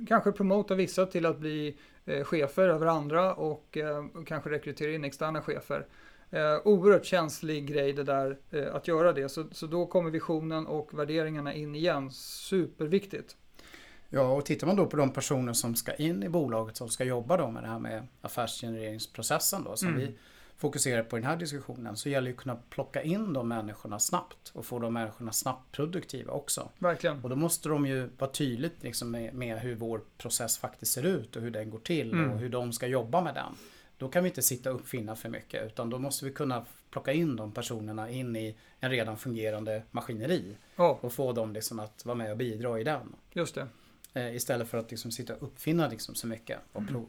kanske 0.08 0.32
promota 0.32 0.74
vissa 0.74 1.06
till 1.06 1.26
att 1.26 1.38
bli 1.38 1.78
eh, 2.04 2.24
chefer 2.24 2.68
över 2.68 2.86
andra 2.86 3.34
och 3.34 3.76
eh, 3.76 4.04
kanske 4.26 4.50
rekrytera 4.50 4.92
in 4.92 5.04
externa 5.04 5.42
chefer. 5.42 5.86
Eh, 6.30 6.56
oerhört 6.64 7.04
känslig 7.04 7.66
grej 7.66 7.92
det 7.92 8.04
där 8.04 8.38
eh, 8.50 8.74
att 8.74 8.88
göra 8.88 9.12
det. 9.12 9.28
Så, 9.28 9.44
så 9.52 9.66
då 9.66 9.86
kommer 9.86 10.10
visionen 10.10 10.66
och 10.66 10.98
värderingarna 10.98 11.54
in 11.54 11.74
igen. 11.74 12.10
Superviktigt. 12.12 13.36
Ja, 14.10 14.32
och 14.32 14.44
tittar 14.46 14.66
man 14.66 14.76
då 14.76 14.86
på 14.86 14.96
de 14.96 15.12
personer 15.12 15.52
som 15.52 15.74
ska 15.74 15.94
in 15.94 16.22
i 16.22 16.28
bolaget 16.28 16.76
som 16.76 16.88
ska 16.88 17.04
jobba 17.04 17.36
då 17.36 17.50
med 17.50 17.62
det 17.62 17.68
här 17.68 17.78
med 17.78 18.06
affärsgenereringsprocessen 18.20 19.64
då 19.64 19.76
som 19.76 19.88
Mm. 19.88 20.00
vi 20.00 20.14
fokuserar 20.56 21.02
på 21.02 21.18
i 21.18 21.20
den 21.20 21.30
här 21.30 21.36
diskussionen 21.36 21.96
så 21.96 22.08
gäller 22.08 22.30
det 22.30 22.34
att 22.36 22.42
kunna 22.42 22.56
plocka 22.70 23.02
in 23.02 23.32
de 23.32 23.48
människorna 23.48 23.98
snabbt 23.98 24.50
och 24.54 24.66
få 24.66 24.78
de 24.78 24.92
människorna 24.94 25.32
snabbt 25.32 25.72
produktiva 25.72 26.32
också. 26.32 26.68
Verkligen. 26.78 27.22
Och 27.24 27.28
då 27.30 27.36
måste 27.36 27.68
de 27.68 27.86
ju 27.86 28.08
vara 28.18 28.30
tydligt 28.30 28.82
liksom 28.82 29.10
med, 29.10 29.34
med 29.34 29.58
hur 29.58 29.74
vår 29.74 30.00
process 30.18 30.58
faktiskt 30.58 30.92
ser 30.92 31.06
ut 31.06 31.36
och 31.36 31.42
hur 31.42 31.50
den 31.50 31.70
går 31.70 31.78
till 31.78 32.12
Mm. 32.12 32.30
och 32.32 32.38
hur 32.38 32.48
de 32.48 32.72
ska 32.72 32.86
jobba 32.86 33.20
med 33.20 33.34
den. 33.34 33.52
Då 33.98 34.08
kan 34.08 34.22
vi 34.24 34.28
inte 34.28 34.42
sitta 34.42 34.70
och 34.70 34.76
uppfinna 34.80 35.16
för 35.16 35.28
mycket 35.28 35.66
utan 35.66 35.90
då 35.90 35.98
måste 35.98 36.24
vi 36.24 36.30
kunna 36.32 36.64
plocka 36.90 37.12
in 37.12 37.36
de 37.36 37.52
personerna 37.52 38.10
in 38.10 38.36
i 38.36 38.56
en 38.80 38.90
redan 38.90 39.16
fungerande 39.16 39.82
maskineri. 39.90 40.56
Ja, 40.76 40.98
Och 41.02 41.12
få 41.12 41.32
dem 41.32 41.52
liksom 41.52 41.78
att 41.80 42.04
vara 42.04 42.16
med 42.16 42.30
och 42.30 42.36
bidra 42.36 42.80
i 42.80 42.84
den. 42.84 43.14
just 43.32 43.54
det. 43.54 43.66
Eh, 44.14 44.36
istället 44.36 44.68
för 44.68 44.78
att 44.78 44.90
liksom 44.90 45.10
sitta 45.10 45.34
och 45.34 45.42
uppfinna 45.42 45.88
liksom 45.88 46.14
så 46.14 46.26
mycket. 46.26 46.58
Och 46.72 46.80
Mm. 46.80 46.92
prov. 46.94 47.06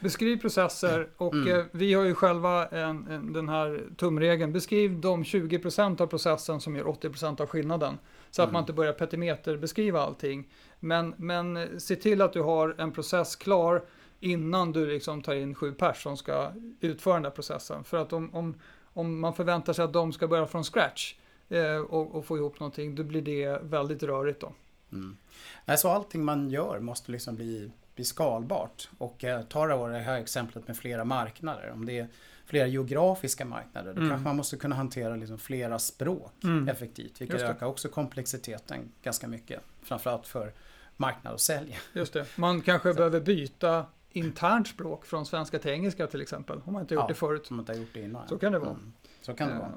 Beskriv 0.00 0.36
processer 0.40 1.08
och 1.16 1.34
Mm. 1.34 1.48
eh, 1.60 1.64
vi 1.72 1.94
har 1.94 2.04
ju 2.04 2.14
själva 2.14 2.66
en, 2.66 3.06
en, 3.08 3.32
den 3.32 3.48
här 3.48 3.82
tumregeln. 3.96 4.52
Beskriv 4.52 5.00
de 5.00 5.24
20% 5.24 6.00
av 6.00 6.06
processen 6.06 6.60
som 6.60 6.76
gör 6.76 6.84
80% 6.84 7.40
av 7.40 7.46
skillnaden. 7.46 7.98
Så 8.30 8.42
att 8.42 8.46
Mm. 8.48 8.52
man 8.52 8.62
inte 8.62 8.72
börjar 8.72 8.92
petimeter 8.92 9.56
beskriva 9.56 10.00
allting. 10.00 10.48
Men, 10.80 11.14
men 11.16 11.56
eh, 11.56 11.68
se 11.78 11.96
till 11.96 12.22
att 12.22 12.32
du 12.32 12.40
har 12.42 12.74
en 12.78 12.92
process 12.92 13.36
klar 13.36 13.82
innan 14.20 14.72
du 14.72 14.86
liksom 14.86 15.22
tar 15.22 15.34
in 15.34 15.54
sju 15.54 15.72
pers 15.72 16.02
som 16.02 16.16
ska 16.16 16.52
utföra 16.80 17.14
den 17.14 17.22
där 17.22 17.30
processen. 17.30 17.84
För 17.84 17.96
att 17.96 18.12
om, 18.12 18.34
om, 18.34 18.54
om 18.92 19.20
man 19.20 19.34
förväntar 19.34 19.72
sig 19.72 19.84
att 19.84 19.92
de 19.92 20.12
ska 20.12 20.28
börja 20.28 20.46
från 20.46 20.64
scratch 20.64 21.14
eh, 21.48 21.76
och, 21.76 22.14
och 22.14 22.24
få 22.26 22.36
ihop 22.36 22.60
någonting, 22.60 22.94
då 22.94 23.02
blir 23.02 23.22
det 23.22 23.58
väldigt 23.62 24.02
rörigt 24.02 24.40
då. 24.40 24.52
Mm. 24.92 25.16
Alltså 25.64 25.88
allting 25.88 26.24
man 26.24 26.50
gör 26.50 26.80
måste 26.80 27.12
liksom 27.12 27.36
bli, 27.36 27.72
bli 27.94 28.04
skalbart. 28.04 28.88
Och 28.98 29.24
eh, 29.24 29.42
ta 29.42 29.66
då 29.66 29.88
det 29.88 29.98
här 29.98 30.18
exemplet 30.20 30.66
med 30.68 30.76
flera 30.76 31.04
marknader. 31.04 31.70
Om 31.74 31.86
det 31.86 31.98
är 31.98 32.08
flera 32.46 32.66
geografiska 32.66 33.44
marknader, 33.44 33.92
då 33.94 33.98
Mm. 33.98 34.10
kanske 34.10 34.24
man 34.24 34.36
måste 34.36 34.56
kunna 34.56 34.76
hantera 34.76 35.16
liksom 35.16 35.38
flera 35.38 35.78
språk 35.78 36.32
Mm. 36.44 36.68
effektivt. 36.68 37.20
Vilket 37.20 37.40
ökar 37.42 37.66
också 37.66 37.88
komplexiteten 37.88 38.92
ganska 39.02 39.28
mycket. 39.28 39.60
Framförallt 39.82 40.26
för 40.26 40.52
marknad 40.96 41.32
och 41.32 41.40
sälj. 41.40 41.78
Just 41.92 42.12
det. 42.12 42.26
Man 42.36 42.60
kanske 42.60 42.94
behöver 42.94 43.20
byta 43.20 43.86
internt 44.10 44.68
språk 44.68 45.06
från 45.06 45.26
svenska 45.26 45.58
till 45.58 45.70
engelska 45.70 46.06
till 46.06 46.20
exempel. 46.20 46.60
Om 46.64 46.72
man 46.72 46.82
inte 46.82 46.94
gjort 46.94 47.02
Ja. 47.04 47.08
det 47.08 47.14
förut. 47.14 47.46
Som 47.46 47.56
man 47.56 47.62
inte 47.62 47.72
har 47.72 47.78
gjort 47.78 47.94
det 47.94 48.00
innan. 48.00 48.28
Så 48.28 48.38
kan 48.38 48.52
det 48.52 48.58
vara. 48.58 48.70
Mm. 48.70 48.92
Så 49.22 49.34
kan 49.34 49.48
det 49.48 49.54
vara. 49.58 49.72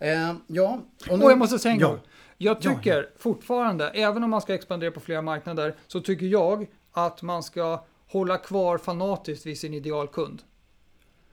Eh, 0.00 0.06
så. 0.06 0.06
Eh, 0.06 0.34
ja, 0.46 0.80
Och, 1.10 1.30
jag 1.30 1.38
måste 1.38 1.58
säga 1.58 1.74
en 1.74 1.80
ja. 1.80 1.88
gång. 1.88 2.00
Jag 2.38 2.56
Ja, 2.60 2.70
tycker 2.74 3.08
fortfarande, 3.18 3.88
även 3.88 4.24
om 4.24 4.30
man 4.30 4.40
ska 4.40 4.54
expandera 4.54 4.90
på 4.90 5.00
flera 5.00 5.22
marknader, 5.22 5.74
så 5.86 6.00
tycker 6.00 6.26
jag 6.26 6.66
att 6.92 7.22
man 7.22 7.42
ska 7.42 7.84
hålla 8.08 8.38
kvar 8.38 8.78
fanatiskt 8.78 9.46
vid 9.46 9.58
sin 9.58 9.74
idealkund. 9.74 10.42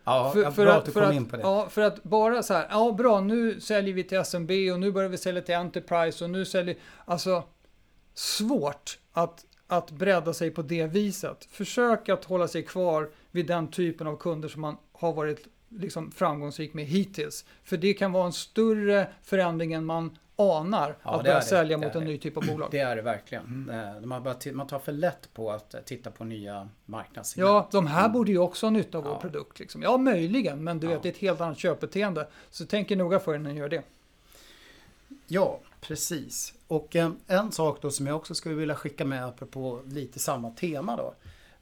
Ja, 0.03 0.33
ja, 0.35 0.51
bra 0.51 0.71
att 0.71 0.85
du 0.85 0.91
kom 0.91 1.03
att, 1.03 1.13
in 1.13 1.25
på 1.25 1.37
det. 1.37 1.41
Ja, 1.41 1.69
för 1.69 1.81
att 1.81 2.03
bara 2.03 2.43
så 2.43 2.53
här, 2.53 2.67
ja 2.69 2.91
bra, 2.91 3.19
nu 3.19 3.61
säljer 3.61 3.93
vi 3.93 4.03
till 4.03 4.17
SMB 4.17 4.51
och 4.73 4.79
nu 4.79 4.91
börjar 4.91 5.09
vi 5.09 5.17
sälja 5.17 5.41
till 5.41 5.55
Enterprise 5.55 6.23
och 6.23 6.29
nu 6.29 6.45
säljer... 6.45 6.75
Alltså, 7.05 7.43
svårt 8.13 8.99
att, 9.13 9.45
att 9.67 9.91
bredda 9.91 10.33
sig 10.33 10.51
på 10.51 10.61
det 10.61 10.85
viset. 10.85 11.47
Försök 11.51 12.09
att 12.09 12.25
hålla 12.25 12.47
sig 12.47 12.63
kvar 12.63 13.09
vid 13.31 13.47
den 13.47 13.67
typen 13.67 14.07
av 14.07 14.17
kunder 14.17 14.49
som 14.49 14.61
man 14.61 14.77
har 14.91 15.13
varit 15.13 15.47
liksom 15.79 16.11
framgångsrik 16.11 16.73
med 16.73 16.85
hittills. 16.85 17.45
För 17.63 17.77
det 17.77 17.93
kan 17.93 18.11
vara 18.11 18.25
en 18.25 18.33
större 18.33 19.07
förändring 19.23 19.73
än 19.73 19.85
man 19.85 20.17
anar 20.35 20.95
Ja, 21.03 21.11
att 21.11 21.17
det 21.17 21.23
börja 21.23 21.39
det. 21.39 21.45
sälja 21.45 21.77
Det 21.77 21.85
mot 21.85 21.95
är 21.95 21.99
en 21.99 22.05
det. 22.05 22.11
ny 22.11 22.17
typ 22.17 22.37
av 22.37 22.45
bolag. 22.47 22.67
Det 22.71 22.79
är 22.79 22.95
det 22.95 23.01
verkligen. 23.01 23.69
Eh, 23.69 24.01
Man, 24.53 24.67
tar 24.67 24.79
för 24.79 24.91
lätt 24.91 25.33
på 25.33 25.51
att 25.51 25.73
eh, 25.73 25.81
titta 25.81 26.11
på 26.11 26.23
nya 26.23 26.69
marknadssegment. 26.85 27.49
Ja, 27.49 27.67
de 27.71 27.87
här 27.87 27.99
Mm. 27.99 28.11
borde 28.13 28.31
ju 28.31 28.37
också 28.37 28.65
ha 28.65 28.71
nytta 28.71 28.97
av 28.97 29.03
vår 29.03 29.13
Ja. 29.13 29.19
produkt. 29.19 29.59
Liksom. 29.59 29.81
Ja, 29.81 29.97
möjligen, 29.97 30.63
men 30.63 30.79
du 30.79 30.87
Ja. 30.87 30.93
vet, 30.93 31.03
det 31.03 31.09
är 31.09 31.13
ett 31.13 31.17
helt 31.19 31.41
annat 31.41 31.57
köpbeteende. 31.59 32.27
Så 32.49 32.65
tänk 32.65 32.91
er 32.91 32.95
noga 32.95 33.19
för 33.19 33.35
innan 33.35 33.53
ni 33.53 33.59
gör 33.59 33.69
det. 33.69 33.83
Ja, 35.27 35.59
precis. 35.81 36.53
Och 36.67 36.95
eh, 36.95 37.11
en 37.27 37.51
sak 37.51 37.81
då 37.81 37.91
som 37.91 38.07
jag 38.07 38.15
också 38.15 38.35
skulle 38.35 38.55
vilja 38.55 38.75
skicka 38.75 39.05
med 39.05 39.25
apropå 39.25 39.81
lite 39.85 40.19
samma 40.19 40.49
tema 40.51 40.95
då. 40.95 41.13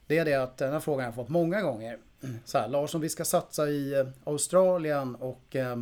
Det 0.08 0.17
är 0.17 0.26
det 0.26 0.34
att 0.34 0.58
den 0.58 0.71
här 0.74 0.80
frågan 0.80 1.00
har 1.00 1.08
jag 1.08 1.15
fått 1.15 1.30
många 1.30 1.62
gånger. 1.62 1.97
Så 2.46 2.58
här, 2.58 2.68
Lars, 2.68 2.96
om 2.96 3.02
vi 3.02 3.10
ska 3.10 3.26
satsa 3.26 3.70
i 3.70 3.94
eh, 3.94 4.08
Australien 4.24 5.16
och 5.16 5.56
eh, 5.56 5.78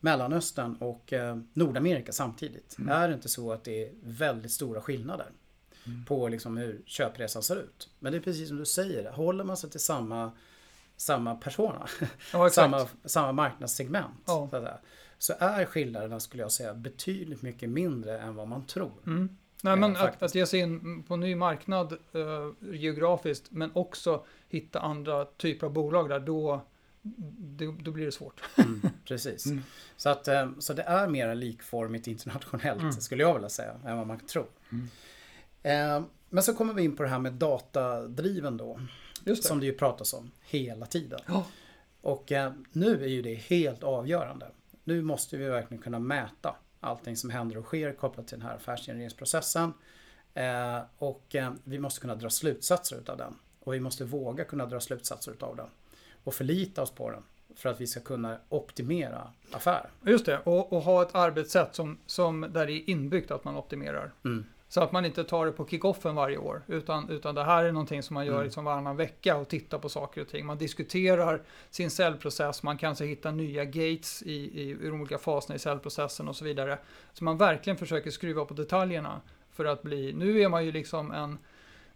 Mellanöstern 0.00 0.76
och 0.76 1.12
eh, 1.12 1.36
Nordamerika 1.52 2.12
samtidigt. 2.12 2.78
Mm. 2.78 2.90
Är 2.96 3.08
det 3.08 3.14
inte 3.14 3.28
så 3.28 3.52
att 3.52 3.64
det 3.64 3.84
är 3.84 3.92
väldigt 4.02 4.52
stora 4.52 4.80
skillnader 4.80 5.26
på 6.06 6.28
liksom 6.28 6.56
hur 6.56 6.82
köpresan 6.86 7.42
ser 7.42 7.56
ut? 7.56 7.88
Men 7.98 8.12
det 8.12 8.18
är 8.18 8.22
precis 8.22 8.48
som 8.48 8.56
du 8.56 8.64
säger, 8.64 9.10
håller 9.10 9.44
man 9.44 9.56
sig 9.56 9.70
till 9.70 9.80
samma, 9.80 10.32
samma 10.96 11.34
persona, 11.34 11.86
Ja, 12.32 12.50
samma, 12.50 12.86
samma 13.04 13.32
marknadssegment. 13.32 14.22
Ja. 14.26 14.48
Så, 14.50 14.56
att 14.56 14.62
säga, 14.62 14.78
så 15.18 15.34
är 15.38 15.64
skillnaderna 15.64 16.20
skulle 16.20 16.42
jag 16.42 16.52
säga 16.52 16.74
betydligt 16.74 17.42
mycket 17.42 17.68
mindre 17.68 18.20
än 18.20 18.34
vad 18.34 18.48
man 18.48 18.66
tror. 18.66 18.92
Mm. 19.06 19.36
Nej, 19.62 19.76
men 19.76 19.92
att, 19.92 19.98
faktiskt. 19.98 20.22
att 20.22 20.34
ge 20.34 20.46
sig 20.46 20.60
in 20.60 21.02
på 21.02 21.16
ny 21.16 21.34
marknad 21.34 21.92
eh, 21.92 22.70
geografiskt, 22.74 23.50
men 23.50 23.70
också 23.74 24.24
hitta 24.54 24.80
andra 24.80 25.24
typer 25.24 25.66
av 25.66 25.72
bolag 25.72 26.08
där, 26.08 26.20
då, 26.20 26.60
då, 27.38 27.74
då 27.82 27.90
blir 27.90 28.04
det 28.06 28.12
svårt. 28.12 28.42
Mm, 28.56 28.80
precis. 29.04 29.46
Mm. 29.46 29.62
Så, 29.96 30.08
att, 30.08 30.28
eh, 30.28 30.50
så 30.58 30.72
det 30.72 30.82
är 30.82 31.08
mer 31.08 31.34
likformigt 31.34 32.06
internationellt 32.06 32.80
Mm. 32.80 32.92
skulle 32.92 33.22
jag 33.22 33.34
vilja 33.34 33.48
säga 33.48 33.74
än 33.86 33.96
vad 33.96 34.06
man 34.06 34.18
tror. 34.20 34.46
Eh, 35.62 36.02
Men 36.28 36.42
så 36.42 36.54
kommer 36.54 36.74
vi 36.74 36.82
in 36.82 36.96
på 36.96 37.02
det 37.02 37.08
här 37.08 37.18
med 37.18 37.32
datadriven 37.32 38.56
då. 38.56 38.80
Just 39.24 39.42
det. 39.42 39.48
Som 39.48 39.60
det 39.60 39.66
ju 39.66 39.72
pratas 39.72 40.14
om 40.14 40.30
hela 40.42 40.86
tiden. 40.86 41.20
Ja. 41.26 41.46
Och 42.00 42.32
eh, 42.32 42.52
nu 42.72 43.04
är 43.04 43.08
ju 43.08 43.22
det 43.22 43.34
helt 43.34 43.82
avgörande. 43.82 44.50
Nu 44.84 45.02
måste 45.02 45.36
vi 45.36 45.44
verkligen 45.44 45.82
kunna 45.82 45.98
mäta 45.98 46.56
allting 46.80 47.16
som 47.16 47.30
händer 47.30 47.56
och 47.56 47.64
sker 47.64 47.92
kopplat 47.92 48.28
till 48.28 48.38
den 48.38 48.48
här 48.48 48.56
affärsgenereringsprocessen. 48.56 49.72
Och 50.98 51.36
vi 51.64 51.78
måste 51.78 52.00
kunna 52.00 52.14
dra 52.14 52.30
slutsatser 52.30 52.96
utav 52.96 53.16
den. 53.16 53.34
Och 53.64 53.74
vi 53.74 53.80
måste 53.80 54.04
våga 54.04 54.44
kunna 54.44 54.66
dra 54.66 54.80
slutsatser 54.80 55.32
utav 55.32 55.56
den. 55.56 55.66
Och 56.24 56.34
förlita 56.34 56.82
oss 56.82 56.90
på 56.90 57.10
den. 57.10 57.22
För 57.56 57.68
att 57.68 57.80
vi 57.80 57.86
ska 57.86 58.00
kunna 58.00 58.38
optimera 58.48 59.30
affärer. 59.50 59.90
Just 60.06 60.26
det, 60.26 60.38
och, 60.38 60.72
och 60.72 60.82
ha 60.82 61.02
ett 61.02 61.14
arbetssätt 61.14 61.74
som, 61.74 61.98
som 62.06 62.40
där 62.40 62.66
det 62.66 62.72
är 62.72 62.90
inbyggt 62.90 63.30
att 63.30 63.44
man 63.44 63.56
optimerar. 63.56 64.12
Mm. 64.24 64.44
Så 64.68 64.80
att 64.80 64.92
man 64.92 65.04
inte 65.04 65.24
tar 65.24 65.46
det 65.46 65.52
på 65.52 65.66
kickoffen 65.66 66.14
varje 66.14 66.38
år, 66.38 66.62
utan, 66.66 67.10
utan 67.10 67.34
det 67.34 67.44
här 67.44 67.64
är 67.64 67.72
någonting 67.72 68.02
som 68.02 68.14
man 68.14 68.26
gör 68.26 68.32
Mm. 68.32 68.44
liksom 68.44 68.64
varannan 68.64 68.96
vecka 68.96 69.36
och 69.36 69.48
tittar 69.48 69.78
på 69.78 69.88
saker 69.88 70.20
och 70.20 70.28
ting. 70.28 70.46
Man 70.46 70.58
diskuterar 70.58 71.42
sin 71.70 71.90
säljprocess, 71.90 72.62
man 72.62 72.78
kanske 72.78 73.04
hittar 73.04 73.32
nya 73.32 73.64
gates 73.64 74.22
i, 74.22 74.32
i, 74.32 74.70
i 74.70 74.88
de 74.88 75.00
olika 75.00 75.18
faserna 75.18 75.56
i 75.56 75.58
säljprocessen 75.58 76.28
och 76.28 76.36
så 76.36 76.44
vidare. 76.44 76.78
Så 77.12 77.24
man 77.24 77.38
verkligen 77.38 77.76
försöker 77.76 78.10
skruva 78.10 78.44
på 78.44 78.54
detaljerna 78.54 79.20
för 79.50 79.64
att 79.64 79.82
bli, 79.82 80.12
nu 80.12 80.40
är 80.40 80.48
man 80.48 80.64
ju 80.64 80.72
liksom 80.72 81.12
en 81.12 81.38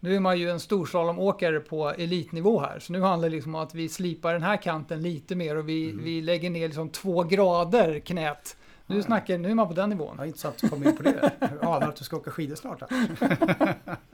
nu 0.00 0.16
är 0.16 0.20
man 0.20 0.38
ju 0.38 0.50
en 0.50 0.60
storslalomåkare 0.60 1.60
på 1.60 1.88
elitnivå 1.90 2.60
här, 2.60 2.78
så 2.78 2.92
nu 2.92 3.00
handlar 3.00 3.28
det 3.28 3.34
liksom 3.36 3.54
om 3.54 3.60
att 3.60 3.74
vi 3.74 3.88
slipar 3.88 4.32
den 4.32 4.42
här 4.42 4.56
kanten 4.56 5.02
lite 5.02 5.34
mer 5.34 5.56
och 5.56 5.68
vi, 5.68 5.90
Mm. 5.90 6.04
vi 6.04 6.20
lägger 6.22 6.50
ner 6.50 6.66
liksom 6.66 6.88
två 6.88 7.22
grader 7.22 7.98
knät. 8.00 8.56
Nu, 8.86 8.96
Ja. 8.96 9.02
snackar, 9.02 9.38
nu 9.38 9.50
är 9.50 9.54
man 9.54 9.68
på 9.68 9.74
den 9.74 9.90
nivån. 9.90 10.14
Ja, 10.18 10.26
intressant 10.26 10.54
att 10.54 10.60
du 10.60 10.68
kom 10.68 10.84
in 10.86 10.96
på 10.96 11.02
det. 11.02 11.30
Jag 11.40 11.64
anar 11.64 11.88
att 11.88 11.96
du 11.96 12.04
ska 12.04 12.16
åka 12.16 12.30
skidor 12.30 12.54
snart. 12.54 12.80
Här. 12.90 13.74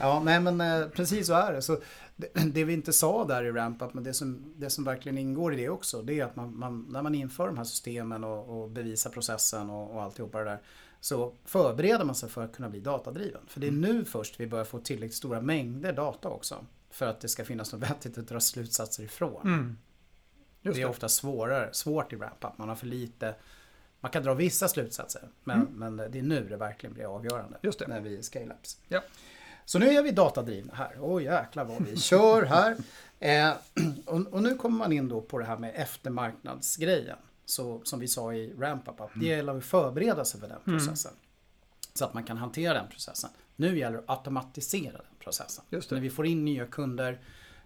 ja, 0.00 0.22
nej 0.24 0.40
men 0.40 0.60
eh, 0.60 0.88
precis 0.88 1.26
så 1.26 1.34
är 1.34 1.52
det. 1.52 1.62
Så 1.62 1.78
det, 2.16 2.28
det 2.54 2.64
vi 2.64 2.72
inte 2.72 2.92
sa 2.92 3.24
där 3.24 3.44
i 3.44 3.52
Ramp 3.52 3.82
men 3.92 4.04
det 4.04 4.14
som, 4.14 4.54
det 4.56 4.70
som 4.70 4.84
verkligen 4.84 5.18
ingår 5.18 5.54
i 5.54 5.56
det 5.56 5.68
också, 5.68 6.02
det 6.02 6.20
är 6.20 6.24
att 6.24 6.36
man, 6.36 6.58
man, 6.58 6.86
när 6.90 7.02
man 7.02 7.14
inför 7.14 7.46
de 7.46 7.56
här 7.56 7.64
systemen 7.64 8.24
och, 8.24 8.62
och 8.62 8.70
bevisar 8.70 9.10
processen 9.10 9.70
och, 9.70 9.94
och 9.94 10.02
alltihopa 10.02 10.38
det 10.38 10.44
där, 10.44 10.58
så 11.04 11.32
förbereder 11.44 12.04
man 12.04 12.14
sig 12.14 12.28
för 12.28 12.44
att 12.44 12.52
kunna 12.56 12.68
bli 12.68 12.80
datadriven. 12.80 13.40
För 13.46 13.60
det 13.60 13.66
är 13.66 13.70
nu 13.70 14.04
först 14.04 14.40
vi 14.40 14.46
börjar 14.46 14.64
få 14.64 14.78
tillräckligt 14.78 15.14
stora 15.14 15.40
mängder 15.40 15.92
data 15.92 16.28
också. 16.28 16.66
För 16.90 17.06
att 17.06 17.20
det 17.20 17.28
ska 17.28 17.44
finnas 17.44 17.72
något 17.72 17.82
vettigt 17.82 18.18
att 18.18 18.28
dra 18.28 18.40
slutsatser 18.40 19.02
ifrån. 19.02 19.42
Mm. 19.46 19.76
Just 20.62 20.74
det 20.76 20.80
är 20.82 20.84
det. 20.84 20.90
ofta 20.90 21.08
svårare, 21.08 21.68
svårt 21.72 22.12
i 22.12 22.16
ramp-up. 22.16 22.58
Man 22.58 22.68
har 22.68 22.76
för 22.76 22.86
lite 22.86 23.34
man 24.00 24.10
kan 24.10 24.22
dra 24.22 24.34
vissa 24.34 24.68
slutsatser, 24.68 25.28
men, 25.44 25.60
Mm. 25.60 25.72
men 25.94 26.10
det 26.12 26.18
är 26.18 26.22
nu 26.22 26.48
det 26.48 26.56
verkligen 26.56 26.94
blir 26.94 27.16
avgörande. 27.16 27.58
Just 27.62 27.78
det. 27.78 27.86
När 27.86 28.00
vi 28.00 28.20
scale-ups. 28.22 28.78
Ja. 28.88 29.00
Så 29.64 29.78
nu 29.78 29.88
är 29.88 30.02
vi 30.02 30.10
datadrivna 30.10 30.74
här. 30.74 30.96
Åh 31.00 31.22
jäklar 31.22 31.64
vad 31.64 31.82
vi 31.82 31.96
kör 31.96 32.42
här. 32.42 32.76
Eh, 33.18 33.52
och, 34.06 34.20
och 34.32 34.42
nu 34.42 34.54
kommer 34.54 34.78
man 34.78 34.92
in 34.92 35.08
då 35.08 35.20
på 35.20 35.38
det 35.38 35.44
här 35.44 35.56
med 35.56 35.72
eftermarknadsgrejen. 35.74 37.18
Så, 37.46 37.80
som 37.84 38.00
vi 38.00 38.08
sa 38.08 38.34
i 38.34 38.52
ramp-up. 38.58 39.10
Det 39.14 39.26
gäller 39.26 39.56
att 39.58 39.64
förbereda 39.64 40.24
sig 40.24 40.40
för 40.40 40.48
den 40.48 40.58
Mm. 40.66 40.78
processen. 40.78 41.12
Så 41.94 42.04
att 42.04 42.14
man 42.14 42.24
kan 42.24 42.36
hantera 42.36 42.74
den 42.74 42.88
processen. 42.88 43.30
Nu 43.56 43.78
gäller 43.78 43.96
det 43.96 44.02
att 44.06 44.18
automatisera 44.18 44.92
den 44.92 45.06
processen. 45.18 45.64
När 45.70 46.00
vi 46.00 46.10
får 46.10 46.26
in 46.26 46.44
nya 46.44 46.66
kunder, 46.66 47.20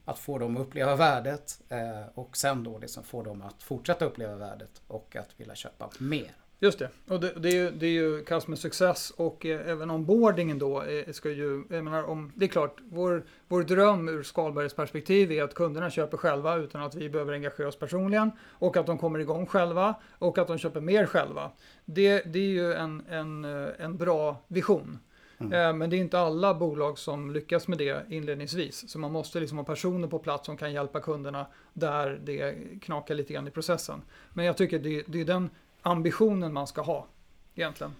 att 0.04 0.18
få 0.18 0.38
dem 0.38 0.56
att 0.56 0.60
uppleva 0.62 0.96
värdet 0.96 1.60
eh, 1.68 2.02
och 2.14 2.36
sen 2.36 2.64
då 2.64 2.78
liksom 2.78 3.04
få 3.04 3.22
dem 3.22 3.42
att 3.42 3.62
fortsätta 3.62 4.04
uppleva 4.04 4.34
värdet 4.34 4.82
och 4.86 5.16
att 5.16 5.28
vilja 5.40 5.54
köpa 5.54 5.90
mer. 5.98 6.36
Just 6.60 6.78
det. 6.78 6.88
Och 7.08 7.20
det, 7.20 7.32
det, 7.36 7.48
är 7.48 7.54
ju, 7.54 7.70
det 7.70 7.86
är 7.86 7.90
ju 7.90 8.24
Customer 8.24 8.56
Success 8.56 9.10
och 9.10 9.46
eh, 9.46 9.70
även 9.70 9.90
onboardingen 9.90 10.58
då 10.58 10.82
eh, 10.82 11.12
ska 11.12 11.30
ju, 11.30 11.64
jag 11.70 11.84
menar 11.84 12.02
om, 12.02 12.32
det 12.34 12.44
är 12.44 12.48
klart, 12.48 12.80
vår, 12.90 13.24
vår 13.48 13.62
dröm 13.62 14.08
ur 14.08 14.22
Skalbergs 14.22 14.74
perspektiv 14.74 15.32
är 15.32 15.42
att 15.42 15.54
kunderna 15.54 15.90
köper 15.90 16.16
själva 16.16 16.56
utan 16.56 16.82
att 16.82 16.94
vi 16.94 17.08
behöver 17.08 17.32
engagera 17.32 17.68
oss 17.68 17.78
personligen 17.78 18.30
och 18.40 18.76
att 18.76 18.86
de 18.86 18.98
kommer 18.98 19.18
igång 19.18 19.46
själva 19.46 19.94
och 20.18 20.38
att 20.38 20.48
de 20.48 20.58
köper 20.58 20.80
mer 20.80 21.06
själva. 21.06 21.50
Det, 21.84 22.22
det 22.26 22.38
är 22.38 22.50
ju 22.50 22.72
en, 22.72 23.02
en, 23.08 23.44
eh, 23.44 23.68
en 23.78 23.96
bra 23.96 24.36
vision. 24.48 24.98
Mm. 25.40 25.78
Men 25.78 25.90
det 25.90 25.96
är 25.96 25.98
inte 25.98 26.18
alla 26.18 26.54
bolag 26.54 26.98
som 26.98 27.30
lyckas 27.30 27.68
med 27.68 27.78
det 27.78 28.06
inledningsvis. 28.08 28.90
Så 28.90 28.98
man 28.98 29.12
måste 29.12 29.40
liksom 29.40 29.58
ha 29.58 29.64
personer 29.64 30.08
på 30.08 30.18
plats 30.18 30.46
som 30.46 30.56
kan 30.56 30.72
hjälpa 30.72 31.00
kunderna 31.00 31.46
där 31.72 32.20
det 32.24 32.54
knakar 32.82 33.14
lite 33.14 33.32
grann 33.32 33.48
i 33.48 33.50
processen. 33.50 34.02
Men 34.32 34.44
jag 34.44 34.56
tycker 34.56 34.78
det, 34.78 35.02
det 35.06 35.20
är 35.20 35.24
den 35.24 35.50
ambitionen 35.88 36.52
man 36.52 36.66
ska 36.66 36.82
ha 36.82 37.06
egentligen. 37.54 37.94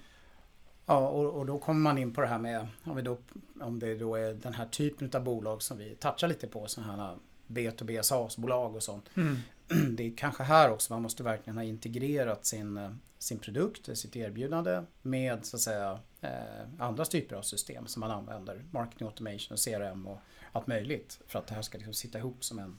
Ja, 0.86 1.08
och, 1.08 1.34
och, 1.34 1.46
då 1.46 1.58
kommer 1.58 1.80
man 1.80 1.98
in 1.98 2.14
på 2.14 2.20
det 2.20 2.26
här 2.26 2.38
med 2.38 2.66
om, 2.84 2.96
vi 2.96 3.02
då, 3.02 3.18
om 3.60 3.78
det 3.78 3.94
då 3.94 4.16
är 4.16 4.34
den 4.34 4.54
här 4.54 4.66
typen 4.66 5.10
av 5.14 5.24
bolag 5.24 5.62
som 5.62 5.78
vi 5.78 5.94
touchar 5.94 6.28
lite 6.28 6.46
på, 6.46 6.66
sådana 6.66 7.06
här 7.06 7.16
B2B 7.46 8.02
SaaS-bolag 8.02 8.76
och 8.76 8.82
sånt. 8.82 9.10
Mm. 9.16 9.36
Det 9.96 10.06
är 10.06 10.16
kanske 10.16 10.42
här 10.42 10.70
också 10.70 10.92
man 10.92 11.02
måste 11.02 11.22
verkligen 11.22 11.56
ha 11.56 11.64
integrerat 11.64 12.46
sin, 12.46 12.98
sin 13.18 13.38
produkt, 13.38 13.98
sitt 13.98 14.16
erbjudande 14.16 14.82
med 15.02 15.46
så 15.46 15.56
att 15.56 15.60
säga 15.60 15.98
eh, 16.20 16.68
andra 16.78 17.04
typer 17.04 17.36
av 17.36 17.42
system 17.42 17.86
som 17.86 18.00
man 18.00 18.10
använder. 18.10 18.64
Marketing 18.70 19.06
automation 19.06 19.52
och 19.52 19.64
CRM 19.64 20.06
och 20.06 20.18
allt 20.52 20.66
möjligt 20.66 21.20
för 21.26 21.38
att 21.38 21.46
det 21.46 21.54
här 21.54 21.62
ska 21.62 21.78
liksom 21.78 21.94
sitta 21.94 22.18
ihop 22.18 22.44
som 22.44 22.58
en, 22.58 22.78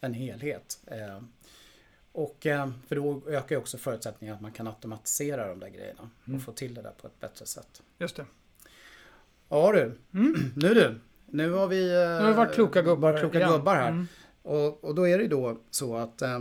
en 0.00 0.14
helhet. 0.14 0.80
Eh, 0.86 1.20
och 2.14 2.46
eh, 2.46 2.70
för 2.88 2.96
då 2.96 3.22
ökar 3.28 3.56
också 3.56 3.78
förutsättningarna 3.78 4.36
att 4.36 4.42
man 4.42 4.52
kan 4.52 4.66
automatisera 4.66 5.48
de 5.48 5.60
där 5.60 5.68
grejerna 5.68 6.10
mm. 6.26 6.36
och 6.36 6.44
få 6.44 6.52
till 6.52 6.74
det 6.74 6.82
där 6.82 6.92
på 7.00 7.06
ett 7.06 7.20
bättre 7.20 7.46
sätt. 7.46 7.82
Just 7.98 8.16
det. 8.16 8.26
Ja 9.48 9.72
du, 9.72 9.98
mm. 10.14 10.34
nu 10.56 10.74
du. 10.74 11.00
Nu 11.26 11.50
har 11.50 11.68
vi, 11.68 11.86
nu 11.86 12.24
har 12.24 12.28
vi 12.28 12.32
varit 12.32 12.54
kloka 12.54 12.82
gubbar, 12.82 13.18
kloka 13.18 13.48
gubbar 13.48 13.74
här. 13.74 13.88
Mm. 13.88 14.06
Och, 14.42 14.84
och 14.84 14.94
då 14.94 15.08
är 15.08 15.18
det 15.18 15.28
då 15.28 15.58
så 15.70 15.96
att 15.96 16.22
eh, 16.22 16.40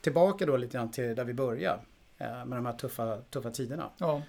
tillbaka 0.00 0.46
då 0.46 0.56
lite 0.56 0.72
grann 0.72 0.90
till 0.90 1.14
där 1.14 1.24
vi 1.24 1.34
började 1.34 1.80
eh, 2.18 2.44
med 2.44 2.58
de 2.58 2.66
här 2.66 2.72
tuffa, 2.72 3.16
tuffa 3.16 3.50
tiderna. 3.50 3.90
Ja. 3.98 4.22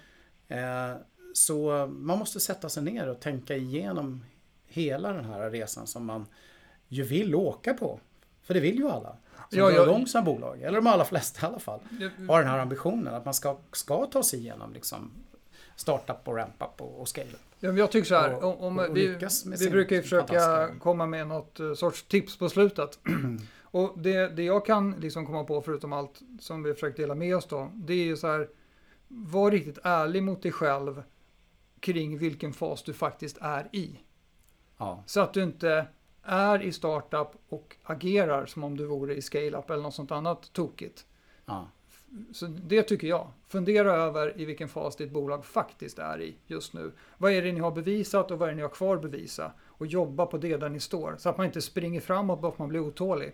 Eh, 0.48 0.96
så 1.34 1.86
man 1.86 2.18
måste 2.18 2.40
sätta 2.40 2.68
sig 2.68 2.82
ner 2.82 3.08
och 3.08 3.20
tänka 3.20 3.56
igenom 3.56 4.24
hela 4.66 5.12
den 5.12 5.24
här 5.24 5.50
resan 5.50 5.86
som 5.86 6.04
man 6.04 6.26
ju 6.88 7.02
vill 7.02 7.34
åka 7.34 7.74
på. 7.74 8.00
För 8.42 8.54
det 8.54 8.60
vill 8.60 8.76
ju 8.76 8.88
alla 8.88 9.16
som 9.52 9.60
ja, 9.60 9.70
drar 9.70 9.86
igång 9.86 10.06
sina 10.06 10.22
bolag, 10.22 10.62
eller 10.62 10.78
de 10.78 10.86
allra 10.86 11.04
flesta 11.04 11.46
i 11.46 11.48
alla 11.48 11.58
fall, 11.58 11.80
har 12.28 12.38
den 12.38 12.48
här 12.48 12.58
ambitionen 12.58 13.14
att 13.14 13.24
man 13.24 13.34
ska, 13.34 13.56
ska 13.72 14.06
ta 14.06 14.22
sig 14.22 14.38
igenom 14.38 14.72
liksom 14.72 15.10
startup 15.76 16.28
och 16.28 16.36
ramp-up 16.36 16.80
och, 16.80 17.00
och 17.00 17.08
scale-up. 17.08 17.40
Ja, 17.60 17.72
jag 17.72 17.90
tycker 17.92 18.08
så 18.08 18.14
här, 18.14 18.44
om, 18.44 18.56
om 18.56 18.78
och, 18.78 18.96
vi, 18.96 19.18
vi 19.58 19.70
brukar 19.70 19.96
ju 19.96 20.02
försöka 20.02 20.68
komma 20.78 21.06
med 21.06 21.26
något 21.26 21.60
uh, 21.60 21.74
sorts 21.74 22.02
tips 22.02 22.38
på 22.38 22.48
slutet. 22.48 22.98
och 23.62 23.92
det, 23.96 24.28
det 24.28 24.42
jag 24.42 24.66
kan 24.66 24.90
liksom 24.90 25.26
komma 25.26 25.44
på, 25.44 25.62
förutom 25.62 25.92
allt 25.92 26.20
som 26.40 26.62
vi 26.62 26.74
försökt 26.74 26.96
dela 26.96 27.14
med 27.14 27.36
oss 27.36 27.46
då, 27.46 27.70
det 27.74 27.92
är 27.92 28.04
ju 28.04 28.16
så 28.16 28.26
här, 28.26 28.48
var 29.08 29.50
riktigt 29.50 29.78
ärlig 29.82 30.22
mot 30.22 30.42
dig 30.42 30.52
själv 30.52 31.02
kring 31.80 32.18
vilken 32.18 32.52
fas 32.52 32.82
du 32.82 32.92
faktiskt 32.92 33.38
är 33.40 33.68
i. 33.72 34.00
Ja. 34.78 35.02
Så 35.06 35.20
att 35.20 35.34
du 35.34 35.42
inte 35.42 35.86
är 36.22 36.62
i 36.62 36.72
startup 36.72 37.28
och 37.48 37.76
agerar 37.82 38.46
som 38.46 38.64
om 38.64 38.76
du 38.76 38.86
vore 38.86 39.14
i 39.14 39.22
scale-up 39.22 39.70
eller 39.70 39.82
något 39.82 39.94
sånt 39.94 40.10
annat 40.10 40.52
tokigt. 40.52 41.06
Ja. 41.46 41.68
Så 42.32 42.46
det 42.46 42.82
tycker 42.82 43.06
jag. 43.06 43.28
Fundera 43.48 43.92
över 43.92 44.40
i 44.40 44.44
vilken 44.44 44.68
fas 44.68 44.96
ditt 44.96 45.10
bolag 45.10 45.44
faktiskt 45.44 45.98
är 45.98 46.20
i 46.20 46.36
just 46.46 46.72
nu. 46.72 46.92
Vad 47.18 47.32
är 47.32 47.42
det 47.42 47.52
ni 47.52 47.60
har 47.60 47.70
bevisat 47.70 48.30
och 48.30 48.38
vad 48.38 48.48
är 48.48 48.52
det 48.52 48.56
ni 48.56 48.62
har 48.62 48.68
kvar 48.68 48.96
att 48.96 49.02
bevisa? 49.02 49.52
Och 49.62 49.86
jobba 49.86 50.26
på 50.26 50.38
det 50.38 50.56
där 50.56 50.68
ni 50.68 50.80
står. 50.80 51.16
Så 51.18 51.28
att 51.28 51.36
man 51.36 51.46
inte 51.46 51.60
springer 51.60 52.00
framåt 52.00 52.40
bara 52.40 52.50
för 52.50 52.54
att 52.54 52.58
man 52.58 52.68
blir 52.68 52.80
otålig. 52.80 53.32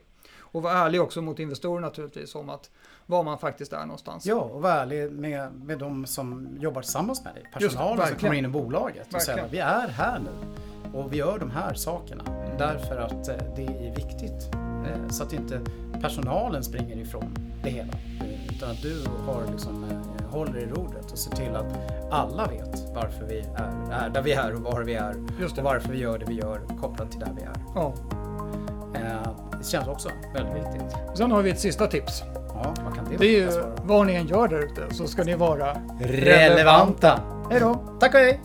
Och 0.53 0.63
vara 0.63 0.73
ärlig 0.73 1.03
också 1.03 1.23
mot 1.23 1.39
investerare 1.39 1.81
naturligtvis 1.81 2.35
om 2.35 2.51
att 2.51 2.71
var 3.07 3.23
man 3.23 3.39
faktiskt 3.39 3.73
är 3.73 3.81
någonstans. 3.81 4.27
Ja, 4.27 4.35
och 4.35 4.63
vara 4.63 4.75
ärlig 4.75 5.13
med, 5.13 5.53
med 5.53 5.79
de 5.79 6.07
som 6.07 6.57
jobbar 6.61 6.83
tillsammans 6.83 7.25
med 7.25 7.35
dig. 7.35 7.45
Personalen 7.53 8.07
som 8.07 8.17
kommer 8.17 8.35
in 8.35 8.45
i 8.45 8.49
bolaget. 8.49 9.15
Och 9.15 9.23
säga, 9.23 9.45
vi 9.51 9.59
är 9.59 9.89
här 9.89 10.19
nu. 10.19 10.31
Och 10.99 11.13
vi 11.13 11.17
gör 11.17 11.39
de 11.39 11.51
här 11.51 11.75
sakerna 11.75 12.25
därför 12.59 12.97
att 12.97 13.29
eh, 13.29 13.37
det 13.57 13.67
är 13.67 13.95
viktigt. 13.97 14.55
Eh, 14.55 15.09
så 15.09 15.23
att 15.23 15.33
inte 15.33 15.61
personalen 16.01 16.65
springer 16.65 16.97
ifrån 16.97 17.35
det 17.63 17.71
hela. 17.71 17.93
Utan 18.57 18.71
att 18.71 18.83
du 18.83 19.05
har 19.27 19.43
liksom, 19.53 19.85
eh, 19.85 20.31
håller 20.31 20.59
i 20.59 20.67
rodret 20.67 21.13
och 21.13 21.19
ser 21.19 21.37
till 21.37 21.57
att 21.57 21.75
alla 22.11 22.47
vet 22.47 22.95
varför 22.95 23.25
vi 23.25 23.39
är, 23.39 23.93
är 23.93 24.11
där 24.11 24.23
vi 24.23 24.33
är 24.33 24.55
och 24.55 24.61
var 24.61 24.83
vi 24.83 24.95
är. 24.95 25.15
Och 25.45 25.59
varför 25.65 25.89
vi 25.89 25.99
gör 25.99 26.19
det 26.19 26.27
vi 26.29 26.35
gör 26.35 26.61
kopplat 26.81 27.11
till 27.11 27.21
där 27.21 27.33
vi 27.37 27.43
är. 27.43 27.55
Ja. 27.75 27.95
Det 29.59 29.65
känns 29.65 29.89
också 29.89 30.09
väldigt 30.35 30.55
viktigt. 30.55 30.97
Sen 31.15 31.31
har 31.33 31.43
vi 31.43 31.51
ett 31.51 31.61
sista 31.61 31.87
tips. 31.87 32.23
Ja, 32.49 32.75
vad 32.85 32.95
kan 32.95 33.05
det, 33.11 33.17
det 33.17 33.27
är 33.27 33.31
ju 33.31 33.63
vad 33.83 34.07
ni 34.07 34.15
än 34.15 34.27
gör 34.27 34.49
där 34.49 34.59
ute 34.59 34.95
så 34.95 35.07
ska 35.07 35.25
ni 35.25 35.35
vara 35.35 35.77
relevanta. 36.01 36.55
relevanta. 36.55 37.21
Hej 37.51 37.61
då. 37.61 37.75
Tack 38.01 38.15
och 38.15 38.21
hej. 38.21 38.41